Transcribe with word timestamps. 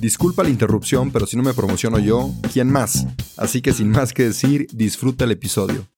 Disculpa 0.00 0.42
la 0.42 0.48
interrupción, 0.48 1.10
pero 1.10 1.26
si 1.26 1.36
no 1.36 1.42
me 1.42 1.52
promociono 1.52 1.98
yo, 1.98 2.30
¿quién 2.54 2.72
más? 2.72 3.06
Así 3.36 3.60
que 3.60 3.74
sin 3.74 3.90
más 3.90 4.14
que 4.14 4.22
decir, 4.22 4.66
disfruta 4.72 5.24
el 5.24 5.32
episodio. 5.32 5.88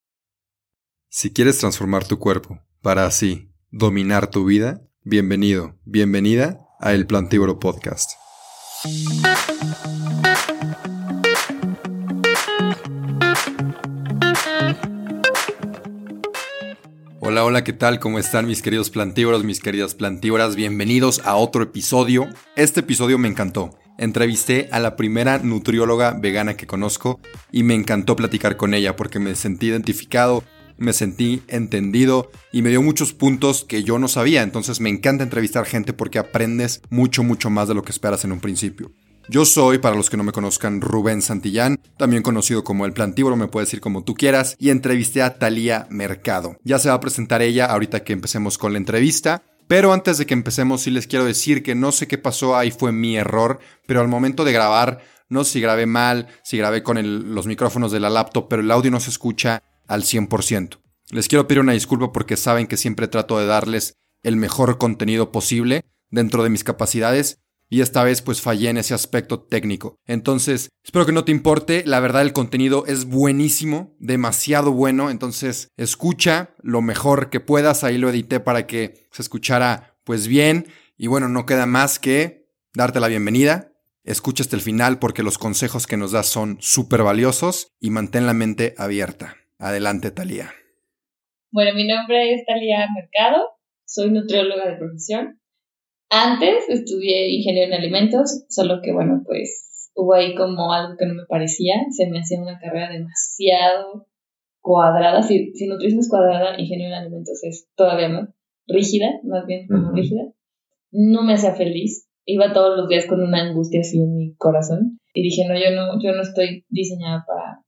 Si 1.07 1.31
quieres 1.31 1.57
transformar 1.59 2.05
tu 2.05 2.19
cuerpo 2.19 2.59
para 2.81 3.05
así 3.05 3.49
dominar 3.71 4.29
tu 4.29 4.43
vida, 4.43 4.81
bienvenido, 5.03 5.79
bienvenida 5.85 6.67
a 6.81 6.91
El 6.91 7.07
Plantívoro 7.07 7.59
Podcast. 7.59 8.11
Hola, 17.21 17.45
hola, 17.45 17.63
¿qué 17.63 17.71
tal? 17.71 18.01
¿Cómo 18.01 18.19
están 18.19 18.47
mis 18.47 18.61
queridos 18.61 18.89
plantívoros, 18.89 19.45
mis 19.45 19.61
queridas 19.61 19.95
plantívoras? 19.95 20.57
Bienvenidos 20.57 21.21
a 21.23 21.37
otro 21.37 21.63
episodio. 21.63 22.27
Este 22.57 22.81
episodio 22.81 23.17
me 23.17 23.29
encantó. 23.29 23.79
Entrevisté 23.97 24.69
a 24.71 24.79
la 24.79 24.95
primera 24.95 25.37
nutrióloga 25.39 26.11
vegana 26.11 26.55
que 26.55 26.67
conozco 26.67 27.19
y 27.51 27.63
me 27.63 27.75
encantó 27.75 28.15
platicar 28.15 28.57
con 28.57 28.73
ella 28.73 28.95
porque 28.95 29.19
me 29.19 29.35
sentí 29.35 29.67
identificado, 29.67 30.43
me 30.77 30.93
sentí 30.93 31.43
entendido 31.47 32.31
y 32.51 32.63
me 32.63 32.69
dio 32.69 32.81
muchos 32.81 33.13
puntos 33.13 33.63
que 33.63 33.83
yo 33.83 33.99
no 33.99 34.07
sabía. 34.07 34.41
Entonces 34.41 34.79
me 34.79 34.89
encanta 34.89 35.23
entrevistar 35.23 35.65
gente 35.65 35.93
porque 35.93 36.19
aprendes 36.19 36.81
mucho, 36.89 37.23
mucho 37.23 37.49
más 37.49 37.67
de 37.67 37.75
lo 37.75 37.83
que 37.83 37.91
esperas 37.91 38.25
en 38.25 38.31
un 38.31 38.39
principio. 38.39 38.91
Yo 39.29 39.45
soy, 39.45 39.77
para 39.77 39.95
los 39.95 40.09
que 40.09 40.17
no 40.17 40.23
me 40.23 40.33
conozcan, 40.33 40.81
Rubén 40.81 41.21
Santillán, 41.21 41.79
también 41.97 42.23
conocido 42.23 42.65
como 42.65 42.85
El 42.85 42.91
Plantívoro, 42.91 43.37
me 43.37 43.47
puedes 43.47 43.69
decir 43.69 43.79
como 43.79 44.03
tú 44.03 44.15
quieras, 44.15 44.57
y 44.59 44.69
entrevisté 44.69 45.21
a 45.21 45.39
Talía 45.39 45.87
Mercado. 45.89 46.57
Ya 46.63 46.77
se 46.77 46.89
va 46.89 46.95
a 46.95 46.99
presentar 46.99 47.41
ella 47.41 47.67
ahorita 47.67 48.03
que 48.03 48.11
empecemos 48.11 48.57
con 48.57 48.73
la 48.73 48.79
entrevista. 48.79 49.41
Pero 49.67 49.93
antes 49.93 50.17
de 50.17 50.25
que 50.25 50.33
empecemos, 50.33 50.81
sí 50.81 50.91
les 50.91 51.07
quiero 51.07 51.25
decir 51.25 51.63
que 51.63 51.75
no 51.75 51.91
sé 51.91 52.07
qué 52.07 52.17
pasó, 52.17 52.55
ahí 52.55 52.71
fue 52.71 52.91
mi 52.91 53.17
error, 53.17 53.59
pero 53.87 54.01
al 54.01 54.07
momento 54.07 54.43
de 54.43 54.53
grabar, 54.53 55.01
no 55.29 55.43
sé 55.43 55.53
si 55.53 55.61
grabé 55.61 55.85
mal, 55.85 56.27
si 56.43 56.57
grabé 56.57 56.83
con 56.83 57.33
los 57.33 57.47
micrófonos 57.47 57.91
de 57.91 57.99
la 57.99 58.09
laptop, 58.09 58.47
pero 58.49 58.61
el 58.61 58.71
audio 58.71 58.91
no 58.91 58.99
se 58.99 59.09
escucha 59.09 59.63
al 59.87 60.03
100%. 60.03 60.79
Les 61.11 61.27
quiero 61.27 61.47
pedir 61.47 61.61
una 61.61 61.73
disculpa 61.73 62.11
porque 62.11 62.37
saben 62.37 62.67
que 62.67 62.77
siempre 62.77 63.07
trato 63.07 63.37
de 63.37 63.45
darles 63.45 63.97
el 64.23 64.35
mejor 64.35 64.77
contenido 64.77 65.31
posible 65.31 65.85
dentro 66.09 66.43
de 66.43 66.49
mis 66.49 66.63
capacidades 66.63 67.42
y 67.69 67.81
esta 67.81 68.03
vez 68.03 68.21
pues 68.21 68.41
fallé 68.41 68.69
en 68.69 68.77
ese 68.77 68.93
aspecto 68.93 69.41
técnico. 69.41 69.95
Entonces, 70.05 70.69
espero 70.83 71.05
que 71.05 71.11
no 71.11 71.25
te 71.25 71.31
importe, 71.31 71.83
la 71.85 71.99
verdad 71.99 72.21
el 72.21 72.33
contenido 72.33 72.85
es 72.85 73.05
buenísimo, 73.05 73.95
demasiado 73.99 74.71
bueno, 74.71 75.09
entonces 75.09 75.69
escucha 75.77 76.53
lo 76.61 76.81
mejor 76.81 77.29
que 77.29 77.39
puedas, 77.39 77.83
ahí 77.83 77.97
lo 77.97 78.09
edité 78.09 78.39
para 78.39 78.67
que 78.67 79.07
se 79.11 79.21
escuchara 79.21 79.97
pues 80.03 80.27
bien 80.27 80.67
y 80.97 81.07
bueno, 81.07 81.29
no 81.29 81.45
queda 81.45 81.65
más 81.65 81.99
que 81.99 82.47
darte 82.73 82.99
la 82.99 83.07
bienvenida. 83.07 83.71
Escucha 84.03 84.43
hasta 84.43 84.55
el 84.55 84.61
final 84.61 84.99
porque 84.99 85.23
los 85.23 85.37
consejos 85.37 85.87
que 85.87 85.97
nos 85.97 86.11
das 86.11 86.27
son 86.27 86.57
súper 86.59 87.03
valiosos 87.03 87.71
y 87.79 87.89
mantén 87.89 88.25
la 88.25 88.33
mente 88.33 88.75
abierta. 88.77 89.37
Adelante, 89.59 90.11
Talía. 90.11 90.53
Bueno, 91.51 91.73
mi 91.73 91.87
nombre 91.87 92.33
es 92.33 92.45
Talía 92.45 92.85
Mercado, 92.93 93.47
soy 93.85 94.11
nutrióloga 94.11 94.69
de 94.69 94.77
profesión 94.77 95.39
antes 96.13 96.69
estudié 96.69 97.29
ingeniero 97.29 97.73
en 97.73 97.79
alimentos, 97.79 98.45
solo 98.49 98.81
que 98.83 98.93
bueno, 98.93 99.23
pues 99.25 99.89
hubo 99.95 100.13
ahí 100.13 100.35
como 100.35 100.71
algo 100.71 100.95
que 100.97 101.07
no 101.07 101.15
me 101.15 101.25
parecía, 101.27 101.73
se 101.89 102.09
me 102.09 102.19
hacía 102.19 102.41
una 102.41 102.59
carrera 102.59 102.91
demasiado 102.91 104.07
cuadrada, 104.61 105.23
si, 105.23 105.51
si 105.53 105.67
nutrición 105.67 105.99
es 105.99 106.09
cuadrada, 106.09 106.59
ingeniero 106.59 106.93
en 106.93 107.01
alimentos 107.01 107.43
es 107.43 107.67
todavía 107.75 108.09
más 108.09 108.29
rígida, 108.67 109.09
más 109.23 109.45
bien 109.45 109.67
como 109.67 109.91
rígida, 109.91 110.31
no 110.91 111.23
me 111.23 111.33
hacía 111.33 111.55
feliz, 111.55 112.07
iba 112.25 112.53
todos 112.53 112.77
los 112.77 112.87
días 112.87 113.07
con 113.07 113.21
una 113.21 113.41
angustia 113.41 113.81
así 113.81 113.99
en 113.99 114.15
mi 114.15 114.35
corazón. 114.35 114.99
Y 115.13 115.23
dije, 115.23 115.47
no, 115.47 115.55
yo 115.55 115.75
no, 115.75 116.01
yo 116.01 116.15
no 116.15 116.21
estoy 116.21 116.65
diseñada 116.69 117.23
para 117.27 117.63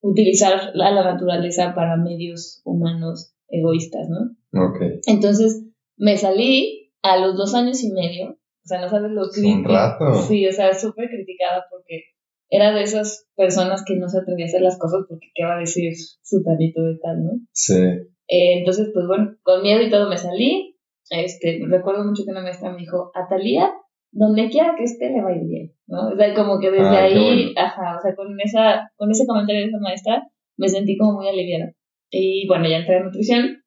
utilizar 0.00 0.70
la, 0.74 0.92
la 0.92 1.04
naturaleza 1.04 1.74
para 1.74 1.96
medios 1.96 2.62
humanos 2.64 3.34
egoístas, 3.48 4.08
¿no? 4.08 4.68
Ok. 4.68 5.00
Entonces 5.06 5.64
me 5.96 6.16
salí 6.16 6.85
a 7.02 7.18
los 7.18 7.36
dos 7.36 7.54
años 7.54 7.82
y 7.82 7.92
medio, 7.92 8.30
o 8.30 8.68
sea, 8.68 8.80
no 8.80 8.88
sabes 8.88 9.12
lo 9.12 9.22
rato. 9.64 10.14
Sí, 10.22 10.46
o 10.46 10.52
sea, 10.52 10.74
súper 10.74 11.08
criticada 11.08 11.64
porque 11.70 12.02
era 12.50 12.72
de 12.72 12.82
esas 12.82 13.28
personas 13.36 13.84
que 13.86 13.96
no 13.96 14.08
se 14.08 14.18
atrevía 14.18 14.46
a 14.46 14.48
hacer 14.48 14.62
las 14.62 14.78
cosas 14.78 15.04
porque 15.08 15.28
qué 15.34 15.44
va 15.44 15.56
a 15.56 15.60
decir 15.60 15.92
su 16.22 16.42
talito 16.42 16.82
de 16.82 16.98
tal, 17.00 17.24
¿no? 17.24 17.30
Sí. 17.52 17.80
Eh, 18.28 18.58
entonces, 18.58 18.90
pues 18.92 19.06
bueno, 19.06 19.36
con 19.42 19.62
miedo 19.62 19.82
y 19.82 19.90
todo 19.90 20.08
me 20.08 20.16
salí. 20.16 20.76
Este, 21.10 21.60
recuerdo 21.68 22.04
mucho 22.04 22.24
que 22.24 22.32
una 22.32 22.42
maestra 22.42 22.72
me 22.72 22.78
dijo, 22.78 23.12
a 23.14 23.28
Talía, 23.28 23.70
donde 24.10 24.48
quiera 24.48 24.74
que 24.76 24.84
esté 24.84 25.10
le 25.10 25.22
va 25.22 25.30
a 25.30 25.36
ir 25.36 25.46
bien, 25.46 25.72
¿no? 25.86 26.08
O 26.08 26.16
sea, 26.16 26.34
como 26.34 26.58
que 26.58 26.70
desde 26.70 26.96
ahí, 26.96 27.54
ajá, 27.56 27.98
o 27.98 28.02
sea, 28.02 28.16
con, 28.16 28.34
esa, 28.42 28.90
con 28.96 29.10
ese 29.10 29.26
comentario 29.26 29.62
de 29.62 29.68
esa 29.68 29.78
maestra 29.78 30.26
me 30.56 30.68
sentí 30.68 30.96
como 30.96 31.18
muy 31.18 31.28
aliviada. 31.28 31.72
Y 32.10 32.46
bueno, 32.48 32.68
ya 32.68 32.78
entré 32.78 32.96
a 32.96 33.04
nutrición, 33.04 33.62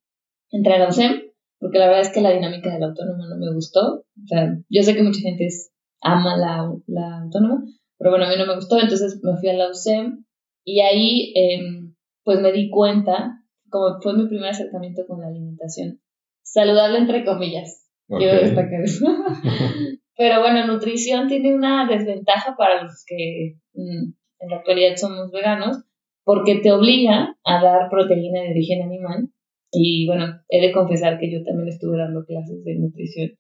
entré 0.51 0.73
a 0.73 0.79
la 0.79 0.89
UCEM, 0.89 1.21
porque 1.59 1.77
la 1.77 1.87
verdad 1.87 2.01
es 2.01 2.13
que 2.13 2.21
la 2.21 2.31
dinámica 2.31 2.73
del 2.73 2.83
autónomo 2.83 3.25
no 3.25 3.37
me 3.37 3.53
gustó. 3.53 4.05
O 4.05 4.27
sea, 4.27 4.57
yo 4.69 4.83
sé 4.83 4.95
que 4.95 5.03
mucha 5.03 5.19
gente 5.19 5.47
ama 6.01 6.37
la, 6.37 6.73
la 6.87 7.21
autónoma, 7.23 7.63
pero 7.97 8.11
bueno, 8.11 8.25
a 8.25 8.29
mí 8.29 8.35
no 8.37 8.45
me 8.45 8.55
gustó, 8.55 8.79
entonces 8.79 9.19
me 9.21 9.35
fui 9.37 9.49
a 9.49 9.53
la 9.53 9.69
UCEM 9.69 10.23
y 10.63 10.79
ahí 10.79 11.33
em, 11.35 11.95
pues 12.23 12.39
me 12.39 12.53
di 12.53 12.69
cuenta, 12.69 13.43
como 13.69 13.99
fue 14.01 14.13
mi 14.13 14.27
primer 14.27 14.51
acercamiento 14.51 15.03
con 15.05 15.19
la 15.19 15.27
alimentación, 15.27 15.99
saludable 16.41 16.99
entre 16.99 17.25
comillas, 17.25 17.85
quiero 18.07 18.39
destacar 18.39 18.81
eso. 18.81 19.05
pero 20.15 20.39
bueno, 20.39 20.65
nutrición 20.65 21.27
tiene 21.27 21.53
una 21.53 21.85
desventaja 21.85 22.55
para 22.57 22.83
los 22.83 23.03
que 23.05 23.57
mm, 23.73 24.13
en 24.39 24.49
la 24.49 24.57
actualidad 24.57 24.95
somos 24.95 25.31
veganos, 25.31 25.83
porque 26.23 26.59
te 26.59 26.71
obliga 26.71 27.35
a 27.43 27.61
dar 27.61 27.89
proteína 27.89 28.41
de 28.41 28.51
origen 28.51 28.83
animal 28.83 29.29
y 29.71 30.07
bueno, 30.07 30.41
he 30.47 30.65
de 30.65 30.73
confesar 30.73 31.19
que 31.19 31.31
yo 31.31 31.43
también 31.43 31.69
estuve 31.69 31.97
dando 31.97 32.25
clases 32.25 32.63
de 32.63 32.75
nutrición. 32.75 33.31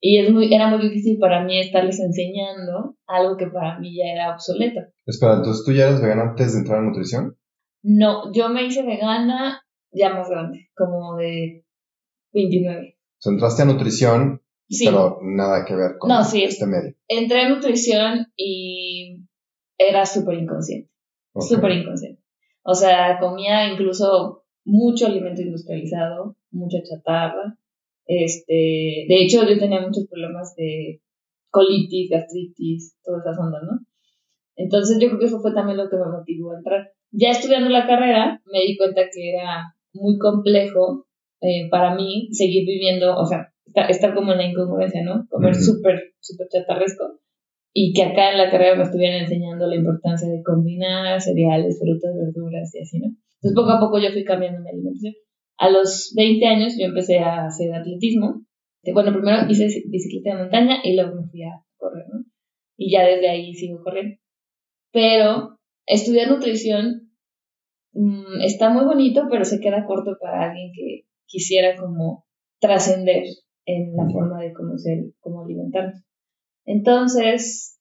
Y 0.00 0.18
es 0.18 0.30
muy, 0.30 0.52
era 0.52 0.68
muy 0.68 0.80
difícil 0.88 1.18
para 1.18 1.44
mí 1.44 1.58
estarles 1.58 1.98
enseñando 2.00 2.96
algo 3.06 3.36
que 3.36 3.46
para 3.46 3.78
mí 3.78 3.96
ya 3.96 4.12
era 4.12 4.32
obsoleto. 4.32 4.80
Espera, 5.06 5.34
entonces 5.36 5.64
tú 5.64 5.72
ya 5.72 5.88
eras 5.88 6.02
vegana 6.02 6.30
antes 6.30 6.52
de 6.52 6.60
entrar 6.60 6.78
a 6.78 6.82
nutrición? 6.82 7.36
No, 7.82 8.32
yo 8.32 8.48
me 8.48 8.64
hice 8.64 8.82
vegana 8.82 9.62
ya 9.92 10.10
más 10.10 10.28
grande, 10.28 10.68
como 10.74 11.16
de 11.16 11.64
29. 12.32 12.98
O 12.98 13.20
sea, 13.20 13.32
entraste 13.32 13.62
a 13.62 13.66
nutrición, 13.66 14.42
pero 14.84 15.18
nada 15.22 15.64
que 15.64 15.74
ver 15.74 15.96
con 15.98 16.10
este 16.10 16.66
medio. 16.66 16.94
Entré 17.08 17.42
a 17.42 17.48
nutrición 17.48 18.26
y 18.36 19.24
era 19.78 20.04
súper 20.04 20.38
inconsciente. 20.38 20.90
Súper 21.34 21.72
inconsciente. 21.72 22.22
O 22.62 22.74
sea, 22.74 23.18
comía 23.20 23.72
incluso 23.72 24.45
mucho 24.66 25.06
alimento 25.06 25.40
industrializado, 25.40 26.36
mucha 26.50 26.82
chatarra. 26.82 27.56
Este, 28.06 29.06
de 29.08 29.22
hecho, 29.22 29.48
yo 29.48 29.58
tenía 29.58 29.80
muchos 29.80 30.06
problemas 30.08 30.54
de 30.56 31.00
colitis, 31.50 32.10
gastritis, 32.10 32.96
todas 33.02 33.24
esas 33.24 33.38
ondas, 33.38 33.62
¿no? 33.62 33.78
Entonces 34.56 34.98
yo 35.00 35.08
creo 35.08 35.18
que 35.18 35.26
eso 35.26 35.40
fue 35.40 35.54
también 35.54 35.78
lo 35.78 35.88
que 35.88 35.96
me 35.96 36.10
motivó 36.10 36.52
a 36.52 36.58
entrar. 36.58 36.90
Ya 37.12 37.30
estudiando 37.30 37.70
la 37.70 37.86
carrera, 37.86 38.42
me 38.46 38.60
di 38.60 38.76
cuenta 38.76 39.02
que 39.12 39.30
era 39.30 39.74
muy 39.92 40.18
complejo 40.18 41.06
eh, 41.40 41.68
para 41.70 41.94
mí 41.94 42.28
seguir 42.32 42.66
viviendo, 42.66 43.16
o 43.16 43.24
sea, 43.24 43.52
estar, 43.88 44.14
como 44.14 44.32
en 44.32 44.38
la 44.38 44.46
incongruencia, 44.46 45.02
¿no? 45.02 45.26
Comer 45.30 45.54
súper, 45.54 46.14
súper 46.20 46.48
chatarresco. 46.48 47.20
Y 47.72 47.92
que 47.92 48.02
acá 48.02 48.32
en 48.32 48.38
la 48.38 48.50
carrera 48.50 48.76
me 48.76 48.84
estuvieran 48.84 49.22
enseñando 49.22 49.66
la 49.66 49.76
importancia 49.76 50.28
de 50.28 50.42
combinar 50.42 51.20
cereales, 51.20 51.78
frutas, 51.78 52.16
verduras 52.16 52.74
y 52.74 52.80
así, 52.80 52.98
¿no? 52.98 53.08
Entonces 53.46 53.54
poco 53.54 53.70
a 53.70 53.80
poco 53.80 53.98
yo 53.98 54.10
fui 54.12 54.24
cambiando 54.24 54.60
mi 54.60 54.68
alimentación. 54.70 55.14
A 55.58 55.70
los 55.70 56.12
20 56.16 56.46
años 56.46 56.74
yo 56.78 56.86
empecé 56.86 57.18
a 57.18 57.46
hacer 57.46 57.72
atletismo 57.72 58.46
bueno, 58.92 59.12
primero 59.12 59.48
hice 59.48 59.66
bicicleta 59.88 60.36
de 60.36 60.42
montaña 60.42 60.76
y 60.82 60.94
luego 60.94 61.16
me 61.16 61.28
fui 61.28 61.42
a 61.42 61.62
correr, 61.76 62.06
¿no? 62.12 62.24
Y 62.76 62.92
ya 62.92 63.04
desde 63.04 63.28
ahí 63.28 63.54
sigo 63.54 63.82
corriendo. 63.82 64.16
Pero 64.92 65.58
estudiar 65.86 66.28
nutrición 66.28 67.10
mm, 67.92 68.40
está 68.42 68.70
muy 68.70 68.84
bonito, 68.84 69.26
pero 69.30 69.44
se 69.44 69.60
queda 69.60 69.84
corto 69.86 70.16
para 70.20 70.50
alguien 70.50 70.72
que 70.74 71.06
quisiera 71.26 71.76
como 71.76 72.26
trascender 72.60 73.24
en 73.66 73.96
la 73.96 74.08
forma 74.08 74.40
de 74.40 74.52
conocer 74.52 74.98
cómo 75.20 75.44
alimentarnos. 75.44 76.02
Entonces, 76.64 77.80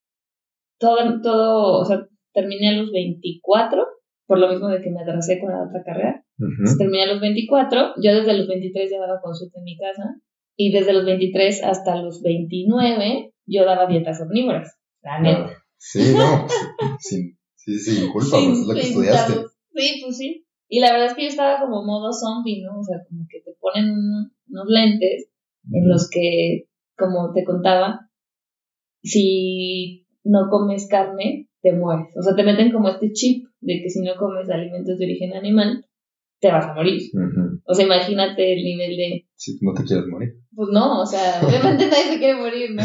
todo, 0.79 1.21
todo, 1.21 1.79
o 1.81 1.85
sea, 1.85 2.07
terminé 2.33 2.69
a 2.69 2.81
los 2.81 2.91
24, 2.91 3.85
por 4.27 4.39
lo 4.39 4.49
mismo 4.49 4.67
de 4.69 4.81
que 4.81 4.89
me 4.89 5.01
atrasé 5.01 5.39
con 5.39 5.51
la 5.51 5.63
otra 5.63 5.83
carrera. 5.83 6.23
terminé 6.77 7.03
a 7.03 7.13
los 7.13 7.21
24, 7.21 7.93
yo 8.01 8.15
desde 8.15 8.37
los 8.37 8.47
23 8.47 8.91
ya 8.91 8.99
daba 8.99 9.21
consulta 9.21 9.59
en 9.59 9.63
mi 9.63 9.77
casa, 9.77 10.15
y 10.57 10.71
desde 10.71 10.93
los 10.93 11.05
23 11.05 11.63
hasta 11.63 11.95
los 12.01 12.21
29 12.21 13.33
yo 13.45 13.65
daba 13.65 13.87
dietas 13.87 14.21
omnívoras, 14.21 14.77
la 15.01 15.21
neta. 15.21 15.63
Sí, 15.77 16.13
no, 16.15 16.47
sí, 16.99 17.37
sí, 17.55 17.79
sin 17.79 18.11
culpa, 18.11 18.37
pues, 18.37 18.59
es 18.59 18.67
lo 18.67 18.73
que 18.73 18.81
estudiaste. 18.81 19.33
Sí, 19.73 20.01
pues 20.03 20.17
sí. 20.17 20.45
Y 20.67 20.79
la 20.79 20.91
verdad 20.91 21.07
es 21.07 21.13
que 21.13 21.23
yo 21.23 21.29
estaba 21.29 21.59
como 21.59 21.85
modo 21.85 22.11
zombie, 22.11 22.63
¿no? 22.63 22.79
O 22.79 22.83
sea, 22.83 22.97
como 23.07 23.25
que 23.29 23.41
te 23.41 23.51
ponen 23.59 23.93
unos 24.49 24.67
lentes 24.67 25.29
en 25.71 25.87
los 25.87 26.09
que, 26.09 26.65
como 26.97 27.33
te 27.33 27.43
contaba, 27.43 28.09
si 29.03 30.07
no 30.23 30.49
comes 30.49 30.87
carne, 30.89 31.49
te 31.65 31.73
mueres. 31.73 32.15
O 32.15 32.21
sea, 32.21 32.35
te 32.35 32.43
meten 32.43 32.71
como 32.71 32.89
este 32.89 33.11
chip 33.11 33.47
de 33.59 33.81
que 33.81 33.89
si 33.89 34.03
no 34.03 34.15
comes 34.17 34.47
alimentos 34.51 34.99
de 34.99 35.05
origen 35.05 35.33
animal, 35.33 35.83
te 36.39 36.51
vas 36.51 36.67
a 36.67 36.75
morir. 36.75 37.01
O 37.65 37.73
sea, 37.73 37.85
imagínate 37.85 38.53
el 38.53 38.63
nivel 38.63 38.95
de... 38.95 39.25
Si 39.33 39.57
no 39.61 39.73
te 39.73 39.83
quieres 39.83 40.05
morir. 40.05 40.35
Pues 40.53 40.69
no, 40.71 41.01
o 41.01 41.05
sea, 41.07 41.41
obviamente 41.41 41.87
nadie 41.89 42.13
se 42.13 42.19
quiere 42.19 42.35
morir, 42.35 42.69
¿no? 42.75 42.83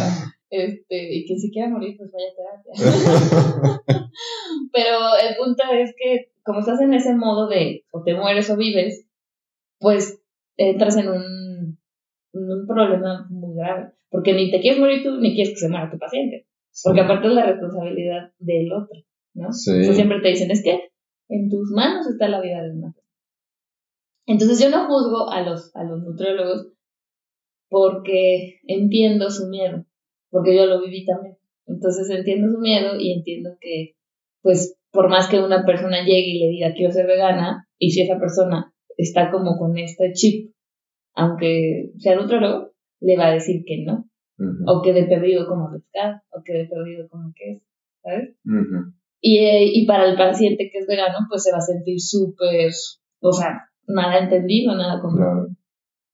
Este, 0.48 1.14
y 1.14 1.26
quien 1.26 1.38
se 1.38 1.50
quiera 1.50 1.68
morir, 1.68 1.94
pues 1.98 2.10
vaya 2.10 2.32
terapia. 2.34 3.82
Pero 4.72 4.98
el 5.28 5.36
punto 5.36 5.62
es 5.74 5.94
que 5.94 6.32
como 6.42 6.60
estás 6.60 6.80
en 6.80 6.94
ese 6.94 7.14
modo 7.14 7.48
de 7.48 7.84
o 7.92 8.02
te 8.02 8.14
mueres 8.14 8.48
o 8.48 8.56
vives, 8.56 9.06
pues 9.78 10.22
entras 10.56 10.96
en 10.96 11.08
un, 11.08 11.78
un 12.32 12.66
problema 12.66 13.26
muy 13.28 13.54
grave. 13.56 13.92
Porque 14.08 14.32
ni 14.32 14.50
te 14.50 14.60
quieres 14.60 14.80
morir 14.80 15.02
tú, 15.02 15.20
ni 15.20 15.34
quieres 15.34 15.52
que 15.52 15.60
se 15.60 15.68
muera 15.68 15.90
tu 15.90 15.98
paciente. 15.98 16.46
Porque 16.82 17.00
aparte 17.00 17.28
es 17.28 17.34
la 17.34 17.46
responsabilidad 17.46 18.32
del 18.38 18.72
otro, 18.72 19.00
¿no? 19.34 19.52
Sí. 19.52 19.84
siempre 19.94 20.20
te 20.20 20.28
dicen, 20.28 20.50
es 20.50 20.62
que 20.62 20.90
en 21.28 21.48
tus 21.48 21.70
manos 21.70 22.06
está 22.08 22.28
la 22.28 22.40
vida 22.40 22.62
de 22.62 22.70
una 22.70 22.92
persona. 22.92 23.16
Entonces 24.26 24.60
yo 24.60 24.70
no 24.70 24.86
juzgo 24.86 25.30
a 25.30 25.42
los, 25.42 25.74
a 25.74 25.84
los 25.84 26.02
nutriólogos 26.02 26.72
porque 27.68 28.60
entiendo 28.66 29.30
su 29.30 29.48
miedo 29.48 29.84
porque 30.30 30.56
yo 30.56 30.66
lo 30.66 30.80
viví 30.80 31.04
también. 31.04 31.36
Entonces 31.66 32.08
entiendo 32.10 32.50
su 32.52 32.58
miedo 32.58 32.98
y 32.98 33.12
entiendo 33.12 33.50
que, 33.60 33.96
pues, 34.42 34.76
por 34.90 35.08
más 35.08 35.28
que 35.28 35.40
una 35.40 35.64
persona 35.64 36.04
llegue 36.04 36.30
y 36.30 36.38
le 36.38 36.48
diga 36.48 36.72
quiero 36.74 36.92
ser 36.92 37.06
vegana, 37.06 37.68
y 37.78 37.90
si 37.90 38.02
esa 38.02 38.18
persona 38.18 38.72
está 38.96 39.30
como 39.30 39.56
con 39.58 39.76
este 39.78 40.12
chip, 40.12 40.52
aunque 41.14 41.90
sea 41.98 42.16
nutrólogo, 42.16 42.72
le 43.00 43.16
va 43.16 43.28
a 43.28 43.34
decir 43.34 43.62
que 43.64 43.84
no. 43.84 43.99
O 44.66 44.82
que 44.82 44.92
de 44.92 45.04
perdido 45.04 45.46
como 45.46 45.70
pescado, 45.70 46.20
o 46.30 46.42
que 46.42 46.52
de 46.52 46.66
perdido 46.66 47.08
como 47.08 47.32
queso, 47.34 47.64
¿sabes? 48.02 48.36
y, 49.20 49.38
eh, 49.38 49.70
y 49.72 49.86
para 49.86 50.08
el 50.08 50.16
paciente 50.16 50.70
que 50.72 50.78
es 50.78 50.86
vegano, 50.86 51.18
pues 51.28 51.42
se 51.42 51.52
va 51.52 51.58
a 51.58 51.60
sentir 51.60 52.00
súper, 52.00 52.70
o 53.20 53.32
sea, 53.32 53.68
nada 53.86 54.18
entendido, 54.18 54.74
nada 54.74 55.00
como... 55.00 55.16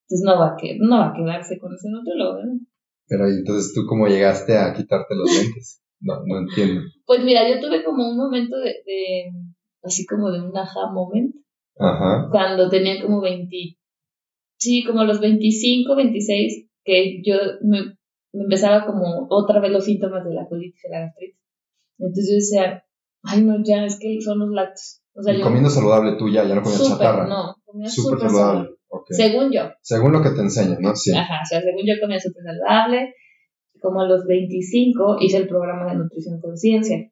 Entonces 0.08 0.24
no 0.24 0.38
va, 0.38 0.54
a 0.54 0.56
que, 0.56 0.76
no 0.78 0.98
va 0.98 1.08
a 1.08 1.14
quedarse 1.14 1.58
con 1.58 1.74
ese 1.74 1.88
nutrólogo, 1.88 2.36
¿verdad? 2.36 2.54
Pero 3.08 3.28
entonces 3.28 3.74
tú 3.74 3.86
cómo 3.88 4.06
llegaste 4.06 4.56
a 4.56 4.72
quitarte 4.72 5.14
los 5.14 5.32
lentes? 5.32 5.82
No, 6.00 6.14
no 6.26 6.38
entiendo. 6.38 6.82
Pues 7.06 7.24
mira, 7.24 7.48
yo 7.48 7.60
tuve 7.60 7.82
como 7.84 8.08
un 8.08 8.16
momento 8.16 8.56
de, 8.58 8.74
de 8.84 9.30
así 9.82 10.04
como 10.06 10.30
de 10.30 10.40
un 10.40 10.56
aha 10.56 10.92
moment. 10.92 11.34
Ajá. 11.78 12.28
Cuando 12.30 12.68
tenía 12.68 13.02
como 13.02 13.20
20, 13.20 13.48
sí, 14.58 14.84
como 14.84 15.04
los 15.04 15.20
25, 15.20 15.96
26, 15.96 16.68
que 16.84 17.22
yo 17.24 17.36
me, 17.62 17.96
me 18.36 18.44
empezaba 18.44 18.86
como 18.86 19.26
otra 19.30 19.60
vez 19.60 19.70
los 19.70 19.84
síntomas 19.84 20.24
de 20.24 20.34
la 20.34 20.46
colitis 20.46 20.84
y 20.84 20.88
la 20.90 21.00
gastritis. 21.00 21.40
Entonces 21.98 22.28
yo 22.28 22.34
decía, 22.34 22.84
ay 23.22 23.42
no, 23.42 23.56
ya, 23.64 23.84
es 23.84 23.98
que 23.98 24.20
son 24.20 24.40
los 24.40 24.50
lácteos. 24.50 25.02
O 25.14 25.22
sea, 25.22 25.34
y 25.34 25.40
comiendo 25.40 25.70
saludable 25.70 26.16
tú 26.18 26.28
ya, 26.28 26.44
ya 26.44 26.54
no 26.54 26.62
comías 26.62 26.86
chatarra. 26.86 27.26
No, 27.26 27.56
comía 27.64 27.88
súper 27.88 28.20
saludable. 28.20 28.70
Según 29.08 29.50
yo. 29.50 29.62
Según 29.80 30.12
lo 30.12 30.22
que 30.22 30.30
te 30.30 30.40
enseñan, 30.40 30.80
¿no? 30.80 30.94
Sí. 30.94 31.16
Ajá, 31.16 31.40
o 31.42 31.46
sea, 31.46 31.60
según 31.60 31.82
yo 31.86 31.94
comía 32.00 32.20
súper 32.20 32.42
saludable. 32.42 33.14
Como 33.80 34.00
a 34.00 34.08
los 34.08 34.26
25 34.26 35.16
hice 35.20 35.38
el 35.38 35.48
programa 35.48 35.90
de 35.90 35.98
nutrición 35.98 36.40
conciencia. 36.40 37.10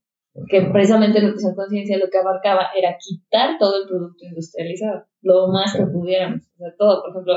Que 0.48 0.62
precisamente 0.62 1.22
nutrición 1.22 1.54
conciencia 1.54 1.96
lo 1.96 2.10
que 2.10 2.18
abarcaba 2.18 2.66
era 2.76 2.96
quitar 2.98 3.56
todo 3.58 3.82
el 3.82 3.88
producto 3.88 4.24
industrializado, 4.24 5.04
lo 5.22 5.48
más 5.48 5.76
que 5.76 5.86
pudiéramos. 5.86 6.42
O 6.42 6.58
sea, 6.58 6.74
todo, 6.76 7.02
por 7.02 7.10
ejemplo, 7.10 7.34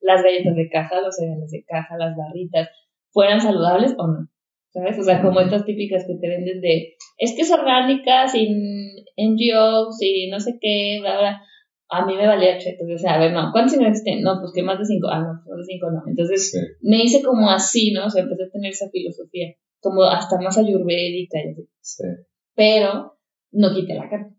las 0.00 0.22
galletas 0.22 0.56
de 0.56 0.68
caja, 0.68 1.00
los 1.00 1.14
cereales 1.14 1.50
de 1.50 1.64
caja, 1.64 1.96
las 1.96 2.16
barritas, 2.16 2.68
fueran 3.12 3.40
saludables 3.40 3.94
o 3.98 4.06
no. 4.06 4.28
¿Sabes? 4.72 4.98
O 5.00 5.02
sea, 5.02 5.20
como 5.20 5.40
estas 5.40 5.64
típicas 5.64 6.04
que 6.06 6.14
te 6.14 6.28
venden 6.28 6.60
de, 6.60 6.94
es 7.18 7.34
que 7.34 7.42
es 7.42 7.50
orgánica, 7.50 8.28
sin 8.28 8.54
NGOs, 9.16 10.00
y 10.00 10.28
no 10.30 10.38
sé 10.38 10.58
qué, 10.60 10.98
bla, 11.00 11.18
bla 11.18 11.42
a 11.90 12.06
mí 12.06 12.16
me 12.16 12.26
valía 12.26 12.56
cheto. 12.58 12.84
O 12.84 12.98
sea, 12.98 13.14
a 13.14 13.18
ver, 13.18 13.32
no, 13.32 13.50
¿cuántos 13.52 13.74
ingredientes 13.74 14.04
tiene? 14.04 14.22
No, 14.22 14.38
pues 14.40 14.52
que 14.54 14.62
más 14.62 14.78
de 14.78 14.84
cinco. 14.84 15.08
Ah, 15.10 15.20
no, 15.20 15.32
más 15.32 15.58
de 15.58 15.64
cinco 15.64 15.90
no. 15.90 16.02
Entonces 16.06 16.78
me 16.80 17.02
hice 17.02 17.22
como 17.22 17.50
así, 17.50 17.92
¿no? 17.92 18.06
O 18.06 18.10
sea, 18.10 18.22
empecé 18.22 18.44
a 18.44 18.50
tener 18.50 18.70
esa 18.70 18.88
filosofía, 18.90 19.54
como 19.80 20.04
hasta 20.04 20.40
más 20.40 20.56
ayurvédica. 20.56 21.38
Sí. 21.80 22.04
Pero 22.54 23.18
no 23.50 23.74
quité 23.74 23.94
la 23.94 24.08
carne. 24.08 24.36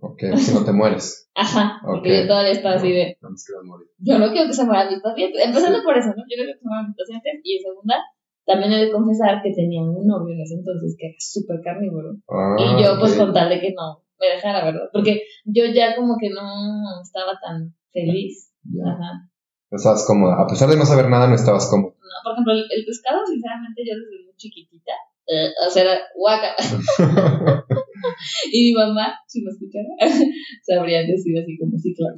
Ok, 0.00 0.22
si 0.36 0.54
no 0.54 0.64
te 0.64 0.72
mueres. 0.72 1.30
Ajá, 1.34 1.80
porque 1.84 2.22
yo 2.22 2.26
todavía 2.26 2.52
estaba 2.52 2.76
así 2.76 2.92
de. 2.92 3.16
No, 3.20 3.30
morir. 3.64 3.88
Yo 3.98 4.18
no 4.18 4.30
quiero 4.32 4.48
que 4.48 4.54
se 4.54 4.64
mueran 4.64 4.88
mis 4.88 5.00
pacientes. 5.00 5.40
Empezando 5.44 5.82
por 5.82 5.96
eso, 5.96 6.08
¿no? 6.08 6.24
Yo 6.28 6.36
no 6.36 6.44
quiero 6.44 6.52
que 6.52 6.58
se 6.58 6.68
mueran 6.68 6.86
mis 6.88 6.96
pacientes. 6.96 7.40
Y 7.44 7.56
en 7.56 7.62
segunda, 7.62 7.96
también 8.44 8.72
he 8.72 8.84
de 8.86 8.92
confesar 8.92 9.42
que 9.42 9.52
tenía 9.52 9.82
un 9.82 10.06
novio 10.06 10.34
en 10.34 10.40
ese 10.40 10.54
entonces 10.54 10.96
que 10.98 11.06
era 11.08 11.16
súper 11.18 11.60
carnívoro. 11.62 12.16
Ah, 12.28 12.56
y 12.58 12.82
yo, 12.82 12.98
pues, 13.00 13.16
con 13.16 13.32
tal 13.32 13.48
de 13.48 13.60
que 13.60 13.72
no 13.72 14.02
me 14.20 14.28
dejara, 14.28 14.64
¿verdad? 14.64 14.88
Porque 14.92 15.22
yo 15.44 15.64
ya 15.66 15.96
como 15.96 16.16
que 16.18 16.30
no 16.30 17.00
estaba 17.02 17.38
tan 17.40 17.74
feliz. 17.92 18.52
Ajá. 18.84 19.28
No 19.70 19.76
estabas 19.76 20.06
cómoda. 20.06 20.40
A 20.40 20.46
pesar 20.46 20.68
de 20.68 20.76
no 20.76 20.84
saber 20.84 21.08
nada, 21.08 21.26
no 21.26 21.34
estabas 21.34 21.68
cómoda. 21.68 21.94
No, 22.00 22.18
por 22.22 22.32
ejemplo, 22.32 22.52
el, 22.52 22.84
pescado, 22.84 23.20
sinceramente, 23.26 23.82
yo 23.84 23.94
desde 23.94 24.24
muy 24.24 24.34
chiquitita, 24.36 24.92
eh, 25.26 25.50
o 25.66 25.70
sea, 25.70 25.82
era 25.82 25.98
guaca. 26.14 26.54
y 28.52 28.70
mi 28.70 28.72
mamá, 28.74 29.14
si 29.26 29.42
me 29.42 29.50
escuchara, 29.50 29.88
sabría 30.62 31.00
decir 31.02 31.38
así 31.38 31.56
como 31.58 31.78
sí, 31.78 31.94
claro, 31.94 32.16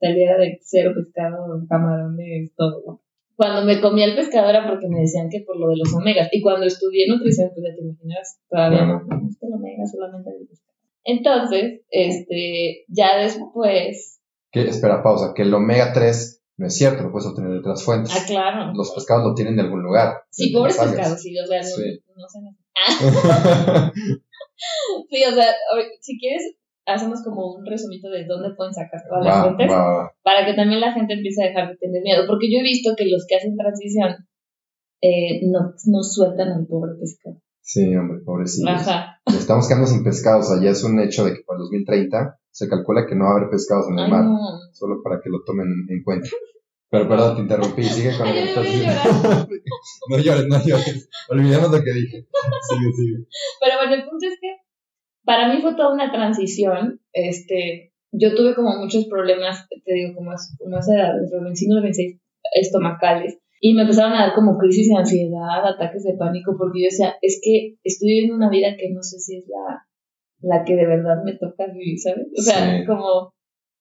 salía 0.00 0.36
de 0.36 0.58
cero 0.62 0.92
pescado, 0.94 1.38
camarones, 1.68 2.54
todo. 2.56 3.02
Cuando 3.36 3.64
me 3.64 3.80
comía 3.80 4.06
el 4.06 4.16
pescado 4.16 4.50
era 4.50 4.66
porque 4.68 4.88
me 4.88 5.00
decían 5.00 5.28
que 5.30 5.44
por 5.46 5.58
lo 5.58 5.68
de 5.68 5.76
los 5.76 5.94
omegas. 5.94 6.28
Y 6.32 6.42
cuando 6.42 6.66
estudié 6.66 7.06
nutrición, 7.06 7.50
pues 7.54 7.66
ya 7.68 7.76
te 7.76 7.82
imaginas, 7.82 8.40
todavía 8.48 8.84
no, 8.84 9.04
no 9.04 9.28
es 9.28 9.38
que 9.38 9.46
el 9.46 9.54
omega 9.54 9.86
solamente 9.86 10.30
el 10.30 10.48
pescado. 10.48 10.76
Entonces, 11.04 11.82
este, 11.90 12.84
ya 12.88 13.16
después. 13.18 14.20
Que, 14.50 14.62
espera, 14.62 15.02
pausa, 15.02 15.34
que 15.36 15.42
el 15.42 15.54
omega 15.54 15.92
3 15.92 16.38
no 16.58 16.66
es 16.66 16.76
cierto, 16.76 17.04
lo 17.04 17.12
puedes 17.12 17.28
obtener 17.28 17.52
de 17.52 17.58
otras 17.60 17.84
fuentes. 17.84 18.12
Ah, 18.12 18.24
claro. 18.26 18.72
Los 18.74 18.90
pescados 18.90 19.24
lo 19.24 19.34
tienen 19.34 19.54
de 19.54 19.62
algún 19.62 19.80
lugar. 19.80 20.22
Sí, 20.30 20.52
pobres 20.52 20.76
pescados, 20.76 21.22
sí, 21.22 21.32
o 21.38 21.46
sea, 21.46 21.60
no, 21.62 21.68
no 22.16 22.28
sé. 22.28 22.40
Sí, 25.10 25.24
o 25.24 25.34
sea, 25.34 25.54
si 26.00 26.18
quieres, 26.18 26.56
hacemos 26.86 27.22
como 27.22 27.54
un 27.54 27.66
resumito 27.66 28.08
de 28.10 28.26
dónde 28.26 28.54
pueden 28.56 28.74
sacar 28.74 29.00
todas 29.08 29.24
las 29.24 29.42
fuentes 29.42 29.70
para 30.22 30.46
que 30.46 30.54
también 30.54 30.80
la 30.80 30.92
gente 30.92 31.14
empiece 31.14 31.42
a 31.44 31.48
dejar 31.48 31.68
de 31.70 31.76
tener 31.76 32.02
miedo. 32.02 32.24
Porque 32.26 32.50
yo 32.50 32.60
he 32.60 32.62
visto 32.62 32.94
que 32.96 33.06
los 33.06 33.24
que 33.28 33.36
hacen 33.36 33.56
transición 33.56 34.28
eh, 35.00 35.40
no, 35.46 35.74
no 35.86 36.02
sueltan 36.02 36.48
al 36.48 36.66
pobre 36.66 36.92
pescado. 36.98 37.40
Sí, 37.60 37.94
hombre, 37.94 38.20
pobrecito. 38.24 38.68
Ajá. 38.68 39.20
Estamos 39.26 39.68
quedando 39.68 39.86
sin 39.86 40.02
pescados. 40.02 40.50
Allá 40.50 40.70
es 40.70 40.82
un 40.84 40.98
hecho 41.00 41.24
de 41.24 41.34
que 41.34 41.42
para 41.46 41.58
el 41.58 41.64
2030 41.64 42.38
se 42.50 42.68
calcula 42.68 43.06
que 43.06 43.14
no 43.14 43.24
va 43.24 43.32
a 43.32 43.36
haber 43.36 43.50
pescados 43.50 43.86
en 43.90 43.98
el 43.98 44.10
mar. 44.10 44.24
Solo 44.72 45.02
para 45.02 45.20
que 45.22 45.28
lo 45.28 45.44
tomen 45.44 45.68
en 45.88 46.02
cuenta. 46.02 46.28
Pero 46.90 47.08
perdón, 47.08 47.36
te 47.36 47.42
interrumpí. 47.42 47.84
Sigue 47.84 48.16
con 48.16 48.28
lo 48.28 48.32
que 48.32 48.44
estás 48.44 48.64
diciendo. 48.64 49.00
no 50.10 50.18
llores, 50.18 50.46
no 50.46 50.58
llores. 50.64 51.08
Olvidemos 51.28 51.70
lo 51.70 51.82
que 51.82 51.92
dije. 51.92 52.26
Sigue, 52.68 52.92
sigue. 52.92 53.26
Pero 53.60 53.76
bueno, 53.76 53.94
el 53.94 54.04
punto 54.08 54.26
es 54.26 54.38
que 54.40 54.56
para 55.24 55.52
mí 55.52 55.60
fue 55.60 55.74
toda 55.74 55.92
una 55.92 56.10
transición. 56.10 57.00
Este, 57.12 57.92
yo 58.12 58.34
tuve 58.34 58.54
como 58.54 58.76
muchos 58.76 59.06
problemas, 59.06 59.68
te 59.68 59.92
digo, 59.92 60.14
como, 60.14 60.32
como 60.58 60.78
esa 60.78 60.94
edad, 60.94 61.18
entre 61.18 61.36
los 61.36 61.44
25 61.44 61.72
y 61.72 61.74
los 61.74 61.82
26, 61.82 62.20
estomacales 62.54 63.38
y 63.60 63.74
me 63.74 63.82
empezaron 63.82 64.12
a 64.12 64.26
dar 64.26 64.34
como 64.34 64.56
crisis 64.56 64.88
de 64.88 64.96
ansiedad, 64.96 65.66
ataques 65.66 66.04
de 66.04 66.14
pánico, 66.14 66.54
porque 66.56 66.82
yo 66.82 66.84
decía, 66.84 67.14
es 67.22 67.40
que 67.42 67.76
estoy 67.82 68.08
viviendo 68.08 68.36
una 68.36 68.50
vida 68.50 68.76
que 68.78 68.90
no 68.92 69.02
sé 69.02 69.18
si 69.18 69.38
es 69.38 69.44
la, 69.48 69.84
la 70.40 70.64
que 70.64 70.76
de 70.76 70.86
verdad 70.86 71.22
me 71.24 71.36
toca 71.36 71.66
vivir, 71.66 71.98
¿sabes? 71.98 72.28
O 72.36 72.42
sea, 72.42 72.84
como, 72.86 73.32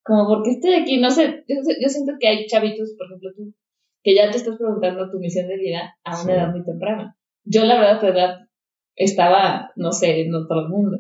como 0.08 0.28
porque 0.28 0.52
estoy 0.52 0.74
aquí, 0.76 0.98
no 0.98 1.12
sé 1.12 1.44
yo, 1.48 1.56
yo 1.82 1.90
siento 1.90 2.14
que 2.20 2.28
hay 2.28 2.48
chavitos, 2.48 2.96
por 2.98 3.08
ejemplo 3.08 3.30
tú, 3.36 3.54
que 4.04 4.16
ya 4.16 4.32
te 4.32 4.38
estás 4.38 4.58
preguntando 4.58 5.12
tu 5.12 5.20
misión 5.20 5.48
de 5.48 5.58
vida 5.58 5.98
a 6.04 6.24
una 6.24 6.34
edad 6.34 6.52
muy 6.52 6.64
temprana. 6.64 7.18
Yo, 7.44 7.66
la 7.66 7.76
verdad, 7.76 7.98
a 7.98 8.00
tu 8.00 8.06
edad 8.08 8.38
estaba, 8.96 9.72
no 9.76 9.92
sé, 9.92 10.22
en 10.22 10.34
otro 10.34 10.68
mundo, 10.70 11.00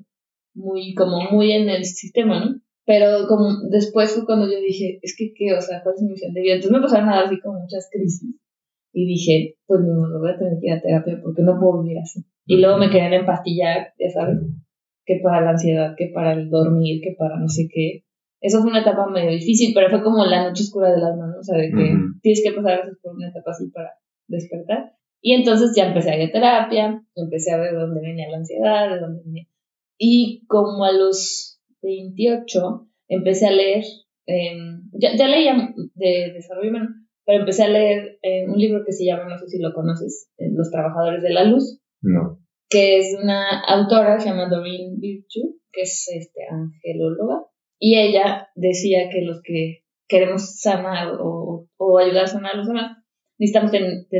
muy, 0.53 0.93
como 0.93 1.21
muy 1.31 1.51
en 1.51 1.69
el 1.69 1.85
sistema, 1.85 2.39
¿no? 2.39 2.61
Pero 2.85 3.27
como 3.27 3.69
después 3.69 4.13
fue 4.13 4.25
cuando 4.25 4.45
yo 4.45 4.59
dije, 4.59 4.99
es 5.01 5.15
que, 5.17 5.33
¿qué? 5.33 5.53
O 5.53 5.61
sea, 5.61 5.83
¿cuál 5.83 5.95
es 5.95 6.01
mi 6.01 6.09
misión 6.09 6.33
de 6.33 6.41
vida? 6.41 6.53
Entonces 6.53 6.71
me 6.71 6.81
pasaron 6.81 7.09
a 7.09 7.15
dar 7.17 7.25
así 7.25 7.39
como 7.39 7.59
muchas 7.59 7.89
crisis. 7.91 8.35
Y 8.93 9.05
dije, 9.05 9.57
pues 9.65 9.81
ni 9.81 9.89
modo, 9.89 10.19
voy 10.19 10.31
a 10.31 10.37
tener 10.37 10.57
que 10.59 10.67
ir 10.67 10.73
a 10.73 10.81
terapia 10.81 11.19
porque 11.21 11.41
no 11.41 11.59
puedo 11.59 11.83
vivir 11.83 11.99
así. 11.99 12.23
Y 12.45 12.57
luego 12.61 12.77
me 12.77 12.89
querían 12.89 13.13
empastillar, 13.13 13.93
ya 13.99 14.09
sabes, 14.09 14.39
que 15.05 15.19
para 15.21 15.41
la 15.41 15.51
ansiedad, 15.51 15.95
que 15.97 16.11
para 16.13 16.33
el 16.33 16.49
dormir, 16.49 17.01
que 17.01 17.15
para 17.17 17.37
no 17.37 17.49
sé 17.49 17.67
qué. 17.71 18.03
Eso 18.39 18.61
fue 18.61 18.69
una 18.69 18.81
etapa 18.81 19.07
medio 19.07 19.31
difícil, 19.31 19.73
pero 19.73 19.89
fue 19.89 20.03
como 20.03 20.23
la 20.25 20.47
noche 20.47 20.63
oscura 20.63 20.91
del 20.91 21.03
alma, 21.03 21.27
¿no? 21.27 21.39
O 21.39 21.43
sea, 21.43 21.57
de 21.57 21.71
que 21.71 21.95
tienes 22.21 22.41
que 22.43 22.51
pasar 22.51 22.73
a 22.73 22.81
veces 22.83 22.99
por 23.01 23.15
una 23.15 23.29
etapa 23.29 23.51
así 23.51 23.69
para 23.69 23.93
despertar. 24.27 24.93
Y 25.21 25.33
entonces 25.33 25.71
ya 25.75 25.87
empecé 25.87 26.11
a 26.11 26.17
ir 26.17 26.29
a 26.29 26.31
terapia, 26.31 27.03
empecé 27.15 27.51
a 27.51 27.57
ver 27.57 27.73
de 27.73 27.79
dónde 27.79 28.01
venía 28.01 28.29
la 28.29 28.37
ansiedad, 28.37 28.89
de 28.89 28.99
dónde 28.99 29.23
venía. 29.25 29.47
Y 29.97 30.45
como 30.47 30.85
a 30.85 30.91
los 30.91 31.59
28 31.81 32.87
empecé 33.07 33.47
a 33.47 33.51
leer, 33.51 33.83
em, 34.27 34.83
ya, 34.93 35.15
ya, 35.15 35.27
leía 35.27 35.73
de 35.95 36.33
desarrollo 36.33 36.69
humano, 36.69 36.89
pero 37.25 37.39
empecé 37.39 37.63
a 37.63 37.69
leer 37.69 38.19
eh, 38.21 38.47
un 38.47 38.57
libro 38.57 38.83
que 38.85 38.91
se 38.91 39.05
llama, 39.05 39.27
no 39.27 39.37
sé 39.37 39.47
si 39.47 39.59
lo 39.59 39.73
conoces, 39.73 40.29
eh, 40.37 40.49
Los 40.53 40.69
Trabajadores 40.69 41.23
de 41.23 41.33
la 41.33 41.43
Luz. 41.43 41.81
No. 42.01 42.39
Que 42.69 42.99
es 42.99 43.17
una 43.21 43.61
autora, 43.61 44.19
se 44.19 44.29
llama 44.29 44.49
Doreen 44.49 44.99
Virtue, 44.99 45.55
que 45.71 45.81
es 45.81 46.07
este, 46.13 46.41
angelóloga, 46.49 47.45
y 47.79 47.97
ella 47.97 48.49
decía 48.55 49.09
que 49.09 49.21
los 49.21 49.41
que 49.43 49.83
queremos 50.07 50.59
sanar 50.59 51.13
o, 51.19 51.67
o 51.77 51.97
ayudar 51.97 52.23
a 52.25 52.27
sanar 52.27 52.53
a 52.53 52.57
los 52.57 52.67
demás, 52.67 52.97
necesitamos 53.37 53.71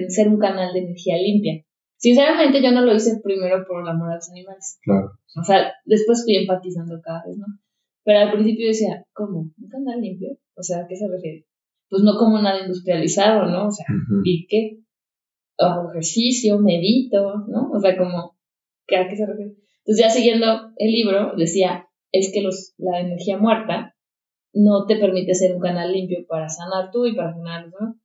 ser 0.10 0.28
un 0.28 0.40
canal 0.40 0.74
de 0.74 0.80
energía 0.80 1.18
limpia. 1.18 1.64
Sinceramente 1.98 2.62
yo 2.62 2.72
no 2.72 2.82
lo 2.82 2.94
hice 2.94 3.20
primero 3.24 3.66
por 3.68 3.82
el 3.82 3.88
amor 3.88 4.12
a 4.12 4.16
los 4.16 4.30
animales. 4.30 4.80
Claro. 4.84 5.12
O 5.40 5.44
sea, 5.44 5.74
después 5.86 6.24
fui 6.24 6.36
empatizando 6.36 7.00
cada 7.02 7.24
vez, 7.26 7.38
¿no? 7.38 7.46
Pero 8.04 8.20
al 8.20 8.32
principio 8.32 8.68
decía, 8.68 9.04
¿cómo? 9.14 9.52
¿Un 9.58 9.70
canal 9.70 10.00
limpio? 10.00 10.38
O 10.56 10.64
sea, 10.64 10.80
¿a 10.80 10.88
qué 10.88 10.96
se 10.96 11.08
refiere? 11.08 11.46
Pues 11.90 12.04
no 12.04 12.18
como 12.18 12.40
nada 12.40 12.62
industrializado, 12.62 13.46
¿no? 13.48 13.68
O 13.68 13.72
sea, 13.72 13.86
¿y 14.24 14.46
qué? 14.48 14.80
Hago 15.58 15.90
ejercicio, 15.90 16.60
medito, 16.60 17.46
¿no? 17.48 17.72
O 17.72 17.80
sea, 17.80 17.98
como, 17.98 18.38
¿qué, 18.86 18.98
¿a 18.98 19.08
qué 19.10 19.16
se 19.16 19.26
refiere? 19.26 19.56
Entonces 19.80 20.06
ya 20.06 20.10
siguiendo 20.10 20.72
el 20.78 20.92
libro, 20.92 21.34
decía, 21.36 21.87
es 22.12 22.32
que 22.34 22.42
los, 22.42 22.74
la 22.78 23.00
energía 23.00 23.38
muerta 23.38 23.96
no 24.54 24.86
te 24.88 24.98
permite 24.98 25.36
ser 25.36 25.54
un 25.54 25.62
canal 25.62 25.92
limpio 25.92 26.26
para 26.28 26.50
sanar 26.50 26.90
tú 26.92 27.06
y 27.06 27.16
para 27.16 27.34
sanar 27.34 27.66
demás. 27.66 27.96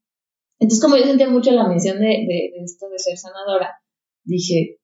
Entonces, 0.58 0.82
como 0.82 0.96
yo 0.96 1.04
sentía 1.04 1.28
mucho 1.28 1.50
la 1.52 1.66
mención 1.66 1.98
de, 1.98 2.06
de, 2.06 2.52
esto 2.62 2.88
de 2.88 2.98
ser 2.98 3.16
sanadora, 3.16 3.80
dije, 4.24 4.78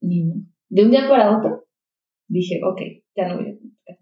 ni 0.00 0.24
no. 0.24 0.34
De 0.68 0.84
un 0.84 0.90
día 0.90 1.08
para 1.08 1.36
otro, 1.36 1.66
dije, 2.28 2.60
ok, 2.64 2.80
ya 3.16 3.28
no 3.28 3.36
voy 3.36 3.50
a 3.50 3.56
comer 3.56 3.98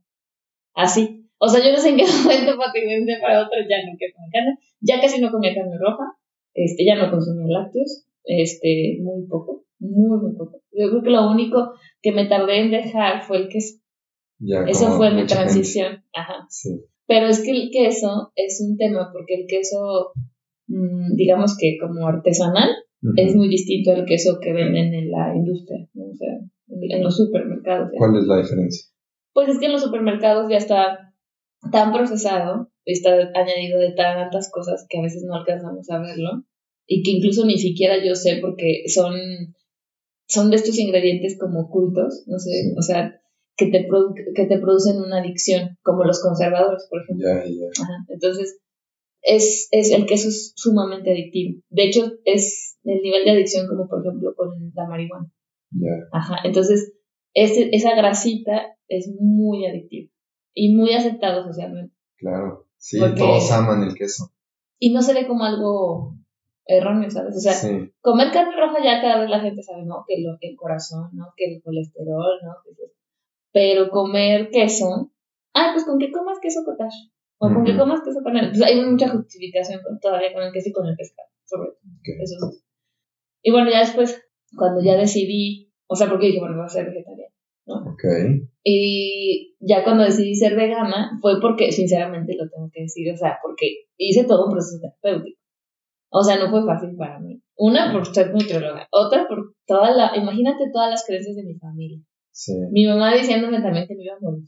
Así. 0.75 1.31
O 1.39 1.49
sea, 1.49 1.65
yo 1.65 1.73
no 1.73 1.79
sé 1.79 1.91
en 1.91 1.97
qué 1.97 2.05
momento 2.23 2.59
pasé 2.59 2.81
de 2.81 3.01
un 3.01 3.07
día 3.07 3.19
para 3.21 3.41
otro, 3.41 3.59
ya 3.69 3.79
no 3.87 3.97
quiero 3.97 4.15
comer 4.17 4.31
carne. 4.33 4.59
Ya 4.81 5.01
casi 5.01 5.21
no 5.21 5.31
comía 5.31 5.55
carne 5.55 5.79
roja. 5.79 6.05
Este, 6.53 6.85
ya 6.85 6.97
no 6.97 7.11
consumía 7.11 7.47
lácteos. 7.59 8.07
Este, 8.25 8.99
muy 9.01 9.27
poco. 9.27 9.65
Muy, 9.79 10.19
muy 10.19 10.37
poco. 10.37 10.63
Yo 10.73 10.91
creo 10.91 11.03
que 11.03 11.11
lo 11.11 11.31
único 11.31 11.75
que 12.03 12.13
me 12.13 12.27
tardé 12.27 12.61
en 12.61 12.71
dejar 12.71 13.23
fue 13.23 13.39
el 13.39 13.49
queso. 13.49 13.79
Eso 14.67 14.97
fue 14.97 15.13
mi 15.13 15.27
transición. 15.27 16.05
Ajá. 16.13 16.47
Sí. 16.49 16.81
Pero 17.07 17.27
es 17.27 17.43
que 17.43 17.51
el 17.51 17.71
queso 17.71 18.33
es 18.35 18.65
un 18.67 18.77
tema 18.77 19.11
porque 19.13 19.35
el 19.35 19.47
queso 19.47 20.13
Mm, 20.67 21.15
digamos 21.17 21.57
que 21.59 21.77
como 21.81 22.07
artesanal, 22.07 22.71
es 23.17 23.37
muy 23.37 23.49
distinto 23.49 23.93
al 23.93 24.07
queso 24.07 24.39
que 24.41 24.55
venden 24.55 24.95
en 24.95 25.11
la 25.11 25.35
industria, 25.37 25.87
o 25.95 26.15
sea, 26.15 26.39
en, 26.69 27.03
los 27.03 27.15
supermercados. 27.15 27.91
¿Cuál 27.99 28.17
es 28.17 28.25
la 28.27 28.39
diferencia? 28.39 28.89
Pues 29.35 29.51
es 29.51 29.59
que 29.59 29.67
en 29.67 29.73
los 29.73 29.83
supermercados 29.83 30.49
ya 30.51 30.57
está 30.57 31.13
tan 31.71 31.93
procesado, 31.93 32.71
está 32.87 33.11
añadido 33.35 33.79
de 33.79 33.93
tantas 33.93 34.51
cosas 34.51 34.87
que 34.89 34.99
a 34.99 35.03
veces 35.03 35.23
no 35.27 35.35
alcanzamos 35.35 35.91
a 35.91 35.99
verlo 35.99 36.45
y 36.87 37.03
que 37.03 37.11
incluso 37.11 37.45
ni 37.45 37.59
siquiera 37.59 38.03
yo 38.03 38.15
sé 38.15 38.39
porque 38.41 38.85
son, 38.87 39.15
son 40.27 40.51
de 40.51 40.57
estos 40.57 40.79
ingredientes 40.79 41.37
como 41.39 41.61
ocultos, 41.61 42.25
no 42.27 42.39
sé, 42.39 42.73
o 42.79 42.81
sea, 42.81 43.21
que 43.57 43.67
te, 43.67 43.89
que 44.35 44.47
te 44.47 44.59
producen 44.59 45.01
una 45.01 45.21
adicción, 45.21 45.79
como 45.83 46.05
los 46.05 46.21
conservadores, 46.23 46.87
por 46.91 47.03
ejemplo. 47.03 47.29
Entonces, 48.09 48.59
es, 49.25 49.69
es 49.71 49.91
el 49.91 50.07
queso 50.07 50.29
es 50.29 50.53
sumamente 50.57 51.11
adictivo. 51.11 51.61
De 51.71 51.85
hecho, 51.85 52.13
es 52.25 52.79
el 52.85 53.01
nivel 53.01 53.25
de 53.25 53.31
adicción 53.33 53.67
como 53.67 53.89
por 53.89 54.01
ejemplo 54.01 54.35
con 54.37 54.73
la 54.75 54.87
marihuana. 54.87 55.33
Ajá, 56.13 56.37
entonces 56.45 56.93
ese, 57.33 57.71
esa 57.73 57.97
grasita 57.97 58.77
es 58.89 59.11
muy 59.19 59.67
adictiva 59.67 60.11
y 60.53 60.75
muy 60.75 60.95
aceptado 60.95 61.45
socialmente. 61.45 61.95
Claro, 62.17 62.69
sí, 62.77 63.01
todos 63.17 63.51
aman 63.51 63.83
el 63.83 63.95
queso. 63.95 64.31
Y 64.79 64.93
no 64.93 65.03
se 65.03 65.15
ve 65.15 65.27
como 65.27 65.45
algo 65.45 66.17
erróneo, 66.67 67.11
¿sabes? 67.11 67.37
O 67.37 67.41
sea, 67.41 67.55
comer 68.01 68.31
carne 68.33 68.55
roja 68.57 68.83
ya 68.83 69.01
cada 69.01 69.21
vez 69.21 69.31
la 69.31 69.41
gente 69.41 69.63
sabe, 69.63 69.85
¿no? 69.85 70.05
Que, 70.07 70.23
lo, 70.23 70.37
el 70.41 70.57
corazón, 70.57 71.11
¿no? 71.13 71.33
Que 71.37 71.55
el 71.55 71.63
colesterol, 71.63 72.39
¿no? 72.45 72.53
Pero 73.55 73.89
comer 73.89 74.51
queso, 74.51 75.13
ah, 75.55 75.71
pues 75.73 75.85
con 75.85 75.99
qué 76.01 76.11
comas 76.11 76.41
queso 76.43 76.65
cottage. 76.65 77.15
O 77.39 77.49
con 77.49 77.65
que 77.65 77.77
comas 77.77 78.03
queso 78.05 78.21
panela. 78.25 78.51
Pues 78.51 78.63
hay 78.63 78.85
mucha 78.85 79.09
justificación 79.09 79.81
todavía 80.03 80.35
con 80.35 80.43
el 80.43 80.53
queso 80.53 80.71
y 80.71 80.73
con 80.73 80.87
el 80.89 80.97
pescado, 80.97 81.29
sobre 81.45 81.71
todo. 81.71 81.81
Eso 82.21 82.37
Y 83.43 83.53
bueno, 83.53 83.71
ya 83.71 83.79
después, 83.79 84.21
cuando 84.57 84.83
ya 84.83 84.97
decidí, 84.97 85.73
o 85.87 85.95
sea, 85.95 86.09
porque 86.09 86.27
dije, 86.27 86.41
bueno, 86.41 86.57
voy 86.57 86.65
a 86.65 86.69
ser 86.69 86.87
vegetariana, 86.87 87.33
¿no? 87.67 87.93
Ok. 87.93 88.05
Y 88.65 89.55
ya 89.61 89.85
cuando 89.85 90.03
decidí 90.03 90.35
ser 90.35 90.57
vegana, 90.57 91.17
fue 91.23 91.41
porque, 91.41 91.71
sinceramente, 91.71 92.35
lo 92.37 92.51
tengo 92.51 92.69
que 92.73 92.83
decir, 92.83 93.13
o 93.13 93.17
sea, 93.17 93.39
porque 93.41 93.87
hice 93.97 94.25
todo 94.25 94.47
un 94.47 94.53
proceso 94.53 94.81
terapéutico. 94.81 95.39
O 96.11 96.25
sea, 96.25 96.39
no 96.39 96.51
fue 96.51 96.65
fácil 96.65 96.97
para 96.97 97.21
mí. 97.21 97.41
Una, 97.57 97.93
por 97.93 98.07
ser 98.13 98.33
nutrióloga. 98.33 98.89
Otra, 98.91 99.29
por 99.29 99.55
toda 99.65 99.93
la, 99.93 100.17
imagínate 100.17 100.71
todas 100.73 100.91
las 100.91 101.05
creencias 101.07 101.37
de 101.37 101.45
mi 101.45 101.55
familia. 101.55 102.01
Sí. 102.35 102.53
Mi 102.73 102.85
mamá 102.85 103.15
diciéndome 103.15 103.63
también 103.63 103.87
que 103.87 103.95
me 103.95 104.03
iba 104.03 104.17
a 104.17 104.21
morir. 104.21 104.45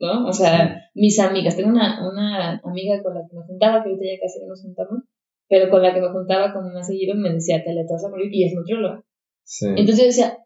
¿no? 0.00 0.26
O 0.26 0.32
sea, 0.32 0.90
mis 0.94 1.18
amigas, 1.18 1.56
tengo 1.56 1.70
una, 1.70 1.98
una 2.08 2.60
amiga 2.64 3.02
con 3.02 3.14
la 3.14 3.22
que 3.28 3.36
me 3.36 3.42
juntaba, 3.42 3.82
que 3.82 3.90
ahorita 3.90 4.04
ya 4.04 4.20
casi 4.20 4.40
no 4.40 4.48
nos 4.48 4.62
juntamos, 4.62 5.02
pero 5.48 5.70
con 5.70 5.82
la 5.82 5.94
que 5.94 6.00
me 6.00 6.10
juntaba 6.10 6.52
como 6.52 6.70
más 6.70 6.86
seguido 6.86 7.14
me 7.16 7.32
decía, 7.32 7.62
te 7.64 7.72
le 7.72 7.84
vas 7.84 8.04
a 8.04 8.10
morir, 8.10 8.28
y 8.32 8.44
es 8.44 8.54
nutrióloga. 8.54 9.02
Sí. 9.44 9.66
Entonces 9.66 9.98
yo 9.98 10.04
decía, 10.06 10.38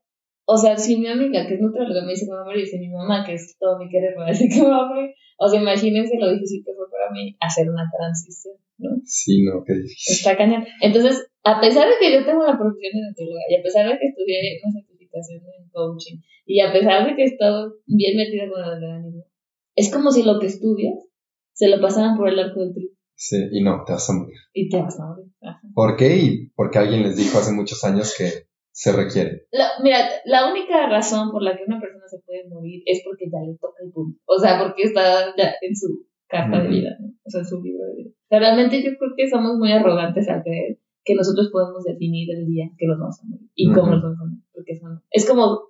o 0.44 0.56
sea, 0.56 0.76
si 0.76 0.96
mi 0.96 1.08
amiga, 1.08 1.46
que 1.46 1.54
es 1.54 1.60
nutrióloga, 1.60 2.02
me 2.02 2.12
dice 2.12 2.26
que 2.26 2.30
me 2.30 2.36
va 2.36 2.42
a 2.42 2.46
morir, 2.46 2.64
y 2.64 2.66
si 2.66 2.78
mi 2.78 2.88
mamá, 2.88 3.24
que 3.24 3.34
es 3.34 3.56
todo 3.58 3.78
mi 3.78 3.88
querer, 3.88 4.16
me 4.16 4.30
dice 4.30 4.48
que 4.52 4.62
me 4.62 4.70
va 4.70 4.84
a 4.84 4.88
morir, 4.88 5.10
o 5.38 5.48
sea, 5.48 5.60
imagínense 5.60 6.18
lo 6.18 6.32
difícil 6.32 6.62
que 6.64 6.72
fue 6.72 6.86
para 6.90 7.10
mí 7.10 7.36
hacer 7.40 7.68
una 7.68 7.84
transición, 7.90 8.54
¿no? 8.78 8.90
Sí, 9.04 9.44
no, 9.44 9.62
qué 9.66 9.74
difícil. 9.74 10.16
Está 10.16 10.36
cañón. 10.36 10.64
Entonces, 10.80 11.28
a 11.44 11.60
pesar 11.60 11.88
de 11.88 11.94
que 12.00 12.12
yo 12.12 12.24
tengo 12.24 12.44
la 12.44 12.56
profesión 12.56 12.92
de 12.94 13.08
nutrióloga, 13.08 13.42
y 13.50 13.56
a 13.56 13.62
pesar 13.62 13.88
de 13.88 13.98
que 13.98 14.06
estudié 14.06 14.60
una 14.64 14.80
certificación 15.20 15.42
en 15.58 15.68
coaching, 15.70 16.18
y 16.46 16.60
a 16.60 16.72
pesar 16.72 17.06
de 17.06 17.16
que 17.16 17.22
he 17.22 17.26
estado 17.26 17.74
bien 17.86 18.16
metida 18.16 18.48
con 18.50 18.62
el 18.62 18.84
organismo, 18.84 19.24
es 19.74 19.92
como 19.92 20.10
si 20.10 20.22
lo 20.22 20.38
que 20.38 20.46
estudias 20.46 20.94
se 21.52 21.68
lo 21.68 21.80
pasaran 21.80 22.16
por 22.16 22.28
el 22.28 22.38
arco 22.38 22.60
del 22.60 22.72
triunfo. 22.72 22.96
Sí, 23.14 23.36
y 23.52 23.62
no, 23.62 23.84
te 23.86 23.92
vas 23.92 24.10
a 24.10 24.14
morir. 24.14 24.36
Y 24.52 24.68
te 24.68 24.80
vas 24.80 24.98
a 24.98 25.06
morir. 25.06 25.32
¿Por 25.74 25.96
qué? 25.96 26.16
Y 26.16 26.50
porque 26.56 26.78
alguien 26.78 27.02
les 27.02 27.16
dijo 27.16 27.38
hace 27.38 27.52
muchos 27.52 27.84
años 27.84 28.14
que 28.16 28.48
se 28.72 28.92
requiere. 28.92 29.46
mira, 29.82 29.98
la 30.24 30.50
única 30.50 30.88
razón 30.88 31.30
por 31.30 31.42
la 31.42 31.56
que 31.56 31.64
una 31.64 31.80
persona 31.80 32.08
se 32.08 32.18
puede 32.26 32.48
morir 32.48 32.82
es 32.86 33.02
porque 33.04 33.26
ya 33.30 33.38
le 33.40 33.56
toca 33.58 33.84
el 33.84 33.92
punto. 33.92 34.18
O 34.26 34.38
sea, 34.38 34.58
porque 34.58 34.84
está 34.84 35.36
ya 35.36 35.54
en 35.60 35.76
su 35.76 36.06
carta 36.26 36.62
de 36.62 36.68
vida, 36.68 36.90
¿no? 36.98 37.08
O 37.24 37.30
sea, 37.30 37.42
en 37.42 37.46
su 37.46 37.62
libro 37.62 37.84
de 37.86 38.02
vida. 38.02 38.10
realmente 38.30 38.82
yo 38.82 38.96
creo 38.98 39.12
que 39.16 39.28
somos 39.28 39.56
muy 39.58 39.70
arrogantes 39.70 40.28
al 40.28 40.42
creer 40.42 40.78
que 41.04 41.14
nosotros 41.14 41.50
podemos 41.52 41.84
definir 41.84 42.30
el 42.30 42.46
día 42.46 42.70
que 42.78 42.86
nos 42.86 42.98
vamos 42.98 43.20
a 43.20 43.26
morir 43.26 43.50
y 43.54 43.72
cómo 43.72 43.90
nos 43.90 44.02
vamos 44.02 44.18
a 44.20 44.24
morir. 44.24 44.44
Porque 44.52 44.80
es 45.10 45.26
como, 45.26 45.60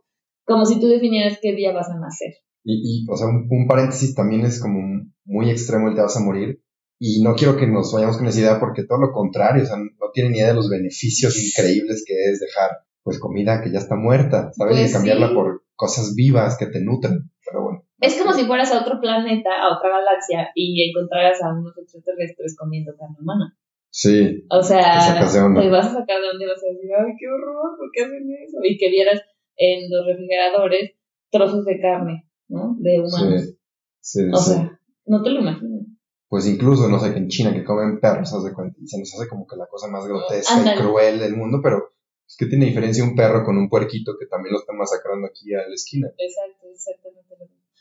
como 0.44 0.64
si 0.66 0.80
tú 0.80 0.86
definieras 0.86 1.38
qué 1.40 1.54
día 1.54 1.72
vas 1.72 1.88
a 1.90 1.98
nacer. 1.98 2.34
Y, 2.64 3.04
y 3.04 3.06
o 3.10 3.16
sea, 3.16 3.28
un, 3.28 3.66
paréntesis 3.66 4.14
también 4.14 4.42
es 4.42 4.60
como 4.60 4.80
muy 5.24 5.50
extremo 5.50 5.88
el 5.88 5.94
te 5.94 6.02
vas 6.02 6.16
a 6.16 6.24
morir. 6.24 6.62
Y 6.98 7.22
no 7.22 7.34
quiero 7.34 7.56
que 7.56 7.66
nos 7.66 7.92
vayamos 7.92 8.16
con 8.16 8.28
esa 8.28 8.40
idea 8.40 8.60
porque 8.60 8.84
todo 8.84 8.98
lo 8.98 9.12
contrario, 9.12 9.64
o 9.64 9.66
sea, 9.66 9.76
no 9.76 10.10
tienen 10.14 10.32
ni 10.32 10.38
idea 10.38 10.48
de 10.48 10.54
los 10.54 10.70
beneficios 10.70 11.34
increíbles 11.42 12.04
que 12.06 12.14
es 12.30 12.38
dejar 12.38 12.70
pues 13.02 13.18
comida 13.18 13.60
que 13.60 13.72
ya 13.72 13.78
está 13.78 13.96
muerta, 13.96 14.52
¿sabes? 14.52 14.76
y 14.76 14.80
pues 14.82 14.92
cambiarla 14.92 15.34
por 15.34 15.64
cosas 15.74 16.14
vivas 16.14 16.56
que 16.56 16.66
te 16.66 16.80
nutren. 16.80 17.30
Pero 17.44 17.64
bueno. 17.64 17.84
Es 17.98 18.16
como 18.16 18.32
si 18.32 18.44
fueras 18.44 18.70
a 18.70 18.80
otro 18.82 19.00
planeta, 19.00 19.50
a 19.50 19.76
otra 19.76 19.90
galaxia 19.90 20.50
y 20.54 20.88
encontraras 20.88 21.42
a 21.42 21.52
unos 21.52 21.76
extraterrestres 21.76 22.56
comiendo 22.56 22.92
carne 22.96 23.16
humana. 23.20 23.56
Sí. 23.94 24.46
O 24.49 24.62
sea, 24.62 24.80
te, 24.80 25.68
vas 25.68 25.87
a 25.87 25.92
sacar 25.92 26.20
de 26.20 26.26
donde 26.26 26.46
vas 26.46 26.64
a 26.64 26.72
decir, 26.72 26.90
ay, 26.96 27.12
qué 27.20 27.28
horror, 27.28 27.76
¿por 27.76 27.90
qué 27.92 28.04
hacen 28.04 28.25
eso? 28.42 28.56
Y 28.64 28.78
que 28.78 28.88
vieras 28.88 29.20
en 29.56 29.90
los 29.90 30.06
refrigeradores 30.06 30.92
trozos 31.30 31.66
de 31.66 31.78
carne 31.78 32.26
¿no? 32.49 32.75
De 32.78 33.00
humanos. 33.00 33.54
Sí, 34.00 34.20
sí, 34.22 34.30
o 34.32 34.37
sea, 34.38 34.80
no 35.04 35.22
te 35.22 35.28
lo 35.28 35.40
imaginas. 35.40 35.87
pues 36.26 36.46
incluso, 36.46 36.88
no 36.88 36.99
sé, 36.99 37.12
que 37.12 37.18
en 37.18 37.28
China 37.28 37.52
que 37.52 37.64
comen 37.64 38.00
perros, 38.00 38.32
cuenta, 38.54 38.78
y 38.80 38.87
se 38.87 38.99
nos 38.99 39.12
hace 39.14 39.28
como 39.28 39.46
que 39.46 39.56
la 39.56 39.66
cosa 39.66 39.88
más 39.88 40.06
grotesca 40.08 40.75
y 40.75 40.78
cruel 40.78 41.18
del 41.18 41.37
mundo, 41.37 41.61
pero 41.62 41.92
es 42.26 42.37
que 42.38 42.46
tiene 42.46 42.66
diferencia 42.66 43.04
un 43.04 43.14
perro 43.14 43.44
con 43.44 43.58
un 43.58 43.68
puerquito 43.68 44.16
que 44.18 44.25
también 44.25 44.54
lo 44.54 44.61
están 44.61 44.78
masacrando 44.78 45.28
aquí 45.28 45.52
a 45.52 45.68
la 45.68 45.75
esquina. 45.75 46.08
Exacto, 46.16 46.66
exactamente. 46.72 47.37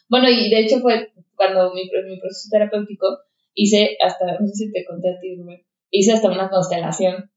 Bueno, 0.09 0.27
y 0.29 0.49
de 0.49 0.59
hecho 0.59 0.81
fue 0.81 1.13
cuando 1.35 1.73
mi, 1.73 1.83
mi 1.83 2.19
proceso 2.19 2.49
terapéutico 2.51 3.07
hice 3.53 3.95
hasta, 4.05 4.39
no 4.39 4.47
sé 4.47 4.53
si 4.53 4.71
te 4.73 4.83
conté 4.85 5.09
a 5.09 5.19
ti, 5.21 5.35
Rubén, 5.37 5.63
hice 5.91 6.13
hasta 6.13 6.31
una 6.31 6.49
constelación 6.49 7.29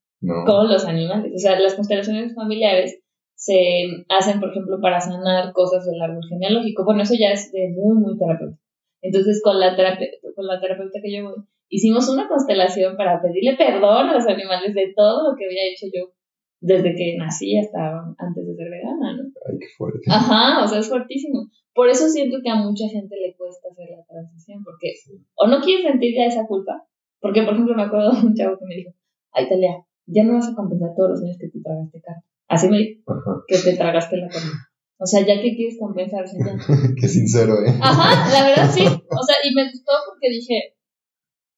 con 0.46 0.68
los 0.68 0.87
animales. 0.87 1.32
O 1.34 1.38
sea, 1.38 1.58
las 1.58 1.75
constelaciones 1.75 2.34
familiares 2.34 3.00
se 3.34 4.04
hacen, 4.08 4.40
por 4.40 4.50
ejemplo, 4.50 4.80
para 4.80 5.00
sanar 5.00 5.52
cosas 5.52 5.84
del 5.84 6.00
árbol 6.00 6.23
genealógico. 6.28 6.84
Bueno, 6.84 7.02
eso 7.02 7.14
ya 7.18 7.30
es 7.32 7.52
de 7.52 7.68
muy, 7.76 7.99
muy 7.99 8.18
terapéutico. 8.18 8.62
Entonces, 9.02 9.42
con 9.44 9.61
la, 9.61 9.76
con 9.76 10.46
la 10.46 10.61
terapeuta 10.61 11.00
que 11.02 11.12
yo 11.12 11.25
voy, 11.25 11.44
hicimos 11.68 12.08
una 12.08 12.26
constelación 12.26 12.96
para 12.96 13.20
pedirle 13.20 13.56
perdón 13.56 14.08
a 14.08 14.14
los 14.14 14.26
animales 14.26 14.75
de 14.75 14.94
todo 14.96 15.30
lo 15.30 15.37
que 15.37 15.44
había 15.44 15.66
hecho 15.66 15.87
yo 15.92 16.14
desde 16.61 16.94
que 16.94 17.16
nací 17.18 17.58
hasta 17.58 18.00
antes 18.16 18.46
de 18.46 18.54
ser 18.54 18.70
vegana, 18.70 19.16
¿no? 19.16 19.25
Ay, 19.46 19.58
qué 19.61 19.66
fuerte. 19.76 20.00
Ajá, 20.08 20.64
o 20.64 20.66
sea, 20.66 20.78
es 20.78 20.88
fuertísimo. 20.88 21.50
Por 21.75 21.90
eso 21.90 22.08
siento 22.08 22.38
que 22.42 22.49
a 22.49 22.54
mucha 22.54 22.88
gente 22.88 23.16
le 23.16 23.37
cuesta 23.37 23.68
hacer 23.70 23.90
la 23.90 24.04
transición, 24.06 24.64
porque 24.64 24.94
o 25.34 25.46
no 25.46 25.61
quiere 25.61 25.82
sentir 25.82 26.14
ya 26.16 26.25
esa 26.25 26.46
culpa, 26.46 26.87
porque, 27.25 27.40
por 27.43 27.54
ejemplo, 27.54 27.75
me 27.75 27.85
acuerdo 27.85 28.12
de 28.12 28.26
un 28.26 28.35
chavo 28.35 28.59
que 28.59 28.66
me 28.66 28.76
dijo, 28.76 28.93
ay, 29.33 29.49
Talia, 29.49 29.81
ya 30.04 30.25
no 30.25 30.35
vas 30.35 30.49
a 30.49 30.54
compensar 30.54 30.90
todos 30.95 31.12
los 31.12 31.23
años 31.23 31.38
que 31.40 31.49
te 31.49 31.59
tragaste 31.64 32.02
carne. 32.02 32.23
Así 32.49 32.69
me 32.69 32.76
dijo, 32.76 33.00
que 33.49 33.57
te 33.57 33.76
tragaste 33.78 34.19
la 34.19 34.28
carne. 34.28 34.50
O 34.99 35.07
sea, 35.07 35.25
ya 35.25 35.40
que 35.40 35.57
quieres 35.57 35.78
compensar, 35.81 36.26
ya. 36.26 36.37
Qué 37.00 37.09
sincero, 37.09 37.64
¿eh? 37.64 37.73
Ajá, 37.81 38.28
la 38.28 38.47
verdad 38.47 38.71
sí. 38.71 38.85
O 38.85 39.23
sea, 39.25 39.37
y 39.43 39.54
me 39.54 39.64
gustó 39.71 39.93
porque 40.04 40.28
dije, 40.28 40.76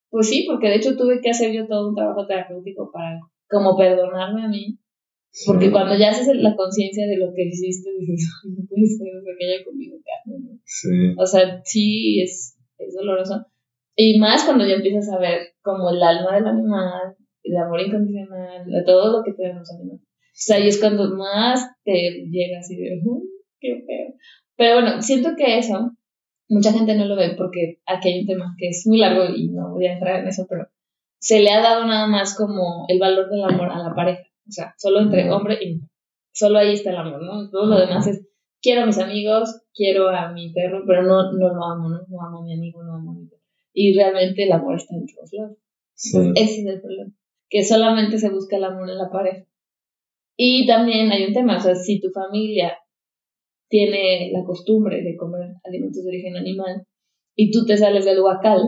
pues 0.08 0.28
sí, 0.28 0.44
porque 0.46 0.68
de 0.68 0.76
hecho 0.76 0.96
tuve 0.96 1.20
que 1.20 1.30
hacer 1.30 1.50
yo 1.52 1.66
todo 1.66 1.88
un 1.88 1.96
trabajo 1.96 2.24
terapéutico 2.28 2.92
para 2.92 3.18
como 3.50 3.76
perdonarme 3.76 4.44
a 4.44 4.48
mí. 4.48 4.78
Porque 5.46 5.72
cuando 5.72 5.98
ya 5.98 6.10
haces 6.10 6.28
la 6.28 6.54
conciencia 6.54 7.08
de 7.08 7.18
lo 7.18 7.34
que 7.34 7.42
hiciste, 7.42 7.90
dices, 7.98 8.30
no 8.44 8.64
puede 8.68 8.86
ser, 8.86 9.08
o 9.18 9.20
sea, 9.20 9.34
que 9.36 9.44
haya 9.46 9.64
comido 9.64 9.96
carne, 9.98 10.44
¿no? 10.46 10.60
Sí. 10.64 11.12
O 11.18 11.26
sea, 11.26 11.60
sí, 11.64 12.22
es, 12.22 12.56
es 12.78 12.94
doloroso. 12.94 13.44
Y 13.96 14.18
más 14.18 14.44
cuando 14.44 14.66
ya 14.66 14.74
empiezas 14.74 15.08
a 15.08 15.18
ver 15.18 15.55
como 15.66 15.90
el 15.90 16.00
alma 16.00 16.36
del 16.36 16.46
animal, 16.46 17.16
el 17.42 17.56
amor 17.56 17.80
incondicional, 17.80 18.64
de 18.64 18.82
todo 18.84 19.18
lo 19.18 19.24
que 19.24 19.32
te 19.32 19.48
dan 19.48 19.58
los 19.58 19.72
animales. 19.74 20.02
O 20.02 20.38
sea, 20.38 20.60
y 20.60 20.68
es 20.68 20.78
cuando 20.78 21.10
más 21.16 21.68
te 21.84 22.24
llega 22.30 22.60
así 22.60 22.76
de, 22.76 23.00
qué 23.58 23.84
feo. 23.84 24.14
Pero 24.56 24.74
bueno, 24.80 25.02
siento 25.02 25.30
que 25.36 25.58
eso, 25.58 25.90
mucha 26.48 26.72
gente 26.72 26.94
no 26.94 27.06
lo 27.06 27.16
ve 27.16 27.34
porque 27.36 27.80
aquí 27.84 28.10
hay 28.10 28.20
un 28.20 28.26
tema 28.26 28.54
que 28.56 28.68
es 28.68 28.84
muy 28.86 28.98
largo 28.98 29.24
y 29.34 29.48
no 29.48 29.72
voy 29.72 29.86
a 29.86 29.94
entrar 29.94 30.20
en 30.20 30.28
eso, 30.28 30.46
pero 30.48 30.68
se 31.18 31.40
le 31.40 31.50
ha 31.50 31.60
dado 31.60 31.84
nada 31.84 32.06
más 32.06 32.36
como 32.36 32.86
el 32.88 33.00
valor 33.00 33.28
del 33.28 33.42
amor 33.42 33.70
a 33.70 33.78
la 33.78 33.94
pareja. 33.94 34.22
O 34.48 34.52
sea, 34.52 34.74
solo 34.78 35.00
entre 35.00 35.30
hombre 35.30 35.58
y 35.60 35.74
mujer. 35.74 35.90
Solo 36.32 36.58
ahí 36.58 36.74
está 36.74 36.90
el 36.90 36.96
amor, 36.96 37.22
¿no? 37.22 37.50
Todo 37.50 37.66
lo 37.66 37.80
demás 37.80 38.06
es, 38.06 38.24
quiero 38.60 38.82
a 38.82 38.86
mis 38.86 38.98
amigos, 38.98 39.62
quiero 39.74 40.08
a 40.10 40.30
mi 40.32 40.52
perro, 40.52 40.84
pero 40.86 41.02
no, 41.02 41.32
no 41.32 41.48
lo 41.48 41.64
amo, 41.64 41.88
¿no? 41.88 42.00
No 42.08 42.22
amo 42.22 42.38
a 42.38 42.44
mi 42.44 42.54
amigo, 42.54 42.82
no 42.84 42.94
amo 42.94 43.12
a 43.12 43.14
mi 43.14 43.26
perro. 43.26 43.35
Y 43.78 43.94
realmente 43.94 44.44
el 44.44 44.52
amor 44.52 44.76
está 44.76 44.94
en 44.94 45.04
todos 45.06 45.30
lados. 45.34 45.58
ese 46.34 46.60
es 46.62 46.66
el 46.66 46.80
problema. 46.80 47.12
Que 47.50 47.62
solamente 47.62 48.16
se 48.16 48.30
busca 48.30 48.56
el 48.56 48.64
amor 48.64 48.88
en 48.88 48.96
la 48.96 49.10
pareja. 49.10 49.46
Y 50.34 50.66
también 50.66 51.12
hay 51.12 51.24
un 51.24 51.34
tema, 51.34 51.58
o 51.58 51.60
sea, 51.60 51.74
si 51.74 52.00
tu 52.00 52.08
familia 52.10 52.72
tiene 53.68 54.30
la 54.32 54.44
costumbre 54.44 55.02
de 55.02 55.14
comer 55.16 55.56
alimentos 55.62 56.02
de 56.02 56.08
origen 56.08 56.36
animal 56.36 56.86
y 57.34 57.50
tú 57.50 57.66
te 57.66 57.76
sales 57.76 58.06
del 58.06 58.20
huacal, 58.20 58.62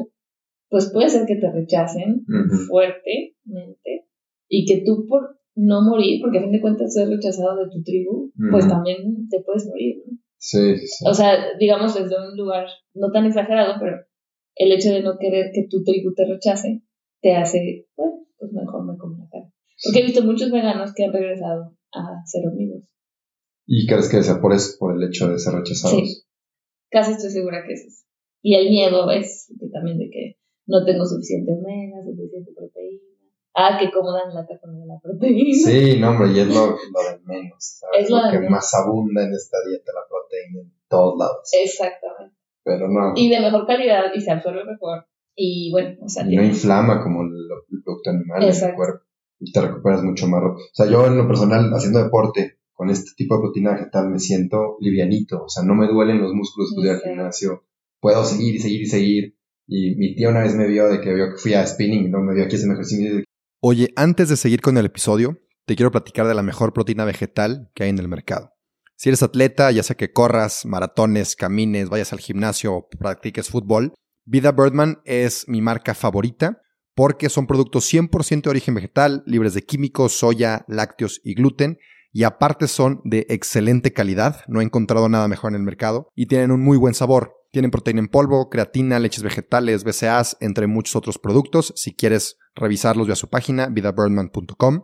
pues 0.69 0.91
puede 0.93 1.09
ser 1.09 1.25
que 1.27 1.37
te 1.37 1.51
rechacen 1.51 2.27
fuertemente 2.69 4.09
y 4.47 4.67
que 4.67 4.83
tú 4.85 5.07
por 5.09 5.39
no 5.55 5.81
morir, 5.83 6.21
porque 6.21 6.39
a 6.39 6.43
fin 6.43 6.53
de 6.53 6.61
cuentas 6.61 6.93
ser 6.93 7.09
rechazado 7.09 7.65
de 7.65 7.71
tu 7.71 7.83
tribu, 7.83 8.31
pues 8.51 8.69
también 8.69 9.27
te 9.31 9.41
puedes 9.41 9.67
morir, 9.67 10.03
¿no? 10.07 10.19
Sí, 10.37 10.77
sí. 10.77 11.05
O 11.07 11.15
sea, 11.15 11.57
digamos 11.59 11.95
desde 11.95 12.15
un 12.17 12.37
lugar 12.37 12.67
no 12.95 13.11
tan 13.11 13.25
exagerado, 13.25 13.75
pero 13.81 13.97
el 14.59 14.73
hecho 14.73 14.91
de 14.91 15.03
no 15.03 15.17
querer 15.19 15.51
que 15.55 15.67
tu 15.71 15.83
tribu 15.85 16.13
te 16.15 16.27
rechace 16.27 16.83
te 17.21 17.35
hace, 17.35 17.87
bueno, 17.97 18.27
pues 18.39 18.53
mejor 18.53 18.85
me 18.85 18.99
como 18.99 19.17
la 19.19 19.29
carne. 19.31 19.53
Porque 19.83 20.01
he 20.01 20.05
visto 20.05 20.23
muchos 20.25 20.51
veganos 20.51 20.93
que 20.95 21.05
han 21.05 21.13
regresado 21.13 21.77
a 21.93 22.27
ser 22.27 22.47
omnívoros. 22.47 22.89
¿Y 23.67 23.87
crees 23.87 24.09
que 24.09 24.23
sea 24.23 24.41
por 24.41 24.53
eso, 24.53 24.77
por 24.79 24.97
el 24.97 25.03
hecho 25.09 25.29
de 25.29 25.39
ser 25.39 25.55
rechazados? 25.55 25.97
Sí, 25.97 26.23
casi 26.91 27.13
estoy 27.13 27.31
segura 27.31 27.65
que 27.67 27.75
es 27.75 27.85
eso. 27.87 28.05
Y 28.43 28.55
el 28.55 28.71
miedo 28.71 29.11
es 29.11 29.53
también 29.73 29.99
de 29.99 30.11
que 30.11 30.39
no 30.67 30.85
tengo 30.85 31.05
suficiente 31.07 31.53
omega, 31.53 32.03
suficiente 32.05 32.53
proteína. 32.55 33.03
Ah, 33.55 33.77
que 33.79 33.91
cómo 33.91 34.13
dan 34.13 34.33
la 34.35 34.47
con 34.47 34.87
la 34.87 34.99
proteína. 35.01 35.53
Sí, 35.53 35.99
no, 35.99 36.11
hombre, 36.11 36.33
y 36.33 36.41
es 36.41 36.49
lo, 36.49 36.69
de 36.69 37.19
menos. 37.25 37.81
Es 37.99 38.11
lo, 38.11 38.19
que 38.31 38.49
más 38.49 38.73
abunda 38.75 39.25
en 39.25 39.35
esta 39.35 39.59
dieta, 39.67 39.93
la 39.93 40.07
proteína, 40.09 40.61
en 40.61 40.73
todos 40.89 41.19
lados. 41.19 41.51
Exactamente. 41.61 42.38
Pero 42.69 42.87
no. 42.87 43.15
Y 43.17 43.31
de 43.31 43.41
mejor 43.41 43.67
calidad 43.67 44.03
y 44.15 44.21
se 44.21 44.31
absorbe 44.31 44.63
mejor. 44.67 45.07
Y 45.35 45.71
bueno, 45.73 45.97
o 46.03 46.09
sea. 46.09 46.31
Y 46.31 46.37
no 46.37 46.45
inflama 46.45 47.03
como 47.03 47.23
el, 47.23 47.33
producto 47.83 48.11
animal 48.11 48.43
en 48.43 48.49
el 48.51 48.75
cuerpo. 48.75 49.05
Y 49.41 49.53
te 49.53 49.61
recuperas 49.63 50.03
mucho 50.03 50.29
más 50.29 50.43
rápido. 50.43 50.67
O 50.67 50.75
sea, 50.75 50.87
yo 50.87 51.07
en 51.07 51.17
lo 51.17 51.27
personal, 51.27 51.73
haciendo 51.73 52.05
deporte, 52.05 52.59
con 52.75 52.91
este 52.91 53.13
tipo 53.17 53.37
de 53.37 53.41
proteína 53.41 53.73
vegetal 53.73 54.11
me 54.11 54.19
siento 54.19 54.77
livianito, 54.81 55.45
o 55.45 55.49
sea, 55.49 55.65
no 55.65 55.75
me 55.75 55.89
duelen 55.89 56.21
los 56.21 56.35
músculos 56.35 56.75
de 56.77 56.91
al 56.91 57.01
gimnasio, 57.01 57.65
puedo 58.01 58.23
seguir 58.25 58.57
y 58.57 58.59
seguir 58.59 58.83
y 58.83 58.87
seguir. 58.87 59.39
Y 59.67 59.97
mi 59.97 60.15
tía 60.15 60.29
una 60.29 60.43
vez 60.43 60.55
me 60.55 60.67
vio 60.67 60.89
de 60.89 61.01
que 61.01 61.15
vio 61.15 61.31
que 61.31 61.39
fui 61.39 61.55
a 61.55 61.67
spinning, 61.67 62.11
¿no? 62.11 62.21
Me 62.21 62.35
vio 62.35 62.45
aquí 62.45 62.57
haciendo 62.57 62.75
ejercicio. 62.75 63.25
Oye, 63.61 63.93
antes 63.97 64.29
de 64.29 64.37
seguir 64.37 64.61
con 64.61 64.77
el 64.77 64.87
episodio, 64.87 65.39
te 65.67 65.75
quiero 65.75 65.91
platicar 65.91 66.27
de 66.27 66.35
la 66.35 66.43
mejor 66.43 66.73
proteína 66.73 67.05
vegetal 67.05 67.71
que 67.75 67.85
hay 67.85 67.91
en 67.91 67.99
el 67.99 68.09
mercado. 68.09 68.53
Si 68.99 69.11
eres 69.11 69.23
atleta, 69.23 69.71
ya 69.71 69.85
sea 69.85 69.97
que 69.97 70.13
corras, 70.13 70.67
maratones, 70.67 71.37
camines, 71.37 71.89
vayas 71.89 72.13
al 72.13 72.19
gimnasio 72.19 72.75
o 72.75 72.89
practiques 72.89 73.49
fútbol, 73.49 73.95
Vida 74.25 74.51
Birdman 74.51 74.99
es 75.05 75.45
mi 75.47 75.63
marca 75.63 75.95
favorita 75.95 76.61
porque 76.97 77.29
son 77.29 77.47
productos 77.47 77.89
100% 77.95 78.43
de 78.43 78.51
origen 78.51 78.75
vegetal, 78.75 79.23
libres 79.25 79.55
de 79.55 79.63
químicos, 79.63 80.19
soya, 80.19 80.65
lácteos 80.67 81.21
y 81.23 81.35
gluten 81.35 81.79
y 82.13 82.25
aparte 82.25 82.67
son 82.67 83.01
de 83.05 83.25
excelente 83.29 83.93
calidad, 83.93 84.41
no 84.49 84.61
he 84.61 84.65
encontrado 84.65 85.09
nada 85.09 85.29
mejor 85.29 85.53
en 85.53 85.57
el 85.59 85.63
mercado 85.63 86.11
y 86.17 86.27
tienen 86.27 86.51
un 86.51 86.65
muy 86.65 86.77
buen 86.77 86.95
sabor. 86.95 87.37
Tienen 87.53 87.71
proteína 87.71 88.01
en 88.01 88.09
polvo, 88.09 88.51
creatina, 88.51 88.99
leches 88.99 89.23
vegetales, 89.23 89.85
BCAAs, 89.85 90.39
entre 90.41 90.67
muchos 90.67 90.97
otros 90.97 91.19
productos. 91.19 91.73
Si 91.77 91.95
quieres 91.95 92.37
revisarlos, 92.57 93.07
ve 93.07 93.13
a 93.13 93.17
su 93.17 93.29
página 93.29 93.69
vidabirdman.com. 93.69 94.83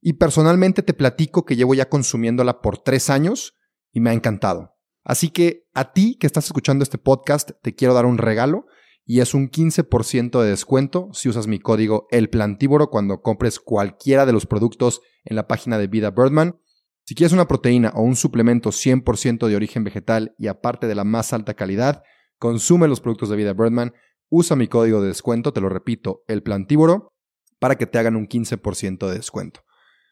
Y 0.00 0.14
personalmente 0.14 0.82
te 0.82 0.94
platico 0.94 1.44
que 1.44 1.56
llevo 1.56 1.74
ya 1.74 1.88
consumiéndola 1.88 2.62
por 2.62 2.78
tres 2.78 3.10
años 3.10 3.55
y 3.96 4.00
me 4.00 4.10
ha 4.10 4.12
encantado. 4.12 4.76
Así 5.04 5.30
que 5.30 5.64
a 5.72 5.94
ti 5.94 6.18
que 6.20 6.26
estás 6.26 6.44
escuchando 6.44 6.82
este 6.82 6.98
podcast, 6.98 7.52
te 7.62 7.74
quiero 7.74 7.94
dar 7.94 8.04
un 8.04 8.18
regalo 8.18 8.66
y 9.06 9.20
es 9.20 9.32
un 9.32 9.48
15% 9.50 10.38
de 10.42 10.50
descuento 10.50 11.08
si 11.14 11.30
usas 11.30 11.46
mi 11.46 11.58
código 11.58 12.06
El 12.10 12.28
cuando 12.28 13.22
compres 13.22 13.58
cualquiera 13.58 14.26
de 14.26 14.34
los 14.34 14.44
productos 14.44 15.00
en 15.24 15.34
la 15.34 15.48
página 15.48 15.78
de 15.78 15.86
Vida 15.86 16.10
Birdman. 16.10 16.60
Si 17.06 17.14
quieres 17.14 17.32
una 17.32 17.48
proteína 17.48 17.90
o 17.94 18.02
un 18.02 18.16
suplemento 18.16 18.68
100% 18.68 19.46
de 19.46 19.56
origen 19.56 19.82
vegetal 19.82 20.34
y 20.36 20.48
aparte 20.48 20.88
de 20.88 20.94
la 20.94 21.04
más 21.04 21.32
alta 21.32 21.54
calidad, 21.54 22.02
consume 22.38 22.88
los 22.88 23.00
productos 23.00 23.30
de 23.30 23.36
vida 23.36 23.54
Birdman, 23.54 23.94
usa 24.28 24.56
mi 24.56 24.68
código 24.68 25.00
de 25.00 25.08
descuento, 25.08 25.54
te 25.54 25.62
lo 25.62 25.70
repito, 25.70 26.22
el 26.28 26.42
plantívoro, 26.42 27.14
para 27.58 27.76
que 27.76 27.86
te 27.86 27.98
hagan 27.98 28.16
un 28.16 28.28
15% 28.28 29.08
de 29.08 29.14
descuento. 29.14 29.60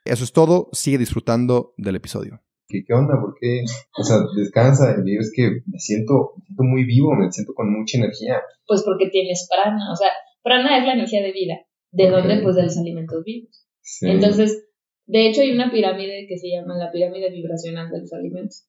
Eso 0.06 0.24
es 0.24 0.32
todo, 0.32 0.70
sigue 0.72 0.96
disfrutando 0.96 1.74
del 1.76 1.96
episodio. 1.96 2.40
¿Qué, 2.68 2.82
onda? 2.94 3.20
¿Por 3.20 3.36
qué? 3.38 3.62
O 3.98 4.02
sea, 4.02 4.18
descansa, 4.36 4.92
es 4.92 5.32
que 5.34 5.60
me 5.66 5.78
siento, 5.78 6.32
me 6.36 6.44
siento 6.46 6.62
muy 6.62 6.84
vivo, 6.84 7.14
me 7.14 7.30
siento 7.30 7.52
con 7.54 7.72
mucha 7.72 7.98
energía. 7.98 8.40
Pues 8.66 8.82
porque 8.84 9.10
tienes 9.10 9.48
prana, 9.50 9.92
o 9.92 9.96
sea, 9.96 10.08
prana 10.42 10.78
es 10.78 10.86
la 10.86 10.94
energía 10.94 11.22
de 11.22 11.32
vida. 11.32 11.54
¿De 11.90 12.10
dónde? 12.10 12.40
Pues 12.42 12.56
de 12.56 12.64
los 12.64 12.76
alimentos 12.76 13.22
vivos. 13.24 13.66
Entonces, 14.00 14.66
de 15.06 15.28
hecho, 15.28 15.42
hay 15.42 15.52
una 15.52 15.70
pirámide 15.70 16.26
que 16.28 16.38
se 16.38 16.48
llama 16.48 16.76
la 16.76 16.90
pirámide 16.90 17.30
vibracional 17.30 17.90
de 17.90 18.00
los 18.00 18.12
alimentos. 18.12 18.66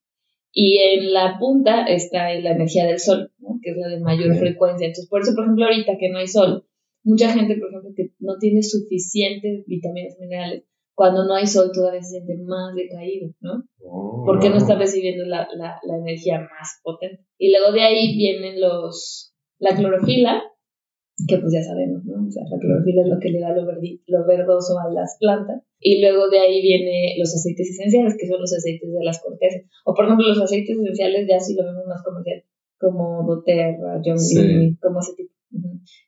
Y 0.52 0.78
en 0.78 1.12
la 1.12 1.38
punta 1.38 1.84
está 1.86 2.32
la 2.34 2.52
energía 2.52 2.86
del 2.86 2.98
sol, 2.98 3.32
que 3.62 3.70
es 3.70 3.76
la 3.76 3.88
de 3.88 4.00
mayor 4.00 4.36
frecuencia. 4.36 4.86
Entonces, 4.86 5.08
por 5.08 5.22
eso, 5.22 5.34
por 5.34 5.44
ejemplo, 5.44 5.64
ahorita 5.64 5.98
que 5.98 6.08
no 6.10 6.18
hay 6.18 6.28
sol, 6.28 6.66
mucha 7.02 7.32
gente, 7.32 7.56
por 7.56 7.68
ejemplo, 7.68 7.90
que 7.96 8.10
no 8.20 8.36
tiene 8.38 8.62
suficientes 8.62 9.64
vitaminas 9.66 10.16
minerales, 10.20 10.64
cuando 10.96 11.26
no 11.26 11.34
hay 11.34 11.46
sol 11.46 11.70
todavía 11.72 12.02
se 12.02 12.16
siente 12.16 12.38
más 12.42 12.74
decaído, 12.74 13.28
¿no? 13.40 13.62
Oh, 13.84 14.24
Porque 14.24 14.48
no 14.48 14.56
está 14.56 14.76
recibiendo 14.76 15.26
la, 15.26 15.46
la, 15.54 15.78
la, 15.84 15.96
energía 15.98 16.40
más 16.40 16.80
potente. 16.82 17.22
Y 17.36 17.52
luego 17.52 17.70
de 17.72 17.82
ahí 17.82 18.16
vienen 18.16 18.58
los, 18.58 19.34
la 19.58 19.76
clorofila, 19.76 20.42
que 21.28 21.36
pues 21.36 21.52
ya 21.52 21.62
sabemos, 21.62 22.02
¿no? 22.06 22.26
O 22.26 22.30
sea, 22.30 22.44
la 22.50 22.58
clorofila 22.58 23.02
es 23.02 23.08
lo 23.08 23.20
que 23.20 23.28
le 23.28 23.40
da 23.40 23.54
lo, 23.54 23.66
lo 23.66 24.26
verdoso 24.26 24.78
a 24.80 24.90
las 24.90 25.18
plantas. 25.20 25.62
Y 25.78 26.00
luego 26.00 26.30
de 26.30 26.38
ahí 26.38 26.62
vienen 26.62 27.20
los 27.20 27.28
aceites 27.34 27.68
esenciales, 27.68 28.16
que 28.18 28.26
son 28.26 28.40
los 28.40 28.54
aceites 28.54 28.90
de 28.90 29.04
las 29.04 29.20
cortezas. 29.20 29.68
O 29.84 29.92
por 29.92 30.06
ejemplo, 30.06 30.26
los 30.26 30.40
aceites 30.40 30.78
esenciales 30.78 31.28
ya 31.28 31.38
sí 31.38 31.54
lo 31.54 31.64
vemos 31.64 31.84
más 31.86 32.02
comercial, 32.02 32.42
como 32.80 33.22
doTERRA, 33.22 34.00
John 34.02 34.16
como 34.80 35.00
ese 35.00 35.12
tipo. 35.14 35.34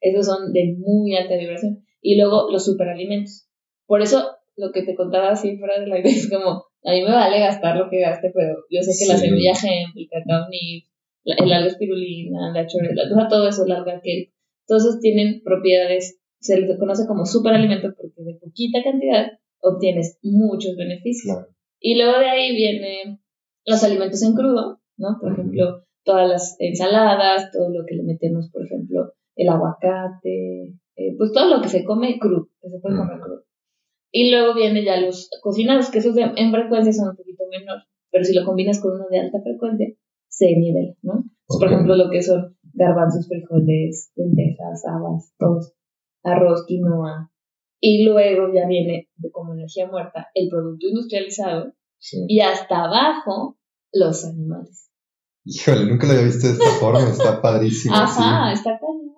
Esos 0.01 0.24
son 0.24 0.51
de 0.55 0.74
muy 0.79 1.14
alta 1.14 1.37
vibración. 1.37 1.85
Y 2.01 2.16
luego 2.16 2.51
los 2.51 2.64
superalimentos. 2.64 3.51
Por 3.87 4.01
eso 4.01 4.38
lo 4.59 4.73
que 4.73 4.83
te 4.83 4.94
contaba 4.94 5.31
así 5.31 5.57
fuera 5.57 5.81
de 5.81 5.87
la 5.87 5.99
idea 6.01 6.12
es 6.12 6.29
como, 6.31 6.64
a 6.85 6.92
mí 6.92 7.03
me 7.03 7.12
vale 7.12 7.40
gastar 7.40 7.77
lo 7.77 7.88
que 7.88 8.01
gaste, 8.01 8.31
pero 8.35 8.57
yo 8.71 8.83
sé 8.83 8.92
que 8.99 9.11
la 9.11 9.18
semilla 9.18 9.53
hemp, 9.53 9.97
el 9.97 10.09
cacao 10.11 10.49
nib, 10.51 10.85
el 11.25 11.53
alga 11.53 11.68
espirulina, 11.68 12.53
la 12.53 12.66
chorrela, 12.66 13.29
todo 13.29 13.49
eso, 13.49 13.64
el 13.64 13.73
alga 13.73 14.01
que 14.03 14.33
todos 14.66 14.85
esos 14.85 15.01
tienen 15.01 15.42
propiedades, 15.42 16.21
se 16.40 16.61
les 16.61 16.79
conoce 16.79 17.07
como 17.07 17.25
superalimento 17.25 17.94
porque 17.97 18.23
de 18.23 18.38
poquita 18.38 18.83
cantidad 18.83 19.33
obtienes 19.61 20.18
muchos 20.23 20.77
beneficios. 20.77 21.38
Y 21.81 21.97
luego 21.97 22.18
de 22.18 22.29
ahí 22.29 22.57
vienen 22.57 23.21
los 23.64 23.83
alimentos 23.85 24.23
en 24.23 24.35
crudo, 24.35 24.81
¿no? 24.97 25.18
Por 25.21 25.33
ejemplo, 25.33 25.85
todas 26.05 26.29
las 26.29 26.57
ensaladas, 26.59 27.51
todo 27.53 27.71
lo 27.71 27.85
que 27.87 27.94
le 27.94 28.03
metemos, 28.03 28.51
por 28.51 28.64
ejemplo, 28.64 29.12
el 29.37 29.49
aguacate, 29.49 30.75
eh, 30.97 31.14
pues 31.16 31.33
todo 31.33 31.57
lo 31.57 31.62
que 31.62 31.68
se 31.68 31.85
come 31.85 32.18
crudo, 32.18 32.49
que 32.61 32.71
se 32.71 32.81
puede 32.81 32.97
comer 32.97 33.21
crudo. 33.21 33.44
Y 34.11 34.31
luego 34.31 34.55
vienen 34.55 34.85
ya 34.85 35.01
los 35.01 35.31
cocinados, 35.42 35.90
que 35.90 35.99
esos 35.99 36.16
en 36.16 36.51
frecuencia 36.51 36.92
son 36.92 37.11
un 37.11 37.16
poquito 37.16 37.44
menor, 37.51 37.83
pero 38.11 38.25
si 38.25 38.35
lo 38.35 38.44
combinas 38.44 38.81
con 38.81 38.92
uno 38.92 39.07
de 39.11 39.21
alta 39.21 39.38
frecuencia, 39.42 39.88
se 40.29 40.47
nivela, 40.57 40.94
¿no? 41.03 41.25
Por 41.47 41.66
ejemplo, 41.66 41.97
lo 41.97 42.11
que 42.11 42.23
son 42.23 42.57
garbanzos, 42.75 43.27
frijoles, 43.29 44.12
lentejas, 44.16 44.85
habas, 44.87 45.33
todos, 45.38 45.75
arroz, 46.23 46.64
quinoa. 46.66 47.31
Y 47.81 48.05
luego 48.05 48.53
ya 48.53 48.66
viene 48.66 49.09
de 49.16 49.31
como 49.31 49.55
energía 49.55 49.87
muerta 49.87 50.29
el 50.35 50.49
producto 50.49 50.88
industrializado 50.88 51.75
y 52.27 52.40
hasta 52.40 52.85
abajo 52.85 53.59
los 53.92 54.25
animales. 54.25 54.90
Híjole, 55.44 55.87
nunca 55.87 56.07
lo 56.07 56.12
había 56.12 56.25
visto 56.25 56.47
de 56.47 56.55
esta 56.55 56.71
forma, 56.81 57.09
está 57.09 57.40
padrísimo. 57.40 57.94
Ajá, 57.94 58.53
está 58.53 58.79
cañón. 58.79 59.14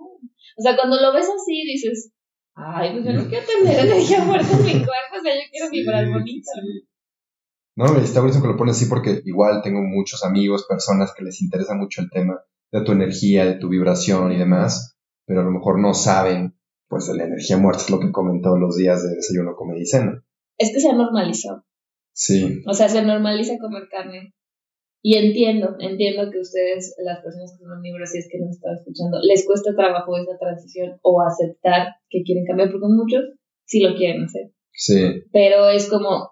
O 0.59 0.63
sea, 0.63 0.77
cuando 0.77 1.01
lo 1.01 1.13
ves 1.13 1.27
así 1.27 1.63
dices, 1.65 2.13
ay, 2.61 2.93
pues 2.93 3.05
yo 3.05 3.13
no 3.13 3.29
quiero 3.29 3.47
tener 3.47 3.87
energía 3.87 4.25
muerta 4.25 4.53
en 4.53 4.65
mi 4.65 4.73
cuerpo, 4.73 5.17
o 5.19 5.23
sea, 5.23 5.35
yo 5.35 5.43
quiero 5.51 5.71
vibrar 5.71 6.09
bonito. 6.09 6.51
No, 7.77 7.97
está 7.97 8.21
buenísimo 8.21 8.45
que 8.45 8.53
lo 8.53 8.57
pones 8.57 8.77
así 8.77 8.87
porque 8.87 9.23
igual 9.25 9.63
tengo 9.63 9.81
muchos 9.83 10.25
amigos, 10.25 10.67
personas 10.69 11.15
que 11.17 11.25
les 11.25 11.41
interesa 11.41 11.75
mucho 11.75 12.03
el 12.03 12.11
tema 12.11 12.41
de 12.73 12.83
tu 12.83 12.93
energía, 12.93 13.47
de 13.47 13.55
tu 13.55 13.69
vibración 13.69 14.33
y 14.33 14.39
demás, 14.39 14.97
pero 15.27 15.41
a 15.41 15.45
lo 15.45 15.51
mejor 15.51 15.81
no 15.81 15.95
saben, 15.95 16.59
pues 16.89 17.09
la 17.09 17.25
energía 17.25 17.57
muerta 17.57 17.83
es 17.83 17.91
lo 17.91 18.01
que 18.01 18.13
comen 18.13 18.43
todos 18.43 18.59
los 18.59 18.77
días 18.77 19.03
de 19.03 19.17
desayuno, 19.17 19.55
comida 19.57 19.79
y 19.79 19.87
cena. 19.87 20.25
Es 20.59 20.73
que 20.73 20.81
se 20.81 20.91
ha 20.91 20.95
normalizado. 20.95 21.65
Sí. 22.13 22.63
O 22.67 22.75
sea, 22.75 22.89
se 22.89 23.03
normaliza 23.03 23.59
comer 23.59 23.89
carne. 23.91 24.35
Y 25.03 25.17
entiendo, 25.17 25.77
entiendo 25.79 26.31
que 26.31 26.41
ustedes, 26.41 26.95
las 27.03 27.23
personas 27.23 27.53
que 27.53 27.65
son 27.65 27.73
omnívoras, 27.73 28.13
si 28.13 28.19
es 28.19 28.29
que 28.31 28.39
nos 28.39 28.51
están 28.51 28.75
escuchando, 28.75 29.19
les 29.23 29.47
cuesta 29.47 29.75
trabajo 29.75 30.17
esa 30.19 30.37
transición 30.39 30.99
o 31.03 31.23
aceptar 31.23 31.97
que 32.11 32.23
quieren 32.23 32.45
cambiar, 32.45 32.71
porque 32.71 32.87
muchos 32.89 33.25
sí 33.65 33.81
lo 33.81 33.97
quieren 33.97 34.25
hacer. 34.25 34.51
Sí. 34.73 35.25
Pero 35.33 35.71
es 35.71 35.89
como, 35.89 36.29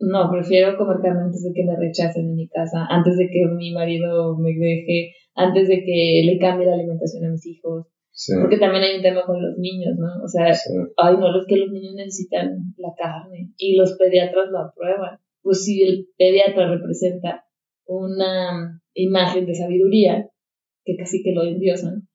no, 0.00 0.28
prefiero 0.30 0.76
comer 0.76 0.98
carne 1.02 1.22
antes 1.22 1.44
de 1.44 1.52
que 1.54 1.64
me 1.64 1.76
rechacen 1.76 2.24
en 2.30 2.34
mi 2.34 2.48
casa, 2.48 2.86
antes 2.88 3.16
de 3.16 3.28
que 3.28 3.46
mi 3.46 3.72
marido 3.72 4.36
me 4.38 4.50
deje, 4.58 5.14
antes 5.34 5.68
de 5.68 5.84
que 5.84 6.22
le 6.26 6.38
cambie 6.38 6.66
la 6.66 6.74
alimentación 6.74 7.26
a 7.26 7.30
mis 7.30 7.46
hijos. 7.46 7.86
Porque 8.40 8.58
también 8.58 8.84
hay 8.84 8.96
un 8.96 9.02
tema 9.02 9.24
con 9.24 9.40
los 9.40 9.56
niños, 9.56 9.94
¿no? 9.96 10.08
O 10.22 10.28
sea, 10.28 10.52
ay, 10.96 11.16
no, 11.16 11.40
es 11.40 11.46
que 11.46 11.56
los 11.56 11.70
niños 11.70 11.94
necesitan 11.94 12.74
la 12.76 12.92
carne 12.98 13.52
y 13.56 13.76
los 13.76 13.96
pediatras 13.96 14.50
lo 14.50 14.58
aprueban. 14.58 15.18
Pues 15.42 15.64
si 15.64 15.82
el 15.82 16.08
pediatra 16.18 16.68
representa 16.68 17.44
una 17.98 18.82
imagen 18.94 19.46
de 19.46 19.54
sabiduría, 19.54 20.28
que 20.84 20.96
casi 20.96 21.22
que 21.22 21.32
lo 21.32 21.44
endiosan, 21.44 22.08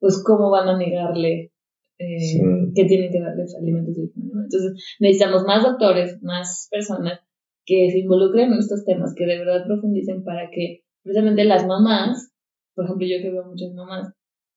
pues 0.00 0.22
cómo 0.24 0.50
van 0.50 0.68
a 0.68 0.78
negarle 0.78 1.52
eh, 1.98 2.70
que 2.74 2.84
tienen 2.84 3.10
que 3.10 3.20
darles 3.20 3.54
alimentos 3.56 3.96
de 3.96 4.02
Entonces 4.02 4.96
necesitamos 5.00 5.44
más 5.44 5.62
doctores, 5.62 6.22
más 6.22 6.68
personas 6.70 7.20
que 7.66 7.90
se 7.90 8.00
involucren 8.00 8.52
en 8.52 8.58
estos 8.58 8.84
temas, 8.84 9.14
que 9.16 9.26
de 9.26 9.38
verdad 9.38 9.64
profundicen 9.66 10.22
para 10.22 10.50
que 10.50 10.82
precisamente 11.02 11.44
las 11.44 11.66
mamás 11.66 12.34
por 12.74 12.84
ejemplo, 12.84 13.06
yo 13.06 13.22
que 13.22 13.30
veo 13.30 13.44
muchas 13.44 13.72
mamás, 13.72 14.12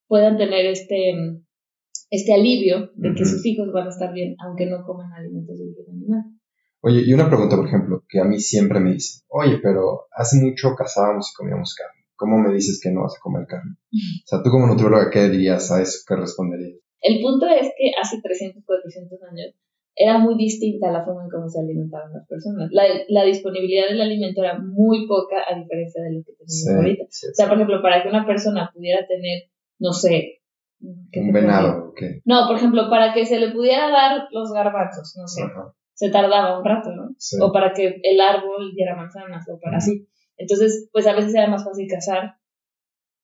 puedan 0.07 0.37
tener 0.37 0.65
este, 0.65 1.13
este 2.09 2.33
alivio 2.33 2.91
de 2.95 3.13
que 3.13 3.25
sus 3.25 3.45
hijos 3.45 3.71
van 3.71 3.87
a 3.87 3.89
estar 3.89 4.13
bien, 4.13 4.35
aunque 4.39 4.65
no 4.65 4.83
coman 4.85 5.11
alimentos 5.13 5.57
de 5.57 5.65
origen 5.65 5.85
animal. 5.89 6.23
Oye, 6.81 7.01
y 7.05 7.13
una 7.13 7.27
pregunta, 7.27 7.55
por 7.55 7.67
ejemplo, 7.67 8.03
que 8.07 8.19
a 8.19 8.25
mí 8.25 8.39
siempre 8.39 8.79
me 8.79 8.93
dicen, 8.93 9.25
oye, 9.29 9.59
pero 9.61 10.07
hace 10.11 10.37
mucho 10.37 10.75
cazábamos 10.77 11.31
y 11.31 11.35
comíamos 11.35 11.75
carne. 11.75 12.03
¿Cómo 12.15 12.37
me 12.37 12.53
dices 12.53 12.79
que 12.81 12.91
no 12.91 13.01
vas 13.01 13.15
a 13.17 13.21
comer 13.21 13.45
carne? 13.47 13.75
O 13.91 14.25
sea, 14.25 14.41
tú 14.43 14.49
como 14.49 14.67
nutrióloga, 14.67 15.09
¿qué 15.11 15.29
dirías 15.29 15.71
a 15.71 15.81
eso? 15.81 15.99
¿Qué 16.07 16.15
responderías? 16.15 16.79
El 17.01 17.21
punto 17.21 17.47
es 17.47 17.69
que 17.77 17.91
hace 17.99 18.17
300, 18.21 18.63
400 18.65 19.19
años 19.23 19.53
era 19.97 20.19
muy 20.19 20.37
distinta 20.37 20.91
la 20.91 21.03
forma 21.03 21.23
en 21.23 21.29
cómo 21.29 21.49
se 21.49 21.59
alimentaban 21.59 22.13
las 22.13 22.27
personas. 22.27 22.69
La, 22.71 22.83
la 23.09 23.23
disponibilidad 23.23 23.87
del 23.89 24.01
alimento 24.01 24.43
era 24.43 24.59
muy 24.59 25.07
poca 25.07 25.37
a 25.49 25.57
diferencia 25.57 26.03
de 26.03 26.13
lo 26.13 26.23
que 26.23 26.33
tenemos 26.33 26.67
ahorita. 26.75 27.03
o 27.03 27.33
sea, 27.33 27.47
por 27.47 27.55
ejemplo, 27.55 27.81
para 27.81 28.03
que 28.03 28.09
una 28.09 28.25
persona 28.25 28.69
pudiera 28.73 29.05
tener, 29.07 29.49
no 29.79 29.91
sé... 29.93 30.41
Un 30.79 31.31
venado, 31.31 31.93
¿qué? 31.95 32.21
No, 32.25 32.45
por 32.47 32.57
ejemplo, 32.57 32.87
para 32.91 33.11
que 33.11 33.25
se 33.25 33.39
le 33.39 33.49
pudiera 33.49 33.89
dar 33.89 34.27
los 34.31 34.53
garbanzos, 34.53 35.15
no 35.17 35.27
sé, 35.27 35.41
se 35.97 36.11
tardaba 36.11 36.59
un 36.59 36.63
rato, 36.63 36.91
¿no? 36.91 37.09
O 37.41 37.51
para 37.51 37.73
que 37.73 37.99
el 38.03 38.21
árbol 38.21 38.71
diera 38.75 38.95
manzanas, 38.95 39.49
o 39.49 39.59
para 39.59 39.77
así. 39.77 40.07
Entonces, 40.37 40.89
pues 40.93 41.07
a 41.07 41.15
veces 41.15 41.33
era 41.33 41.47
más 41.47 41.63
fácil 41.63 41.87
cazar 41.89 42.35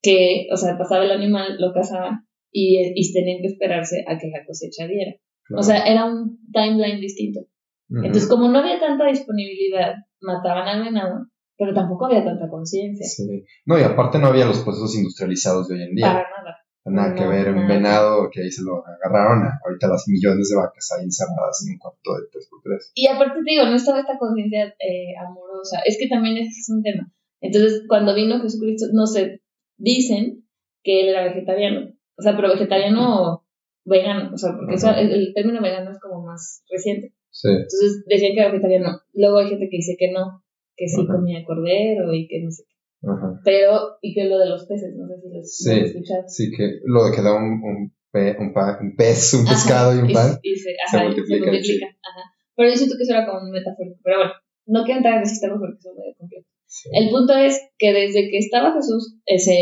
que, 0.02 0.48
o 0.52 0.58
sea, 0.58 0.76
pasaba 0.76 1.06
el 1.06 1.12
animal, 1.12 1.58
lo 1.60 1.72
cazaban 1.72 2.28
y, 2.52 2.80
y 2.96 3.14
tenían 3.14 3.42
que 3.42 3.48
esperarse 3.48 4.04
a 4.08 4.18
que 4.18 4.28
la 4.28 4.44
cosecha 4.44 4.88
diera. 4.88 5.14
O 5.56 5.62
sea, 5.62 5.84
era 5.86 6.06
un 6.06 6.40
timeline 6.52 7.00
distinto. 7.00 7.42
Entonces, 7.90 8.28
como 8.28 8.50
no 8.50 8.58
había 8.58 8.80
tanta 8.80 9.06
disponibilidad, 9.06 9.94
mataban 10.20 10.68
al 10.68 10.84
venado, 10.84 11.28
pero 11.56 11.76
tampoco 11.76 12.08
había 12.08 12.26
tanta 12.26 12.50
conciencia. 12.50 13.06
Sí. 13.06 13.46
No, 13.66 13.78
y 13.78 13.84
aparte 13.84 14.18
no 14.18 14.28
había 14.28 14.48
los 14.48 14.62
procesos 14.62 14.96
industrializados 14.96 15.68
de 15.68 15.76
hoy 15.76 15.84
en 15.84 15.96
día. 15.96 16.08
Para 16.08 16.28
nada. 16.28 16.58
Nada 16.86 17.16
que 17.16 17.26
ver, 17.26 17.54
un 17.54 17.66
venado 17.66 18.30
que 18.30 18.42
ahí 18.42 18.52
se 18.52 18.62
lo 18.62 18.86
agarraron, 18.86 19.48
ahorita 19.64 19.88
las 19.88 20.06
millones 20.08 20.50
de 20.50 20.58
vacas 20.58 20.92
ahí 20.92 21.06
encerradas 21.06 21.66
en 21.66 21.74
un 21.74 21.80
cuarto 21.80 22.12
de 22.16 22.28
3x3. 22.28 22.92
Y 22.94 23.08
aparte 23.08 23.40
te 23.40 23.52
digo, 23.52 23.66
no 23.66 23.76
estaba 23.76 24.02
esta 24.02 24.18
conciencia 24.18 24.66
eh, 24.80 25.16
amorosa, 25.26 25.80
es 25.86 25.98
que 25.98 26.10
también 26.10 26.38
ese 26.38 26.60
es 26.60 26.70
un 26.70 26.84
tema. 26.84 27.10
Entonces, 27.40 27.84
cuando 27.88 28.14
vino 28.14 28.42
Jesucristo, 28.42 28.88
no 28.92 29.08
sé, 29.08 29.42
dicen 29.78 30.46
que 30.84 31.02
él 31.02 31.10
era 31.10 31.24
vegetariano, 31.24 31.94
o 32.18 32.22
sea, 32.22 32.36
pero 32.36 32.50
vegetariano 32.50 33.44
vegano, 33.86 34.32
o 34.34 34.38
sea, 34.38 34.56
porque 34.56 34.76
el, 34.76 35.34
término 35.34 35.62
vegano 35.62 35.92
es 35.92 36.00
como 36.00 36.26
más 36.26 36.64
reciente. 36.70 37.14
Sí. 37.30 37.50
Entonces 37.50 38.04
decían 38.08 38.34
que 38.34 38.40
era 38.40 38.52
vegetariano. 38.52 39.02
Luego 39.14 39.40
hay 39.40 39.50
gente 39.50 39.68
que 39.70 39.78
dice 39.78 39.96
que 39.98 40.12
no, 40.12 40.44
que 40.76 40.88
sí 40.88 41.06
comía 41.06 41.46
cordero 41.46 42.14
y 42.14 42.28
que 42.28 42.42
no 42.44 42.52
sé 42.52 42.64
qué. 42.68 42.73
Ajá. 43.04 43.42
Pero, 43.44 43.98
y 44.02 44.14
que 44.14 44.26
lo 44.26 44.40
de 44.40 44.48
los 44.48 44.66
peces, 44.66 44.96
no 44.96 45.08
sé 45.08 45.20
si 45.22 45.30
lo, 45.30 45.44
sí, 45.44 45.80
escuchado. 45.80 46.24
Sí, 46.28 46.52
que 46.52 46.80
lo 46.86 47.06
de 47.06 47.16
que 47.16 47.22
da 47.22 47.36
un, 47.36 47.62
un, 47.62 47.94
pe, 48.12 48.36
un, 48.40 48.54
un 48.56 48.96
pez, 48.96 49.34
un 49.34 49.46
pescado 49.46 49.96
y 49.96 50.00
un 50.00 50.12
pan. 50.14 50.40
Y, 50.42 50.56
se, 50.56 50.72
ajá, 50.88 51.00
se 51.00 51.06
multiplica. 51.06 51.52
Ajá. 51.52 52.34
Pero 52.56 52.70
yo 52.70 52.76
siento 52.76 52.96
que 52.98 53.04
eso 53.04 53.14
era 53.14 53.26
como 53.26 53.44
un 53.44 53.52
metafórico. 53.52 54.00
Pero 54.04 54.18
bueno, 54.18 54.34
no 54.68 54.84
quiero 54.84 54.98
entrar 55.00 55.18
en 55.18 55.24
ese 55.24 55.42
tema 55.42 55.60
porque 55.60 55.82
son 55.82 55.96
medio 55.96 56.16
complejo. 56.18 56.48
El 56.92 57.10
punto 57.10 57.36
es 57.36 57.60
que 57.78 57.94
desde 57.94 58.30
que 58.30 58.38
estaba 58.40 58.74
Jesús, 58.74 59.18
eh, 59.26 59.38
se 59.38 59.56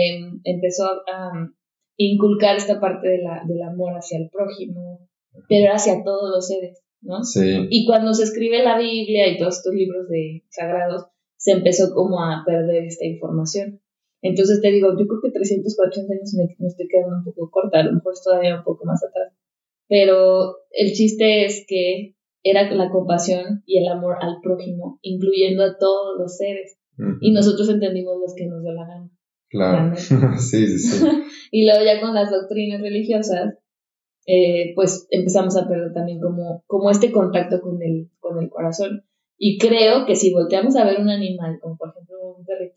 empezó 0.44 0.86
a, 0.86 1.32
inculcar 1.98 2.56
esta 2.56 2.80
parte 2.80 3.08
de 3.08 3.22
la, 3.22 3.44
del 3.46 3.62
amor 3.62 3.94
hacia 3.94 4.18
el 4.18 4.30
prójimo, 4.32 5.08
pero 5.48 5.72
hacia 5.72 6.04
todos 6.04 6.32
los 6.34 6.48
seres, 6.48 6.82
¿no? 7.02 7.24
Sí. 7.24 7.68
Y 7.70 7.86
cuando 7.86 8.14
se 8.16 8.24
escribe 8.24 8.64
la 8.64 8.80
Biblia 8.80 9.28
y 9.28 9.38
todos 9.38 9.58
estos 9.58 9.76
libros 9.76 10.08
de 10.10 10.44
sagrados, 10.50 11.06
se 11.42 11.52
empezó 11.52 11.94
como 11.94 12.22
a 12.24 12.44
perder 12.46 12.86
esta 12.86 13.06
información. 13.06 13.82
Entonces 14.22 14.62
te 14.62 14.70
digo, 14.70 14.92
yo 14.92 15.08
creo 15.08 15.22
que 15.24 15.32
300, 15.32 15.76
400 15.76 16.12
años 16.12 16.34
me, 16.36 16.56
me 16.60 16.68
estoy 16.68 16.88
quedando 16.88 17.18
un 17.18 17.24
poco 17.24 17.50
corta, 17.50 17.80
a 17.80 17.84
lo 17.84 17.94
mejor 17.94 18.14
es 18.14 18.24
todavía 18.24 18.58
un 18.58 18.64
poco 18.64 18.86
más 18.86 19.04
atrás. 19.04 19.34
Pero 19.88 20.58
el 20.70 20.92
chiste 20.94 21.46
es 21.46 21.66
que 21.68 22.16
era 22.44 22.72
la 22.72 22.92
compasión 22.92 23.64
y 23.66 23.80
el 23.80 23.88
amor 23.88 24.18
al 24.22 24.38
prójimo, 24.42 25.00
incluyendo 25.02 25.64
a 25.64 25.78
todos 25.78 26.20
los 26.20 26.38
seres. 26.38 26.78
Y 27.20 27.32
nosotros 27.32 27.68
entendimos 27.70 28.20
los 28.22 28.36
que 28.36 28.46
nos 28.46 28.62
dio 28.62 28.74
la 28.74 28.86
gana. 28.86 29.10
Claro, 29.50 29.96
sí, 30.38 30.68
sí, 30.68 30.78
sí. 30.78 31.06
y 31.52 31.66
luego 31.66 31.84
ya 31.84 32.00
con 32.00 32.14
las 32.14 32.30
doctrinas 32.30 32.80
religiosas, 32.82 33.58
eh, 34.28 34.74
pues 34.76 35.08
empezamos 35.10 35.58
a 35.58 35.68
perder 35.68 35.94
también 35.94 36.22
como, 36.22 36.64
como 36.68 36.92
este 36.92 37.12
contacto 37.12 37.60
con 37.60 37.82
el, 37.82 38.12
con 38.20 38.40
el 38.40 38.50
corazón. 38.50 39.04
Y 39.44 39.58
creo 39.58 40.06
que 40.06 40.16
si 40.16 40.32
volteamos 40.32 40.76
a 40.76 40.86
ver 40.86 41.02
un 41.02 41.10
animal, 41.10 41.58
como 41.60 41.76
por 41.76 41.90
ejemplo 41.90 42.36
un 42.38 42.46
perrito, 42.46 42.76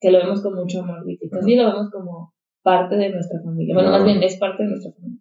que 0.00 0.12
lo 0.12 0.18
vemos 0.18 0.42
con 0.42 0.54
mucho 0.54 0.82
amor, 0.82 1.02
y 1.10 1.18
que 1.18 1.28
casi 1.28 1.56
lo 1.56 1.66
vemos 1.66 1.90
como 1.90 2.32
parte 2.62 2.94
de 2.94 3.10
nuestra 3.10 3.42
familia, 3.42 3.74
bueno, 3.74 3.90
más 3.90 4.04
bien 4.04 4.22
es 4.22 4.36
parte 4.36 4.62
de 4.62 4.68
nuestra 4.68 4.92
familia. 4.92 5.20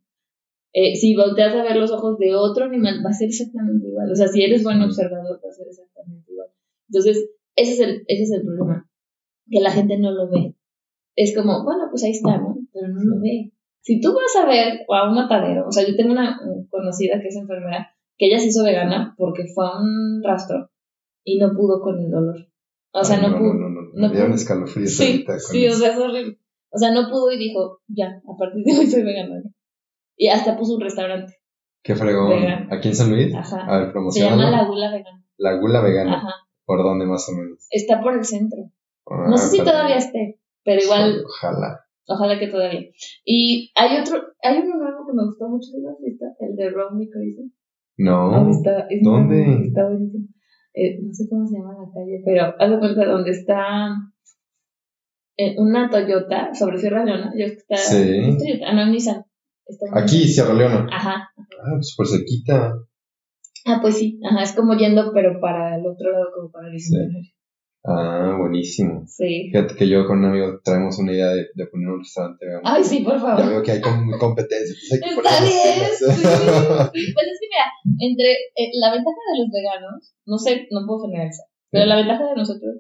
Eh, 0.71 0.95
si 0.95 1.15
volteas 1.15 1.55
a 1.55 1.63
ver 1.63 1.77
los 1.77 1.91
ojos 1.91 2.19
de 2.19 2.35
otro 2.35 2.65
animal, 2.65 3.01
va 3.03 3.09
a 3.09 3.13
ser 3.13 3.29
exactamente 3.29 3.87
igual. 3.87 4.11
O 4.11 4.15
sea, 4.15 4.27
si 4.27 4.43
eres 4.43 4.63
buen 4.63 4.81
observador, 4.81 5.41
va 5.43 5.49
a 5.49 5.53
ser 5.53 5.67
exactamente 5.67 6.31
igual. 6.31 6.49
Entonces, 6.89 7.31
ese 7.55 7.73
es 7.73 7.79
el, 7.79 8.03
ese 8.05 8.23
es 8.23 8.31
el 8.31 8.43
problema, 8.43 8.87
que 9.49 9.61
la 9.61 9.71
gente 9.71 9.97
no 9.97 10.11
lo 10.11 10.29
ve 10.29 10.55
es 11.15 11.35
como, 11.35 11.63
bueno, 11.63 11.87
pues 11.89 12.03
ahí 12.03 12.11
está, 12.11 12.37
¿no? 12.37 12.55
Pero 12.71 12.87
no 12.89 13.01
lo 13.03 13.19
ve. 13.19 13.51
Si 13.81 13.99
tú 13.99 14.13
vas 14.13 14.43
a 14.43 14.47
ver 14.47 14.85
a 14.89 15.09
un 15.09 15.15
matadero, 15.15 15.67
o 15.67 15.71
sea, 15.71 15.85
yo 15.87 15.95
tengo 15.95 16.11
una 16.11 16.39
conocida 16.69 17.19
que 17.19 17.27
es 17.27 17.35
enfermera, 17.35 17.95
que 18.17 18.27
ella 18.27 18.39
se 18.39 18.47
hizo 18.47 18.63
vegana 18.63 19.15
porque 19.17 19.45
fue 19.53 19.65
a 19.65 19.79
un 19.79 20.21
rastro 20.23 20.69
y 21.23 21.39
no 21.39 21.53
pudo 21.55 21.81
con 21.81 21.99
el 21.99 22.11
dolor. 22.11 22.35
O 22.91 23.03
sea, 23.03 23.17
no, 23.17 23.37
pudo. 23.37 23.53
No, 23.53 23.69
no, 23.69 24.27
no, 24.27 24.35
escalofríos 24.35 24.95
sí, 24.95 25.25
sí, 25.49 25.67
o 25.67 25.73
sea, 25.73 25.91
es 25.91 25.97
horrible. 25.97 26.37
O 26.69 26.77
sea, 26.77 26.91
no 26.91 27.09
pudo 27.09 27.31
y 27.31 27.37
dijo, 27.37 27.81
ya, 27.87 28.07
a 28.07 28.37
partir 28.37 28.63
de 28.63 28.79
hoy 28.79 28.87
soy 28.87 29.03
vegana. 29.03 29.41
Y 30.15 30.27
hasta 30.27 30.57
puso 30.57 30.75
un 30.75 30.81
restaurante. 30.81 31.33
¿Qué 31.83 31.95
fregón? 31.95 32.31
¿Aquí 32.71 32.89
en 32.89 32.95
San 32.95 33.11
Luis? 33.11 33.33
Ajá. 33.35 33.65
A 33.67 33.79
ver, 33.79 33.93
Se 34.11 34.21
llama 34.21 34.49
La 34.49 34.65
Gula 34.65 34.91
Vegana. 34.91 35.25
La 35.37 35.59
Gula 35.59 35.81
Vegana. 35.81 36.15
Ajá. 36.15 36.33
¿Por 36.65 36.81
dónde 36.81 37.05
más 37.05 37.27
o 37.29 37.33
menos? 37.33 37.67
Está 37.69 38.01
por 38.01 38.13
el 38.13 38.23
centro. 38.23 38.71
Ah, 39.05 39.27
No 39.29 39.37
sé 39.37 39.49
si 39.49 39.57
todavía 39.57 39.97
esté, 39.97 40.39
pero 40.63 40.81
igual, 40.81 41.23
Ojalá. 41.25 41.81
ojalá 42.07 42.39
que 42.39 42.47
todavía. 42.47 42.89
Y 43.25 43.71
hay 43.75 43.99
otro, 43.99 44.21
hay 44.41 44.59
uno 44.59 44.77
nuevo 44.77 45.05
que 45.05 45.13
me 45.13 45.25
gustó 45.25 45.49
mucho 45.49 45.71
de 45.73 45.81
la 45.81 45.95
fiesta, 45.95 46.25
el 46.39 46.55
de 46.55 46.69
Romney 46.69 47.09
Crazy. 47.09 47.51
No. 47.97 48.33
Ah, 48.33 48.47
está, 48.49 48.87
es 48.89 49.03
¿Dónde? 49.03 49.67
Está 49.67 49.89
buenísimo. 49.89 50.27
Eh, 50.75 50.99
no 51.01 51.13
sé 51.13 51.27
cómo 51.29 51.45
se 51.45 51.55
llama 51.57 51.73
la 51.73 51.91
calle, 51.93 52.21
pero 52.25 52.55
haz 52.57 52.69
de 52.71 52.79
cuenta 52.79 53.05
donde 53.05 53.31
está 53.31 53.87
eh, 55.37 55.55
una 55.57 55.89
Toyota 55.89 56.53
sobre 56.53 56.77
Sierra 56.79 57.03
Leona. 57.05 57.31
Yo 57.37 57.45
está, 57.45 57.75
Sí. 57.77 58.19
es 58.29 58.37
Toyota, 58.37 58.73
no, 58.73 58.85
Nissan. 58.87 59.23
Está 59.65 59.85
en- 59.87 59.97
Aquí, 60.03 60.27
Sierra 60.27 60.53
Leona. 60.53 60.87
Ajá. 60.91 61.29
Ah, 61.37 61.71
pues 61.75 61.93
por 61.97 62.07
cerquita. 62.07 62.73
Ah, 63.65 63.79
pues 63.81 63.97
sí. 63.97 64.19
Ajá, 64.29 64.43
es 64.43 64.53
como 64.53 64.75
yendo, 64.75 65.11
pero 65.13 65.39
para 65.39 65.75
el 65.77 65.85
otro 65.87 66.11
lado, 66.11 66.25
como 66.35 66.51
para 66.51 66.67
el 66.69 66.79
Sí. 66.79 66.95
Ah, 67.85 68.37
buenísimo. 68.39 69.03
Sí. 69.07 69.49
Fíjate 69.51 69.75
que 69.75 69.89
yo 69.89 70.05
con 70.07 70.19
un 70.19 70.25
amigo 70.25 70.59
traemos 70.63 70.97
una 70.99 71.11
idea 71.11 71.27
de, 71.29 71.47
de 71.53 71.67
poner 71.67 71.89
un 71.89 71.99
restaurante 71.99 72.45
vegano. 72.45 72.61
Ay, 72.65 72.83
sí, 72.83 72.99
por 73.01 73.15
Ya 73.15 73.19
favor. 73.19 73.45
veo 73.49 73.63
que 73.63 73.71
hay 73.71 73.81
com- 73.81 74.11
competencia. 74.19 74.73
Pues 74.89 74.93
hay 74.93 74.99
que 75.09 75.15
Está 75.15 75.43
bien, 75.43 75.89
sí, 75.97 76.05
sí. 76.05 76.23
Pues 77.13 77.27
es 77.27 77.39
que 77.41 77.47
mira, 77.51 77.65
entre 77.99 78.31
eh, 78.55 78.71
la 78.79 78.91
ventaja 78.93 79.17
de 79.33 79.39
los 79.43 79.49
veganos, 79.51 80.13
no 80.25 80.37
sé, 80.37 80.67
no 80.71 80.87
puedo 80.87 81.01
generalizar, 81.01 81.45
pero 81.71 81.85
la 81.85 81.97
ventaja 81.97 82.23
de 82.25 82.35
nosotros 82.35 82.75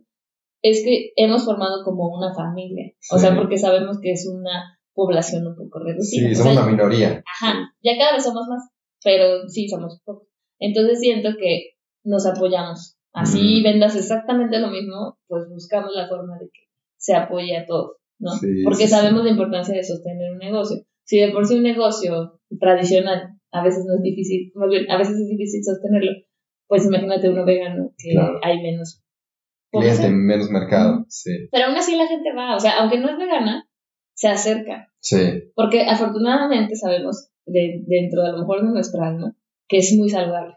es 0.61 0.81
que 0.85 1.11
hemos 1.17 1.43
formado 1.43 1.83
como 1.83 2.07
una 2.15 2.33
familia. 2.33 2.93
O 3.11 3.17
Sí. 3.17 3.25
sea, 3.25 3.35
porque 3.35 3.57
sabemos 3.57 3.99
que 4.01 4.11
es 4.13 4.25
una 4.31 4.79
población 4.93 5.45
un 5.47 5.55
poco 5.57 5.79
reducida. 5.83 6.27
Sí, 6.27 6.31
O 6.33 6.35
somos 6.37 6.53
sea, 6.53 6.63
una 6.63 6.71
minoría. 6.71 7.21
Ajá, 7.27 7.55
ya 7.83 7.97
cada 7.97 8.13
vez 8.13 8.23
somos 8.23 8.47
más, 8.47 8.69
pero 9.03 9.49
sí 9.49 9.67
somos 9.67 9.99
pocos. 10.05 10.29
Entonces 10.59 10.99
siento 11.01 11.31
que 11.37 11.71
nos 12.05 12.25
apoyamos. 12.25 12.95
Así 13.13 13.59
Mm. 13.61 13.63
vendas 13.63 13.95
exactamente 13.95 14.59
lo 14.59 14.69
mismo, 14.71 15.17
pues 15.27 15.47
buscamos 15.49 15.91
la 15.95 16.07
forma 16.07 16.37
de 16.39 16.45
que 16.45 16.61
se 16.97 17.13
apoye 17.15 17.55
a 17.57 17.65
todos, 17.65 17.97
¿no? 18.19 18.31
Sí, 18.31 18.47
Porque 18.63 18.83
sí, 18.87 18.89
sí. 18.89 18.95
sabemos 18.95 19.23
la 19.23 19.29
importancia 19.31 19.75
de 19.75 19.83
sostener 19.83 20.31
un 20.31 20.39
negocio. 20.39 20.77
Si 21.05 21.19
de 21.19 21.31
por 21.31 21.45
sí 21.45 21.55
un 21.57 21.63
negocio 21.63 22.39
tradicional 22.59 23.29
a 23.51 23.63
veces 23.63 23.85
no 23.85 23.95
es 23.95 24.01
difícil, 24.01 24.51
más 24.55 24.69
bien, 24.69 24.89
a 24.89 24.97
veces 24.97 25.15
es 25.19 25.27
difícil 25.29 25.63
sostenerlo, 25.63 26.11
pues 26.67 26.85
imagínate 26.87 27.29
uno 27.29 27.45
vegano 27.45 27.91
que 27.97 28.11
Claro. 28.13 28.39
hay 28.41 28.61
menos. 28.63 29.03
Cliente, 29.71 30.09
menos 30.09 30.49
mercado. 30.49 31.05
Sí. 31.09 31.31
Pero 31.51 31.65
aún 31.67 31.75
así 31.75 31.95
la 31.95 32.07
gente 32.07 32.29
va, 32.35 32.55
o 32.55 32.59
sea, 32.59 32.79
aunque 32.79 32.99
no 32.99 33.09
es 33.09 33.17
vegana, 33.17 33.67
se 34.15 34.27
acerca. 34.27 34.87
Sí. 34.99 35.17
Porque 35.55 35.81
afortunadamente 35.87 36.75
sabemos, 36.75 37.29
de, 37.45 37.83
dentro 37.85 38.21
de 38.21 38.29
a 38.29 38.31
lo 38.33 38.39
mejor 38.39 38.61
de 38.63 38.71
nuestra 38.71 39.07
alma, 39.07 39.35
que 39.67 39.77
es 39.79 39.93
muy 39.97 40.09
saludable. 40.09 40.55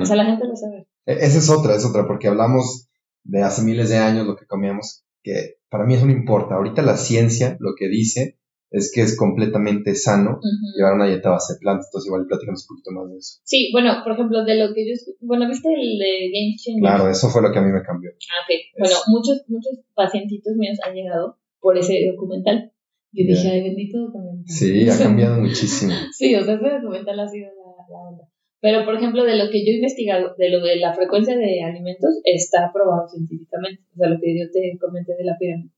O 0.00 0.04
sea, 0.04 0.16
la 0.16 0.24
gente 0.26 0.46
lo 0.46 0.54
sabe. 0.56 0.86
E- 1.08 1.24
Esa 1.24 1.38
es 1.38 1.48
otra, 1.50 1.74
es 1.74 1.84
otra, 1.86 2.06
porque 2.06 2.28
hablamos 2.28 2.88
de 3.24 3.42
hace 3.42 3.62
miles 3.62 3.88
de 3.88 3.96
años 3.96 4.26
lo 4.26 4.36
que 4.36 4.46
comíamos, 4.46 5.04
que 5.22 5.56
para 5.70 5.84
mí 5.84 5.94
eso 5.94 6.06
no 6.06 6.12
importa. 6.12 6.54
Ahorita 6.54 6.82
la 6.82 6.96
ciencia 6.96 7.56
lo 7.60 7.72
que 7.76 7.88
dice 7.88 8.38
es 8.70 8.92
que 8.94 9.00
es 9.00 9.16
completamente 9.16 9.94
sano 9.94 10.32
Ujú. 10.36 10.66
llevar 10.76 10.94
una 10.94 11.06
dieta 11.06 11.30
base 11.30 11.54
de 11.54 11.58
plantas. 11.60 11.86
Entonces, 11.88 12.06
igual 12.08 12.26
platicamos 12.28 12.66
un 12.68 12.76
poquito 12.76 12.90
más 12.92 13.10
de 13.10 13.16
eso. 13.16 13.40
Sí, 13.44 13.70
bueno, 13.72 13.92
por 14.04 14.12
ejemplo, 14.12 14.44
de 14.44 14.56
lo 14.56 14.74
que 14.74 14.84
yo... 14.86 14.92
Bueno, 15.20 15.48
¿viste 15.48 15.68
el 15.72 15.98
de 15.98 16.28
Game 16.28 16.54
Changer? 16.60 16.80
Claro, 16.82 17.10
eso 17.10 17.30
fue 17.30 17.40
lo 17.40 17.50
que 17.50 17.58
a 17.58 17.62
mí 17.62 17.72
me 17.72 17.82
cambió. 17.82 18.10
Ah, 18.12 18.44
ok. 18.44 18.50
Bueno, 18.78 18.96
muchos, 19.08 19.42
muchos 19.48 19.80
pacientitos 19.94 20.52
míos 20.56 20.76
han 20.86 20.94
llegado 20.94 21.38
por 21.60 21.78
ese 21.78 22.12
documental. 22.12 22.70
Yo 23.12 23.24
dije, 23.24 23.48
ay, 23.48 23.62
bendito 23.62 23.98
documental. 24.00 24.44
Sí, 24.46 24.88
ha 24.90 24.98
cambiado 24.98 25.40
muchísimo. 25.40 25.92
Sí, 26.12 26.34
o 26.34 26.44
sea, 26.44 26.54
ese 26.56 26.68
documental 26.68 27.18
ha 27.20 27.28
sido 27.28 27.48
la, 27.48 27.72
la 27.88 27.98
onda. 28.10 28.27
Pero, 28.60 28.84
por 28.84 28.96
ejemplo, 28.96 29.24
de 29.24 29.36
lo 29.36 29.50
que 29.50 29.64
yo 29.64 29.72
he 29.72 29.76
investigado, 29.76 30.34
de 30.36 30.50
lo 30.50 30.60
de 30.60 30.76
la 30.76 30.92
frecuencia 30.92 31.36
de 31.36 31.62
alimentos, 31.62 32.20
está 32.24 32.70
probado 32.72 33.08
científicamente. 33.08 33.82
O 33.94 33.96
sea, 33.96 34.08
lo 34.08 34.20
que 34.20 34.38
yo 34.38 34.50
te 34.50 34.76
comenté 34.80 35.14
de 35.16 35.24
la 35.24 35.38
pirámide. 35.38 35.70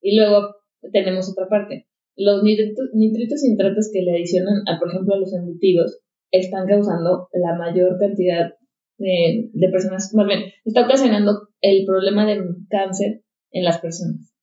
Y 0.00 0.16
luego 0.16 0.54
tenemos 0.92 1.30
otra 1.30 1.48
parte. 1.48 1.86
Los 2.16 2.42
nitritos, 2.42 2.90
nitritos 2.94 3.44
y 3.44 3.50
nitratos 3.50 3.90
que 3.92 4.02
le 4.02 4.12
adicionan, 4.12 4.62
a, 4.66 4.78
por 4.78 4.88
ejemplo, 4.88 5.14
a 5.14 5.18
los 5.18 5.34
embutidos, 5.34 6.00
están 6.30 6.66
causando 6.66 7.28
la 7.32 7.56
mayor 7.56 7.98
cantidad 7.98 8.52
de, 8.98 9.50
de 9.52 9.68
personas, 9.68 10.12
más 10.14 10.26
bien, 10.26 10.40
está 10.64 10.84
ocasionando 10.84 11.48
el 11.60 11.84
problema 11.86 12.26
del 12.26 12.42
cáncer 12.68 13.22
en 13.52 13.64
las 13.64 13.78
personas. 13.78 14.34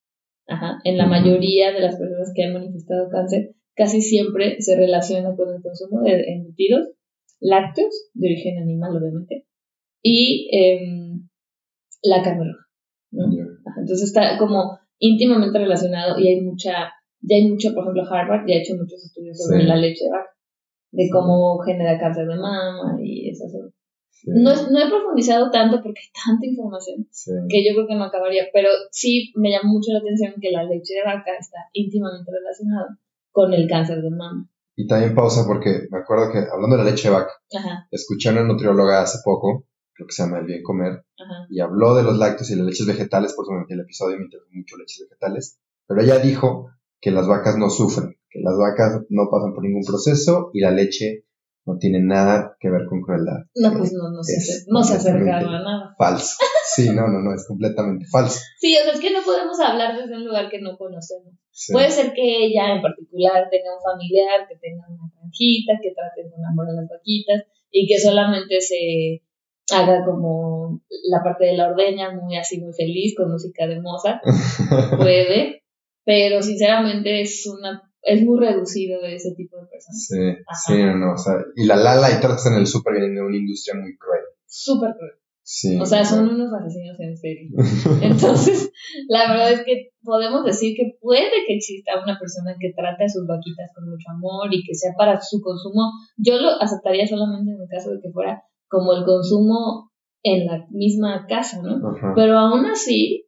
Ajá. 0.47 0.79
En 0.83 0.97
la 0.97 1.07
mayoría 1.07 1.73
de 1.73 1.81
las 1.81 1.97
personas 1.97 2.31
que 2.33 2.43
han 2.43 2.53
manifestado 2.53 3.09
cáncer, 3.09 3.55
casi 3.75 4.01
siempre 4.01 4.61
se 4.61 4.75
relaciona 4.75 5.35
con 5.35 5.53
el 5.53 5.61
consumo 5.61 6.01
de 6.01 6.23
embutidos, 6.33 6.87
lácteos, 7.39 8.09
de 8.13 8.27
origen 8.27 8.57
animal, 8.61 8.95
obviamente, 8.97 9.45
y 10.01 10.49
em, 10.51 11.27
la 12.03 12.21
carne 12.23 12.45
roja. 12.45 12.65
Entonces 13.79 14.03
está 14.09 14.37
como 14.37 14.77
íntimamente 14.99 15.57
relacionado 15.59 16.19
y 16.19 16.27
hay 16.27 16.41
mucha, 16.41 16.91
ya 17.21 17.35
hay 17.35 17.49
mucho, 17.49 17.73
por 17.73 17.83
ejemplo, 17.83 18.03
Harvard 18.09 18.45
ya 18.47 18.55
ha 18.55 18.59
hecho 18.59 18.75
muchos 18.75 19.03
estudios 19.05 19.37
sobre 19.37 19.61
Sí. 19.61 19.67
la 19.67 19.75
leche 19.77 20.05
de 20.05 20.11
vaca, 20.11 20.29
de 20.91 21.09
cómo 21.11 21.57
genera 21.59 21.99
cáncer 21.99 22.27
de 22.27 22.35
mama 22.35 22.97
y 23.01 23.29
esas 23.29 23.51
cosas. 23.51 23.71
Sí, 24.09 24.31
No, 24.33 24.51
no 24.71 24.79
he 24.79 24.89
profundizado 24.89 25.51
tanto 25.51 25.81
porque 25.83 25.99
hay 25.99 26.11
tanta 26.25 26.45
información 26.45 27.05
sí. 27.11 27.31
que 27.49 27.65
yo 27.65 27.73
creo 27.75 27.87
que 27.87 27.95
no 27.95 28.05
acabaría, 28.05 28.45
pero 28.53 28.69
sí 28.91 29.31
me 29.35 29.51
llama 29.51 29.71
mucho 29.71 29.91
la 29.91 29.99
atención 29.99 30.33
que 30.41 30.51
la 30.51 30.63
leche 30.63 30.95
de 30.95 31.03
vaca 31.03 31.31
está 31.37 31.57
íntimamente 31.73 32.31
relacionada 32.31 32.97
con 33.31 33.53
el 33.53 33.67
cáncer 33.67 34.01
de 34.01 34.09
mama. 34.09 34.49
Y 34.75 34.87
también 34.87 35.15
pausa 35.15 35.45
porque 35.47 35.87
me 35.89 35.99
acuerdo 35.99 36.31
que 36.31 36.39
hablando 36.39 36.77
de 36.77 36.83
la 36.83 36.89
leche 36.89 37.07
de 37.07 37.13
vaca, 37.15 37.31
Ajá, 37.57 37.87
escuché 37.91 38.29
a 38.29 38.33
una 38.33 38.43
nutrióloga 38.43 39.01
hace 39.01 39.19
poco, 39.23 39.65
creo 39.93 40.07
que 40.07 40.13
se 40.13 40.23
llama 40.23 40.39
El 40.39 40.45
Bien 40.45 40.63
Comer, 40.63 41.05
ajá. 41.17 41.47
y 41.49 41.59
habló 41.61 41.95
de 41.95 42.03
los 42.03 42.17
lácteos 42.17 42.49
y 42.51 42.55
las 42.55 42.65
leches 42.65 42.85
vegetales, 42.85 43.33
por 43.33 43.45
eso 43.45 43.65
el 43.67 43.79
episodio, 43.79 44.17
me 44.17 44.25
interesó 44.25 44.49
mucho 44.51 44.77
leches 44.77 45.07
vegetales, 45.09 45.59
pero 45.87 46.01
ella 46.01 46.19
dijo 46.19 46.69
que 46.99 47.11
las 47.11 47.27
vacas 47.27 47.57
no 47.57 47.69
sufren, 47.69 48.17
que 48.29 48.41
las 48.41 48.57
vacas 48.57 49.03
no 49.09 49.29
pasan 49.31 49.53
por 49.53 49.63
ningún 49.63 49.85
proceso 49.85 50.49
y 50.53 50.59
la 50.59 50.71
leche 50.71 51.25
no 51.65 51.77
tiene 51.77 51.99
nada 51.99 52.55
que 52.59 52.69
ver 52.69 52.85
con 52.87 53.01
crueldad. 53.01 53.45
No, 53.55 53.73
pues 53.75 53.91
no, 53.93 54.11
no 54.11 54.23
se, 54.23 54.37
no 54.67 54.83
se 54.83 55.09
a 55.09 55.13
nada. 55.13 55.95
Falso. 55.97 56.35
Sí, 56.75 56.89
no, 56.89 57.07
no, 57.07 57.21
no, 57.21 57.33
es 57.33 57.47
completamente 57.47 58.05
falso. 58.05 58.39
Sí, 58.59 58.75
o 58.77 58.83
sea, 58.83 58.93
es 58.93 58.99
que 58.99 59.11
no 59.11 59.21
podemos 59.23 59.59
hablar 59.59 59.97
desde 59.97 60.15
un 60.15 60.25
lugar 60.25 60.49
que 60.49 60.61
no 60.61 60.77
conocemos. 60.77 61.33
Sí. 61.51 61.73
Puede 61.73 61.89
ser 61.89 62.13
que 62.13 62.45
ella 62.45 62.75
en 62.75 62.81
particular 62.81 63.47
tenga 63.49 63.75
un 63.75 63.81
familiar, 63.81 64.47
que 64.47 64.57
tenga 64.57 64.85
una 64.87 65.09
granjita, 65.15 65.73
que 65.81 65.93
trate 65.93 66.29
con 66.29 66.45
amor 66.45 66.69
a 66.69 66.73
las 66.73 66.89
vaquitas 66.89 67.43
y 67.71 67.87
que 67.87 67.99
solamente 67.99 68.61
se 68.61 69.23
haga 69.73 70.05
como 70.05 70.81
la 71.09 71.23
parte 71.23 71.45
de 71.45 71.57
la 71.57 71.69
ordeña 71.69 72.11
muy 72.11 72.37
así, 72.37 72.59
muy 72.59 72.73
feliz, 72.73 73.15
con 73.15 73.31
música 73.31 73.65
de 73.67 73.81
Mozart. 73.81 74.21
Puede, 74.97 75.63
pero 76.03 76.43
sinceramente 76.43 77.21
es 77.21 77.47
una 77.47 77.81
es 78.05 78.23
muy 78.23 78.39
reducido 78.39 79.01
de 79.01 79.15
ese 79.15 79.33
tipo 79.35 79.57
de 79.57 79.67
personas. 79.67 80.07
Sí, 80.07 80.19
Ajá. 80.47 80.59
sí, 80.67 80.83
no, 80.83 80.97
no, 80.97 81.13
o 81.13 81.17
sea, 81.17 81.33
y 81.55 81.65
la 81.65 81.75
Lala 81.75 82.11
y 82.11 82.21
todas 82.21 82.37
están 82.37 82.53
en 82.53 82.59
el 82.59 82.67
súper 82.67 82.93
vienen 82.93 83.15
de 83.15 83.21
una 83.21 83.35
industria 83.35 83.75
muy 83.79 83.97
cruel. 83.97 84.21
Súper 84.45 84.93
cruel. 84.95 85.13
Sí. 85.41 85.77
O 85.79 85.85
sea, 85.85 86.03
son 86.03 86.27
unos 86.27 86.51
asesinos 86.53 86.99
en 86.99 87.17
serie. 87.17 87.49
Entonces, 88.01 88.71
la 89.07 89.29
verdad 89.29 89.51
es 89.51 89.63
que 89.63 89.91
podemos 90.01 90.43
decir 90.43 90.75
que 90.75 90.97
puede 90.99 91.29
que 91.45 91.55
exista 91.55 92.01
una 92.03 92.17
persona 92.19 92.55
que 92.59 92.73
trate 92.73 93.05
a 93.05 93.09
sus 93.09 93.27
vaquitas 93.27 93.69
con 93.75 93.89
mucho 93.89 94.09
amor 94.09 94.51
y 94.51 94.63
que 94.63 94.73
sea 94.73 94.93
para 94.97 95.21
su 95.21 95.41
consumo. 95.41 95.91
Yo 96.17 96.39
lo 96.39 96.49
aceptaría 96.61 97.05
solamente 97.05 97.51
en 97.51 97.61
el 97.61 97.67
caso 97.69 97.91
de 97.91 98.01
que 98.01 98.11
fuera 98.11 98.43
como 98.67 98.93
el 98.93 99.03
consumo 99.05 99.91
en 100.23 100.47
la 100.47 100.65
misma 100.71 101.27
casa, 101.27 101.61
¿no? 101.61 101.89
Ajá. 101.89 102.13
Pero 102.15 102.39
aún 102.39 102.65
así, 102.65 103.24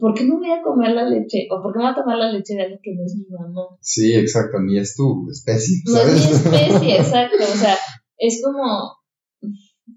¿por 0.00 0.14
qué 0.14 0.24
no 0.24 0.38
voy 0.38 0.50
a 0.50 0.62
comer 0.62 0.90
la 0.92 1.04
leche? 1.04 1.46
¿O 1.50 1.62
por 1.62 1.72
qué 1.72 1.78
no 1.78 1.84
voy 1.84 1.92
a 1.92 1.96
tomar 2.02 2.18
la 2.18 2.32
leche 2.32 2.54
de 2.54 2.62
alguien 2.62 2.80
que 2.82 2.94
no 2.94 3.04
es 3.04 3.14
mi 3.16 3.26
mamá? 3.30 3.62
Sí, 3.80 4.14
exacto, 4.14 4.58
ni 4.60 4.78
es 4.78 4.94
tu 4.96 5.28
especie, 5.30 5.76
No 5.86 5.98
es 6.00 6.12
mi 6.14 6.20
¿sabes? 6.20 6.46
especie, 6.46 6.96
exacto. 7.00 7.36
O 7.42 7.56
sea, 7.56 7.76
es 8.18 8.42
como. 8.44 8.96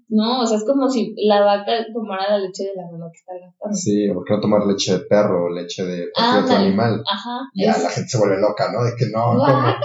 No, 0.08 0.42
o 0.42 0.46
sea, 0.46 0.58
es 0.58 0.64
como 0.64 0.88
si 0.90 1.14
la 1.26 1.40
vaca 1.42 1.72
tomara 1.92 2.30
la 2.32 2.38
leche 2.38 2.64
de 2.64 2.74
la 2.76 2.84
mamá 2.90 3.06
que 3.10 3.16
está 3.18 3.32
lactando. 3.34 3.74
Sí, 3.74 4.08
¿por 4.12 4.24
qué 4.24 4.34
no 4.34 4.40
tomar 4.40 4.66
leche 4.66 4.92
de 4.92 5.04
perro 5.06 5.46
o 5.46 5.50
leche 5.50 5.84
de 5.84 6.10
cualquier 6.12 6.44
otro 6.44 6.56
animal? 6.56 7.02
Ajá. 7.10 7.38
Ya 7.54 7.70
es- 7.72 7.82
la 7.82 7.88
gente 7.90 8.08
se 8.08 8.18
vuelve 8.18 8.40
loca, 8.40 8.70
¿no? 8.72 8.84
De 8.84 8.92
que 8.96 9.06
no. 9.10 9.36
Guácala. 9.36 9.78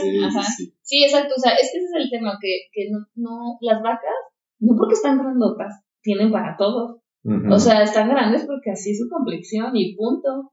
Sí, 0.00 0.18
Ajá. 0.24 0.42
sí, 0.42 0.74
sí. 0.82 1.04
Exacto. 1.04 1.34
O 1.36 1.40
sea, 1.40 1.52
es 1.54 1.70
que 1.72 1.78
ese 1.78 1.86
es 1.86 2.04
el 2.04 2.10
tema, 2.10 2.38
que, 2.40 2.68
que 2.72 2.90
no, 2.90 2.98
no, 3.16 3.58
las 3.60 3.82
vacas, 3.82 4.16
no 4.60 4.74
porque 4.78 4.94
están 4.94 5.18
grandotas, 5.18 5.82
tienen 6.02 6.32
para 6.32 6.56
O 7.50 7.58
sea, 7.58 7.82
están 7.82 8.08
grandes 8.08 8.44
porque 8.46 8.70
así 8.70 8.92
es 8.92 8.98
su 8.98 9.08
complexión 9.08 9.74
y 9.74 9.96
punto. 9.96 10.52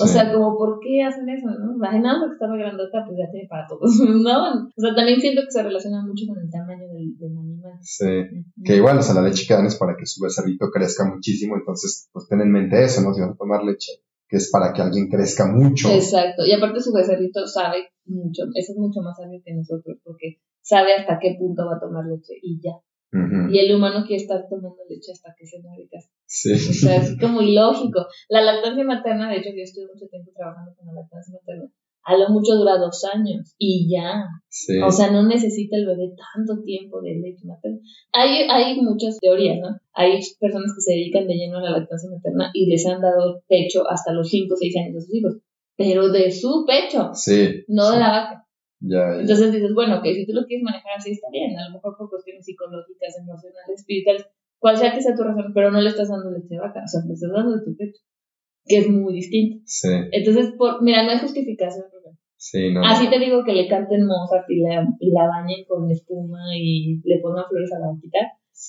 O 0.00 0.06
sea, 0.06 0.30
como, 0.30 0.58
¿por 0.58 0.80
qué 0.80 1.02
hacen 1.02 1.26
eso, 1.30 1.46
no? 1.48 1.72
Imaginando 1.74 2.26
que 2.26 2.34
está 2.34 2.46
muy 2.46 2.58
grandota, 2.58 3.04
pues 3.06 3.16
ya 3.16 3.30
tiene 3.30 3.48
para 3.48 3.66
todos, 3.66 3.88
¿no? 4.04 4.68
O 4.76 4.80
sea, 4.80 4.94
también 4.94 5.18
siento 5.18 5.40
que 5.40 5.50
se 5.50 5.62
relaciona 5.62 6.04
mucho 6.04 6.26
con 6.28 6.38
el 6.38 6.50
tamaño 6.50 6.86
del, 6.92 7.16
del 7.16 7.38
animal. 7.38 7.78
Sí, 7.80 8.44
que 8.62 8.76
igual, 8.76 8.98
o 8.98 9.02
sea, 9.02 9.14
la 9.14 9.22
leche 9.22 9.46
que 9.48 9.54
dan 9.54 9.64
es 9.64 9.76
para 9.76 9.96
que 9.96 10.04
su 10.04 10.22
becerrito 10.22 10.70
crezca 10.70 11.08
muchísimo, 11.08 11.56
entonces, 11.56 12.10
pues 12.12 12.28
ten 12.28 12.42
en 12.42 12.52
mente 12.52 12.84
eso, 12.84 13.00
¿no? 13.00 13.14
Si 13.14 13.22
vas 13.22 13.30
a 13.30 13.36
tomar 13.36 13.64
leche, 13.64 13.92
que 14.28 14.36
es 14.36 14.50
para 14.50 14.74
que 14.74 14.82
alguien 14.82 15.08
crezca 15.08 15.46
mucho. 15.46 15.88
Exacto, 15.88 16.44
y 16.44 16.52
aparte 16.52 16.82
su 16.82 16.92
becerrito 16.92 17.46
sabe 17.46 17.88
mucho, 18.04 18.42
eso 18.54 18.72
es 18.72 18.78
mucho 18.78 19.00
más 19.00 19.16
sabio 19.16 19.40
que 19.42 19.54
nosotros, 19.54 19.96
porque 20.04 20.36
sabe 20.60 20.96
hasta 20.96 21.18
qué 21.18 21.36
punto 21.38 21.64
va 21.64 21.76
a 21.76 21.80
tomar 21.80 22.04
leche 22.04 22.34
y 22.42 22.60
ya. 22.60 22.76
Y 23.10 23.58
el 23.58 23.74
humano 23.74 24.04
quiere 24.06 24.22
estar 24.22 24.44
tomando 24.48 24.76
leche 24.88 25.12
hasta 25.12 25.34
que 25.38 25.46
se 25.46 25.60
muere 25.60 25.88
Sí. 26.26 26.52
O 26.52 26.58
sea, 26.58 26.96
es 26.96 27.16
como 27.18 27.40
ilógico. 27.40 28.06
La 28.28 28.42
lactancia 28.42 28.84
materna, 28.84 29.30
de 29.30 29.38
hecho, 29.38 29.48
yo 29.56 29.62
estuve 29.62 29.86
mucho 29.86 30.06
tiempo 30.08 30.30
trabajando 30.36 30.74
con 30.76 30.86
la 30.88 31.00
lactancia 31.00 31.32
materna. 31.32 31.72
A 32.04 32.16
lo 32.16 32.28
mucho 32.30 32.54
dura 32.54 32.78
dos 32.78 33.04
años 33.04 33.54
y 33.58 33.90
ya. 33.90 34.24
Sí. 34.48 34.80
O 34.80 34.90
sea, 34.90 35.10
no 35.10 35.26
necesita 35.26 35.76
el 35.76 35.86
bebé 35.86 36.12
tanto 36.34 36.62
tiempo 36.62 37.00
de 37.00 37.14
leche 37.14 37.46
materna. 37.46 37.78
Hay, 38.12 38.46
hay 38.48 38.80
muchas 38.80 39.18
teorías, 39.18 39.58
¿no? 39.60 39.78
Hay 39.92 40.20
personas 40.38 40.72
que 40.74 40.80
se 40.80 40.92
dedican 40.92 41.26
de 41.26 41.34
lleno 41.34 41.58
a 41.58 41.62
la 41.62 41.78
lactancia 41.78 42.10
materna 42.10 42.50
y 42.52 42.66
les 42.66 42.86
han 42.86 43.00
dado 43.00 43.42
pecho 43.48 43.88
hasta 43.88 44.12
los 44.12 44.28
5 44.28 44.52
o 44.52 44.56
6 44.56 44.76
años 44.76 44.94
de 44.94 45.00
sus 45.00 45.14
hijos. 45.14 45.38
Pero 45.76 46.10
de 46.10 46.30
su 46.30 46.64
pecho, 46.66 47.10
sí, 47.14 47.64
no 47.68 47.90
de 47.90 48.00
la 48.00 48.10
vaca. 48.10 48.47
Ya, 48.80 49.18
Entonces 49.18 49.52
dices, 49.52 49.74
bueno, 49.74 50.00
que 50.02 50.14
si 50.14 50.26
tú 50.26 50.32
lo 50.32 50.46
quieres 50.46 50.62
manejar 50.62 50.92
así 50.96 51.10
está 51.10 51.28
bien, 51.32 51.58
a 51.58 51.68
lo 51.68 51.74
mejor 51.74 51.96
por 51.98 52.08
cuestiones 52.10 52.44
psicológicas, 52.44 53.18
emocionales, 53.18 53.74
espirituales, 53.74 54.26
cual 54.58 54.76
sea 54.76 54.94
que 54.94 55.02
sea 55.02 55.16
tu 55.16 55.24
razón, 55.24 55.52
pero 55.52 55.70
no 55.70 55.80
le 55.80 55.88
estás 55.88 56.08
dando 56.08 56.30
leche 56.30 56.54
de 56.54 56.60
vaca, 56.60 56.82
o 56.84 56.88
sea, 56.88 57.00
le 57.06 57.14
estás 57.14 57.30
dando 57.32 57.56
de 57.56 57.64
tu 57.64 57.76
pecho, 57.76 58.00
que 58.64 58.78
es 58.78 58.88
muy 58.88 59.14
distinto. 59.14 59.62
Sí. 59.66 59.88
Entonces, 60.12 60.54
por, 60.56 60.82
mira, 60.82 61.02
no 61.02 61.10
hay 61.10 61.18
justificación. 61.18 61.86
Sí, 62.40 62.72
no. 62.72 62.86
Así 62.86 63.10
te 63.10 63.18
digo 63.18 63.42
que 63.44 63.52
le 63.52 63.66
canten 63.66 64.06
Mozart 64.06 64.48
y 64.48 64.60
la, 64.60 64.86
y 65.00 65.10
la 65.10 65.26
bañen 65.26 65.64
con 65.66 65.90
espuma 65.90 66.38
y 66.56 67.00
le 67.02 67.18
pongan 67.20 67.44
flores 67.48 67.72
a 67.72 67.80
la 67.80 67.88
vaquita. 67.88 68.18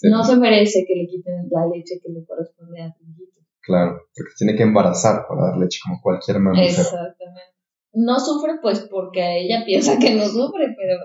No 0.10 0.24
se 0.24 0.38
merece 0.38 0.86
que 0.88 0.96
le 0.96 1.06
quiten 1.06 1.48
la 1.52 1.68
leche 1.68 2.02
que 2.02 2.10
le 2.12 2.26
corresponde 2.26 2.82
a 2.82 2.92
tu 2.92 3.04
hijito. 3.06 3.42
Claro, 3.62 4.02
porque 4.16 4.34
tiene 4.40 4.56
que 4.56 4.64
embarazar 4.64 5.22
para 5.28 5.52
dar 5.52 5.58
leche 5.60 5.78
como 5.84 6.02
cualquier 6.02 6.40
mamá. 6.40 6.60
Exactamente 6.60 7.59
no 8.06 8.20
sufre 8.20 8.54
pues 8.62 8.88
porque 8.90 9.42
ella 9.42 9.64
piensa 9.66 10.00
que 10.00 10.16
no 10.16 10.26
sufre, 10.26 10.76
pero... 10.78 10.98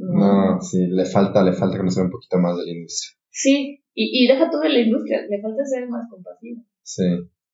No, 0.00 0.60
sí, 0.60 0.86
le 0.86 1.04
falta, 1.04 1.42
le 1.42 1.52
falta 1.52 1.76
conocer 1.76 2.04
un 2.04 2.10
poquito 2.10 2.38
más 2.38 2.56
de 2.56 2.66
la 2.66 2.72
industria. 2.72 3.18
Sí, 3.30 3.82
y, 3.94 4.24
y 4.24 4.28
deja 4.28 4.48
todo 4.48 4.60
de 4.60 4.68
la 4.68 4.80
industria, 4.80 5.22
le 5.28 5.40
falta 5.42 5.64
ser 5.64 5.88
más 5.88 6.08
compasivo. 6.08 6.62
Sí, 6.82 7.04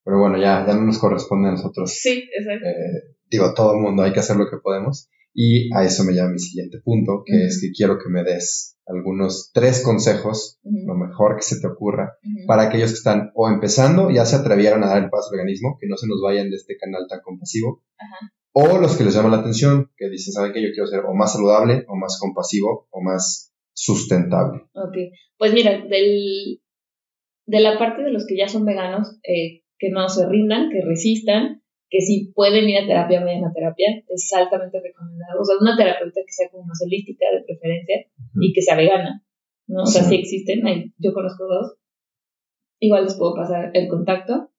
pero 0.05 0.21
bueno, 0.21 0.37
ya, 0.37 0.65
ya 0.67 0.75
no 0.75 0.83
nos 0.83 0.99
corresponde 0.99 1.49
a 1.49 1.53
nosotros. 1.53 1.91
Sí, 1.91 2.29
exacto. 2.39 2.67
Eh, 2.67 3.17
digo, 3.31 3.55
todo 3.55 3.75
el 3.75 3.81
mundo 3.81 4.03
hay 4.03 4.13
que 4.13 4.21
hacer 4.21 4.37
lo 4.37 4.51
que 4.51 4.59
podemos. 4.63 5.09
Y 5.33 5.75
a 5.75 5.85
eso 5.85 6.05
me 6.05 6.13
llama 6.13 6.33
mi 6.33 6.39
siguiente 6.39 6.79
punto, 6.85 7.25
que 7.27 7.47
es 7.47 7.61
que 7.61 7.73
quiero 7.73 7.99
que 7.99 8.09
me 8.09 8.23
des 8.23 8.79
algunos 8.87 9.51
tres 9.53 9.83
consejos, 9.83 10.61
lo 10.63 10.95
mejor 10.95 11.37
que 11.37 11.43
se 11.43 11.61
te 11.61 11.67
ocurra, 11.67 12.19
para 12.47 12.65
aquellos 12.65 12.91
que 12.91 12.99
están 12.99 13.33
o 13.35 13.49
empezando, 13.49 14.11
ya 14.11 14.27
se 14.27 14.37
atrevieron 14.37 14.85
a 14.85 14.89
dar 14.89 15.03
el 15.03 15.11
paso 15.11 15.31
al 15.31 15.39
veganismo, 15.39 15.77
que 15.81 15.89
no 15.89 15.97
se 15.97 16.07
nos 16.07 16.21
vayan 16.23 16.51
de 16.51 16.57
este 16.57 16.77
canal 16.77 17.07
tan 17.09 17.21
compasivo, 17.23 17.83
Ajá. 17.99 18.33
O 18.57 18.79
los 18.79 18.97
que 18.97 19.03
les 19.03 19.15
llama 19.15 19.31
la 19.31 19.39
atención, 19.39 19.91
que 19.97 20.09
dicen, 20.09 20.33
¿saben 20.33 20.53
que 20.53 20.63
Yo 20.63 20.69
quiero 20.73 20.87
ser 20.87 21.01
o 21.01 21.13
más 21.13 21.33
saludable, 21.33 21.85
o 21.89 21.97
más 21.97 22.19
compasivo, 22.21 22.87
o 22.91 23.03
más 23.03 23.53
sustentable. 23.73 24.63
Ok, 24.75 24.97
pues 25.37 25.53
mira, 25.53 25.85
del, 25.89 26.61
de 27.47 27.61
la 27.61 27.77
parte 27.79 28.03
de 28.03 28.13
los 28.13 28.25
que 28.27 28.37
ya 28.37 28.47
son 28.47 28.65
veganos, 28.65 29.19
eh, 29.25 29.65
que 29.77 29.91
no 29.91 30.09
se 30.09 30.29
rindan, 30.29 30.71
que 30.71 30.83
resistan, 30.87 31.63
que 31.91 32.01
si 32.01 32.33
pueden 32.33 32.69
ir 32.69 32.79
a 32.79 32.87
terapia, 32.87 33.25
vayan 33.25 33.45
a 33.45 33.53
terapia, 33.53 33.89
es 34.09 34.33
altamente 34.33 34.81
recomendado. 34.81 35.41
O 35.41 35.45
sea, 35.45 35.57
una 35.61 35.77
terapeuta 35.77 36.21
que 36.25 36.33
sea 36.33 36.49
como 36.49 36.65
más 36.65 36.81
holística 36.87 37.27
de 37.35 37.43
preferencia 37.43 38.07
y 38.41 38.53
que 38.53 38.63
sea 38.63 38.77
vegana, 38.77 39.25
¿no? 39.67 39.83
O 39.83 39.87
sea, 39.87 40.05
sí, 40.05 40.15
existen, 40.15 40.63
yo 40.99 41.13
conozco 41.13 41.45
dos, 41.47 41.77
igual 42.79 43.03
les 43.03 43.15
puedo 43.15 43.35
pasar 43.35 43.73
el 43.75 43.89
contacto. 43.89 44.51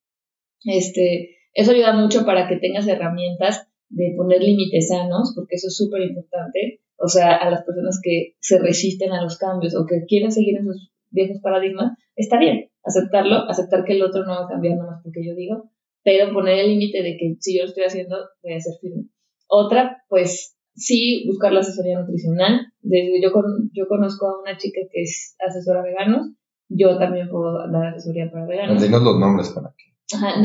Este, 0.66 1.38
eso 1.54 1.72
ayuda 1.72 1.94
mucho 1.94 2.26
para 2.26 2.50
que 2.50 2.58
tengas 2.58 2.88
herramientas 2.88 3.70
de 3.90 4.14
poner 4.16 4.42
límites 4.42 4.90
sanos, 4.90 5.34
porque 5.36 5.56
eso 5.56 5.68
es 5.68 5.78
súper 5.78 6.02
importante, 6.02 6.82
o 6.98 7.08
sea, 7.08 7.36
a 7.36 7.50
las 7.50 7.64
personas 7.64 8.00
que 8.02 8.36
se 8.40 8.60
resisten 8.60 9.12
a 9.12 9.22
los 9.22 9.38
cambios 9.38 9.76
o 9.76 9.86
que 9.86 10.06
quieren 10.06 10.32
seguir 10.32 10.58
en 10.58 10.66
sus 10.66 10.92
viejos 11.12 11.40
paradigmas, 11.42 11.98
está 12.16 12.40
bien 12.40 12.70
aceptarlo, 12.84 13.50
aceptar 13.50 13.84
que 13.84 13.94
el 13.94 14.04
otro 14.04 14.24
no 14.26 14.32
va 14.32 14.46
a 14.46 14.50
cambiar 14.50 14.78
nada 14.78 14.92
más 14.92 15.04
porque 15.04 15.26
yo 15.26 15.36
digo, 15.36 15.72
pero 16.04 16.32
poner 16.34 16.60
el 16.60 16.70
límite 16.70 17.02
de 17.02 17.18
que 17.18 17.36
si 17.40 17.58
yo 17.58 17.64
lo 17.64 17.70
estoy 17.70 17.84
haciendo, 17.84 18.16
voy 18.44 18.54
a 18.54 18.60
ser 18.60 18.76
firme. 18.80 19.06
Otra, 19.48 20.04
pues 20.08 20.56
sí, 20.76 21.26
buscar 21.28 21.52
la 21.52 21.62
asesoría 21.62 22.00
nutricional. 22.00 22.68
Desde 22.82 23.22
yo, 23.22 23.32
con, 23.32 23.72
yo 23.74 23.88
conozco 23.88 24.28
a 24.28 24.40
una 24.40 24.58
chica 24.58 24.82
que 24.92 25.02
es 25.02 25.36
asesora 25.40 25.82
veganos, 25.82 26.28
yo 26.70 26.98
también 26.98 27.30
puedo 27.30 27.54
dar 27.72 27.88
asesoría 27.88 28.30
para 28.32 28.46
veganos. 28.46 28.82
Dinos 28.82 29.02
los 29.02 29.20
nombres 29.20 29.50
para 29.50 29.74
que. 29.76 30.16
Ajá, 30.16 30.36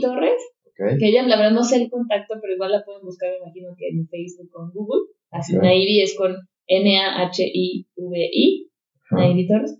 Torres 0.00 0.40
que 0.98 1.08
ella, 1.08 1.26
la 1.26 1.36
verdad, 1.36 1.52
no 1.52 1.62
sé 1.62 1.82
el 1.82 1.90
contacto, 1.90 2.34
pero 2.40 2.54
igual 2.54 2.72
la 2.72 2.84
pueden 2.84 3.02
buscar, 3.02 3.30
me 3.30 3.38
imagino 3.38 3.74
que 3.76 3.88
en 3.88 4.08
Facebook 4.08 4.50
o 4.54 4.64
en 4.64 4.70
Google. 4.70 5.02
Así, 5.30 5.56
Naivi 5.56 6.00
es 6.00 6.16
con 6.16 6.36
N-A-H-I-V-I, 6.66 8.46
Naivi 9.10 9.46
Torres. 9.46 9.78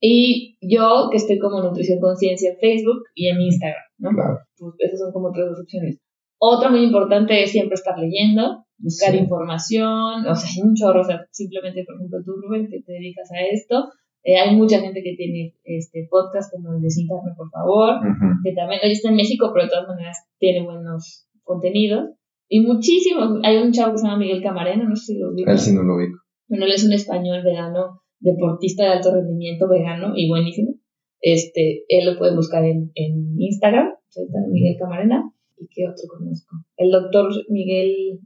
Y 0.00 0.56
yo, 0.60 1.08
que 1.10 1.18
estoy 1.18 1.38
como 1.38 1.62
Nutrición 1.62 2.00
Conciencia 2.00 2.50
en 2.50 2.58
Facebook 2.58 3.04
y 3.14 3.28
en 3.28 3.40
Instagram, 3.40 3.84
¿no? 3.98 4.10
Pues 4.58 4.74
esas 4.78 4.98
son 4.98 5.12
como 5.12 5.30
tres 5.30 5.46
opciones. 5.60 6.00
Otra 6.38 6.70
muy 6.70 6.82
importante 6.82 7.40
es 7.40 7.52
siempre 7.52 7.74
estar 7.74 7.96
leyendo, 7.96 8.64
buscar 8.78 9.14
información, 9.14 10.26
o 10.26 10.34
sea, 10.34 10.50
hay 10.50 10.60
un 10.60 10.74
chorro, 10.74 11.02
o 11.02 11.04
sea, 11.04 11.24
simplemente, 11.30 11.84
por 11.86 11.94
ejemplo, 11.94 12.18
tú, 12.24 12.32
Rubén, 12.32 12.68
que 12.68 12.82
te 12.82 12.92
dedicas 12.94 13.30
a 13.30 13.46
esto, 13.52 13.92
eh, 14.24 14.36
hay 14.36 14.54
mucha 14.54 14.80
gente 14.80 15.02
que 15.02 15.16
tiene 15.16 15.56
este 15.64 16.06
podcast 16.08 16.52
como 16.52 16.74
el 16.74 16.80
de 16.80 16.90
Sin 16.90 17.08
por 17.08 17.50
favor, 17.50 17.96
que 18.44 18.52
también 18.52 18.80
hoy 18.84 18.92
está 18.92 19.08
en 19.08 19.16
México, 19.16 19.50
pero 19.52 19.64
de 19.64 19.70
todas 19.70 19.88
maneras 19.88 20.16
tiene 20.38 20.64
buenos 20.64 21.26
contenidos. 21.42 22.10
Y 22.48 22.60
muchísimos. 22.60 23.40
Hay 23.42 23.56
un 23.56 23.72
chavo 23.72 23.92
que 23.92 23.98
se 23.98 24.04
llama 24.04 24.18
Miguel 24.18 24.42
Camarena, 24.42 24.84
no 24.88 24.94
sé 24.94 25.14
si 25.14 25.18
lo 25.18 25.32
ubico. 25.32 25.50
Él 25.50 25.58
sí 25.58 25.74
no 25.74 25.82
lo 25.82 25.96
ubico. 25.96 26.18
Bueno, 26.48 26.66
él 26.66 26.72
es 26.72 26.84
un 26.84 26.92
español 26.92 27.42
vegano, 27.42 28.02
deportista 28.20 28.84
de 28.84 28.90
alto 28.90 29.12
rendimiento, 29.12 29.68
vegano 29.68 30.12
y 30.14 30.28
buenísimo. 30.28 30.74
Este, 31.20 31.84
él 31.88 32.06
lo 32.06 32.18
pueden 32.18 32.36
buscar 32.36 32.64
en, 32.64 32.92
en 32.94 33.40
Instagram, 33.40 33.88
está 34.08 34.38
Miguel 34.50 34.76
Camarena. 34.78 35.32
¿Y 35.56 35.66
qué 35.68 35.88
otro 35.88 36.04
conozco? 36.08 36.56
El 36.76 36.90
doctor 36.90 37.30
Miguel. 37.48 38.20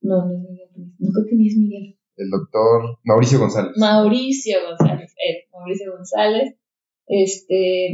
No, 0.00 0.26
no 0.26 0.32
es 0.32 0.42
Miguel. 0.42 0.68
No 0.98 1.12
creo 1.12 1.26
que 1.28 1.36
ni 1.36 1.46
es 1.46 1.56
Miguel 1.56 1.95
el 2.16 2.30
doctor 2.30 2.98
Mauricio 3.04 3.38
González. 3.38 3.72
Mauricio 3.76 4.58
González, 4.66 5.14
eh, 5.16 5.46
Mauricio 5.52 5.92
González. 5.92 6.54
Este, 7.06 7.92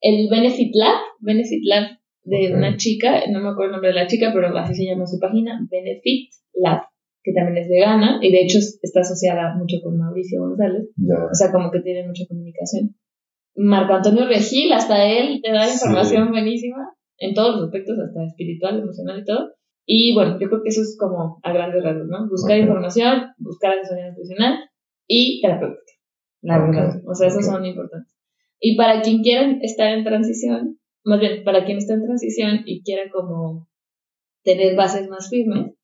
el 0.00 0.28
Benefit 0.30 0.74
Lab, 0.74 0.96
Benefit 1.20 1.62
Lab 1.64 1.98
de 2.24 2.54
una 2.54 2.76
chica, 2.76 3.22
no 3.30 3.40
me 3.40 3.50
acuerdo 3.50 3.66
el 3.66 3.72
nombre 3.72 3.88
de 3.88 3.94
la 3.94 4.06
chica, 4.06 4.30
pero 4.32 4.56
así 4.56 4.74
se 4.74 4.84
llama 4.84 5.06
su 5.06 5.18
página, 5.18 5.66
Benefit 5.70 6.30
Lab, 6.54 6.82
que 7.22 7.32
también 7.32 7.58
es 7.58 7.68
vegana 7.68 8.18
y 8.22 8.30
de 8.30 8.42
hecho 8.42 8.58
está 8.58 9.00
asociada 9.00 9.54
mucho 9.56 9.76
con 9.82 9.98
Mauricio 9.98 10.40
González. 10.40 10.88
O 11.30 11.34
sea, 11.34 11.52
como 11.52 11.70
que 11.70 11.80
tiene 11.80 12.06
mucha 12.06 12.24
comunicación. 12.28 12.96
Marco 13.56 13.94
Antonio 13.94 14.26
Regil, 14.26 14.72
hasta 14.72 15.04
él 15.04 15.40
te 15.42 15.50
da 15.50 15.70
información 15.70 16.30
buenísima 16.30 16.94
en 17.18 17.34
todos 17.34 17.56
los 17.56 17.64
aspectos, 17.64 17.98
hasta 17.98 18.24
espiritual, 18.24 18.80
emocional 18.80 19.20
y 19.20 19.24
todo. 19.24 19.50
Y 19.92 20.14
bueno, 20.14 20.38
yo 20.38 20.46
creo 20.48 20.62
que 20.62 20.68
eso 20.68 20.82
es 20.82 20.96
como 20.96 21.40
a 21.42 21.52
grandes 21.52 21.82
rasgos, 21.82 22.06
¿no? 22.06 22.28
Buscar 22.28 22.56
información, 22.56 23.32
buscar 23.38 23.72
asesoría 23.72 24.10
nutricional 24.10 24.70
y 25.08 25.40
terapéutica, 25.42 25.92
la 26.42 26.58
verdad. 26.60 27.02
O 27.08 27.14
sea, 27.16 27.26
esos 27.26 27.44
son 27.44 27.64
importantes. 27.64 28.16
Y 28.60 28.76
para 28.76 29.02
quien 29.02 29.20
quiera 29.24 29.50
estar 29.62 29.88
en 29.88 30.04
transición, 30.04 30.78
más 31.04 31.18
bien, 31.18 31.42
para 31.42 31.64
quien 31.64 31.78
está 31.78 31.94
en 31.94 32.04
transición 32.04 32.60
y 32.66 32.84
quiera 32.84 33.10
como 33.10 33.68
tener 34.44 34.76
bases 34.76 35.08
más 35.08 35.28
firmes, 35.28 35.74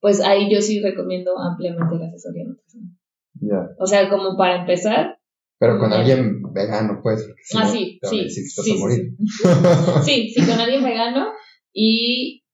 pues 0.00 0.20
ahí 0.20 0.52
yo 0.52 0.60
sí 0.60 0.82
recomiendo 0.82 1.38
ampliamente 1.38 1.96
la 1.96 2.08
asesoría 2.08 2.44
nutricional. 2.44 2.98
Ya. 3.40 3.70
O 3.78 3.86
sea, 3.86 4.10
como 4.10 4.36
para 4.36 4.60
empezar. 4.60 5.20
Pero 5.58 5.78
con 5.78 5.90
alguien 5.90 6.42
vegano, 6.52 7.00
pues. 7.02 7.26
ah, 7.56 7.66
sí, 7.66 7.98
sí. 8.02 8.28
Sí, 8.28 8.50
sí, 10.04 10.32
sí, 10.34 10.46
con 10.46 10.60
alguien 10.60 10.84
vegano 10.84 11.28
y 11.72 12.44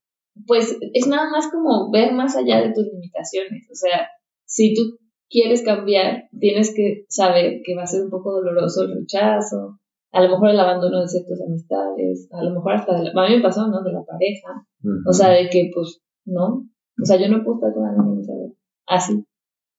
pues 0.47 0.79
es 0.93 1.07
nada 1.07 1.31
más 1.31 1.49
como 1.51 1.91
ver 1.91 2.13
más 2.13 2.37
allá 2.37 2.61
de 2.61 2.73
tus 2.73 2.87
limitaciones. 2.87 3.69
O 3.71 3.75
sea, 3.75 4.09
si 4.47 4.75
tú 4.75 4.99
quieres 5.31 5.63
cambiar, 5.63 6.29
tienes 6.39 6.75
que 6.75 7.05
saber 7.09 7.61
que 7.65 7.75
va 7.75 7.83
a 7.83 7.87
ser 7.87 8.03
un 8.03 8.11
poco 8.11 8.33
doloroso 8.33 8.83
el 8.83 8.95
rechazo, 8.95 9.79
a 10.13 10.23
lo 10.23 10.29
mejor 10.29 10.51
el 10.51 10.61
abandono 10.61 11.01
de 11.01 11.09
ciertas 11.09 11.41
amistades, 11.41 12.29
a 12.31 12.45
lo 12.45 12.55
mejor 12.55 12.75
hasta 12.75 12.97
de 12.97 13.05
la, 13.05 13.11
a 13.11 13.29
mí 13.29 13.37
me 13.37 13.43
pasó, 13.43 13.67
¿no? 13.67 13.83
De 13.83 13.93
la 13.93 14.05
pareja. 14.05 14.65
O 15.09 15.13
sea, 15.13 15.31
de 15.31 15.49
que, 15.51 15.73
pues, 15.75 16.03
no. 16.25 16.69
O 17.03 17.05
sea, 17.05 17.21
yo 17.21 17.29
no 17.29 17.43
puedo 17.43 17.57
estar 17.57 17.75
con 17.75 17.85
alguien, 17.85 18.25
¿sabes? 18.25 18.53
Así. 18.87 19.27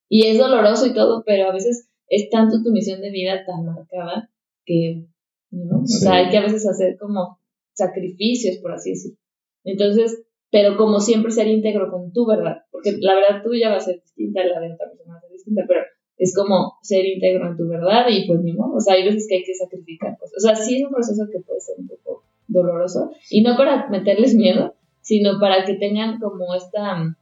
Y 0.10 0.28
es 0.28 0.38
doloroso 0.38 0.88
y 0.88 0.94
todo, 0.94 1.24
pero 1.26 1.50
a 1.50 1.54
veces 1.54 1.90
es 2.10 2.30
tanto 2.30 2.62
tu 2.62 2.72
misión 2.72 3.00
de 3.00 3.12
vida 3.12 3.46
tan 3.46 3.66
marcada 3.66 4.30
que, 4.66 5.08
¿no? 5.52 5.84
O 5.84 5.88
sea, 5.88 6.16
hay 6.16 6.30
que 6.30 6.38
a 6.38 6.42
veces 6.42 6.68
hacer 6.68 6.98
como 7.00 7.40
sacrificios, 7.74 8.58
por 8.62 8.74
así 8.74 8.90
decirlo. 8.90 9.18
Entonces, 9.64 10.22
pero 10.56 10.78
como 10.78 11.02
siempre 11.02 11.34
ser 11.34 11.50
íntegro 11.50 11.92
con 11.92 12.14
tu 12.14 12.26
verdad, 12.26 12.64
porque 12.72 12.96
la 13.02 13.14
verdad 13.14 13.44
tuya 13.44 13.72
va 13.72 13.76
a 13.76 13.82
ser 13.82 14.02
distinta, 14.02 14.42
la 14.46 14.62
de 14.62 14.72
otra 14.72 14.90
persona 14.90 15.16
va 15.16 15.18
a 15.18 15.22
ser 15.22 15.32
distinta, 15.32 15.64
pero 15.68 15.82
es 16.18 16.34
como 16.34 16.76
ser 16.82 17.06
íntegro 17.06 17.50
en 17.50 17.58
tu 17.58 17.68
verdad 17.68 18.06
y 18.10 18.26
pues 18.26 18.40
ni 18.40 18.54
modo, 18.54 18.76
o 18.76 18.80
sea, 18.80 18.94
hay 18.94 19.04
veces 19.04 19.28
que 19.28 19.36
hay 19.36 19.44
que 19.44 19.54
sacrificar 19.54 20.18
cosas. 20.18 20.38
O 20.38 20.40
sea, 20.40 20.56
sí 20.56 20.78
es 20.78 20.86
un 20.86 20.94
proceso 20.94 21.24
que 21.30 21.42
puede 21.42 21.60
ser 21.60 21.76
un 21.78 21.90
poco 21.90 22.24
doloroso 22.48 23.12
y 23.30 23.42
no 23.42 23.58
para 23.58 23.90
meterles 23.90 24.34
miedo, 24.34 24.74
sino 25.02 25.42
para 25.42 25.66
que 25.66 25.74
tengan 25.74 26.22
como 26.22 26.56
esta, 26.56 27.18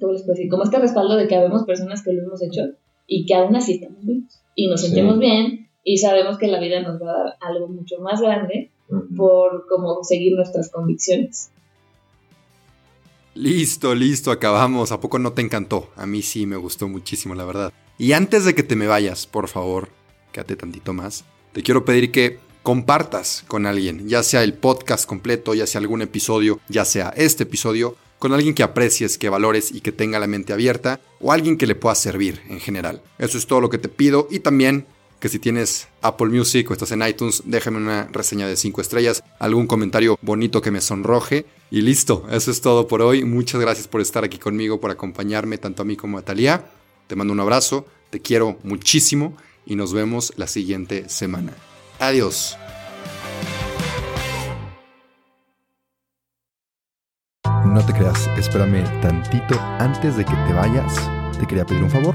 ¿cómo 0.00 0.12
les 0.14 0.22
puedo 0.22 0.32
decir? 0.32 0.48
Como 0.48 0.64
este 0.64 0.78
respaldo 0.78 1.16
de 1.16 1.28
que 1.28 1.36
habemos 1.36 1.64
personas 1.64 2.02
que 2.02 2.14
lo 2.14 2.22
hemos 2.22 2.42
hecho 2.42 2.62
y 3.06 3.26
que 3.26 3.34
aún 3.34 3.54
así 3.56 3.74
estamos 3.74 4.06
vivos 4.06 4.40
y 4.54 4.68
nos 4.68 4.80
sentimos 4.80 5.18
bien 5.18 5.68
y 5.84 5.98
sabemos 5.98 6.38
que 6.38 6.46
la 6.46 6.60
vida 6.60 6.80
nos 6.80 6.98
va 6.98 7.10
a 7.10 7.24
dar 7.24 7.34
algo 7.42 7.68
mucho 7.68 8.00
más 8.00 8.22
grande 8.22 8.70
por 9.18 9.66
como 9.68 10.02
seguir 10.02 10.34
nuestras 10.34 10.70
convicciones. 10.70 11.50
Listo, 13.38 13.94
listo, 13.94 14.32
acabamos. 14.32 14.90
¿A 14.90 14.98
poco 14.98 15.20
no 15.20 15.32
te 15.32 15.42
encantó? 15.42 15.92
A 15.94 16.06
mí 16.06 16.22
sí 16.22 16.44
me 16.44 16.56
gustó 16.56 16.88
muchísimo, 16.88 17.36
la 17.36 17.44
verdad. 17.44 17.72
Y 17.96 18.10
antes 18.10 18.44
de 18.44 18.52
que 18.52 18.64
te 18.64 18.74
me 18.74 18.88
vayas, 18.88 19.28
por 19.28 19.46
favor, 19.46 19.90
quédate 20.32 20.56
tantito 20.56 20.92
más, 20.92 21.24
te 21.52 21.62
quiero 21.62 21.84
pedir 21.84 22.10
que 22.10 22.40
compartas 22.64 23.44
con 23.46 23.64
alguien, 23.66 24.08
ya 24.08 24.24
sea 24.24 24.42
el 24.42 24.54
podcast 24.54 25.06
completo, 25.06 25.54
ya 25.54 25.68
sea 25.68 25.80
algún 25.80 26.02
episodio, 26.02 26.58
ya 26.68 26.84
sea 26.84 27.10
este 27.16 27.44
episodio, 27.44 27.94
con 28.18 28.32
alguien 28.32 28.54
que 28.54 28.64
aprecies, 28.64 29.18
que 29.18 29.28
valores 29.28 29.70
y 29.70 29.82
que 29.82 29.92
tenga 29.92 30.18
la 30.18 30.26
mente 30.26 30.52
abierta, 30.52 30.98
o 31.20 31.30
alguien 31.30 31.58
que 31.58 31.68
le 31.68 31.76
pueda 31.76 31.94
servir 31.94 32.42
en 32.48 32.58
general. 32.58 33.02
Eso 33.18 33.38
es 33.38 33.46
todo 33.46 33.60
lo 33.60 33.70
que 33.70 33.78
te 33.78 33.88
pido 33.88 34.26
y 34.32 34.40
también 34.40 34.84
que 35.20 35.28
si 35.28 35.38
tienes 35.38 35.88
Apple 36.02 36.28
Music 36.28 36.70
o 36.70 36.72
estás 36.72 36.92
en 36.92 37.02
iTunes, 37.02 37.42
déjame 37.44 37.78
una 37.78 38.08
reseña 38.12 38.46
de 38.46 38.56
5 38.56 38.80
estrellas, 38.80 39.22
algún 39.38 39.66
comentario 39.66 40.18
bonito 40.22 40.62
que 40.62 40.70
me 40.70 40.80
sonroje. 40.80 41.46
Y 41.70 41.82
listo, 41.82 42.26
eso 42.30 42.50
es 42.50 42.60
todo 42.60 42.86
por 42.86 43.02
hoy. 43.02 43.24
Muchas 43.24 43.60
gracias 43.60 43.88
por 43.88 44.00
estar 44.00 44.24
aquí 44.24 44.38
conmigo, 44.38 44.80
por 44.80 44.90
acompañarme 44.90 45.58
tanto 45.58 45.82
a 45.82 45.84
mí 45.84 45.96
como 45.96 46.18
a 46.18 46.22
Talía. 46.22 46.70
Te 47.06 47.16
mando 47.16 47.32
un 47.32 47.40
abrazo, 47.40 47.86
te 48.10 48.20
quiero 48.20 48.58
muchísimo 48.62 49.36
y 49.66 49.76
nos 49.76 49.92
vemos 49.92 50.32
la 50.36 50.46
siguiente 50.46 51.08
semana. 51.08 51.52
Adiós. 51.98 52.56
No 57.66 57.84
te 57.84 57.92
creas, 57.92 58.26
espérame 58.38 58.84
tantito 59.00 59.58
antes 59.78 60.16
de 60.16 60.24
que 60.24 60.34
te 60.46 60.52
vayas. 60.52 60.94
Te 61.38 61.46
quería 61.46 61.64
pedir 61.64 61.82
un 61.82 61.90
favor. 61.90 62.14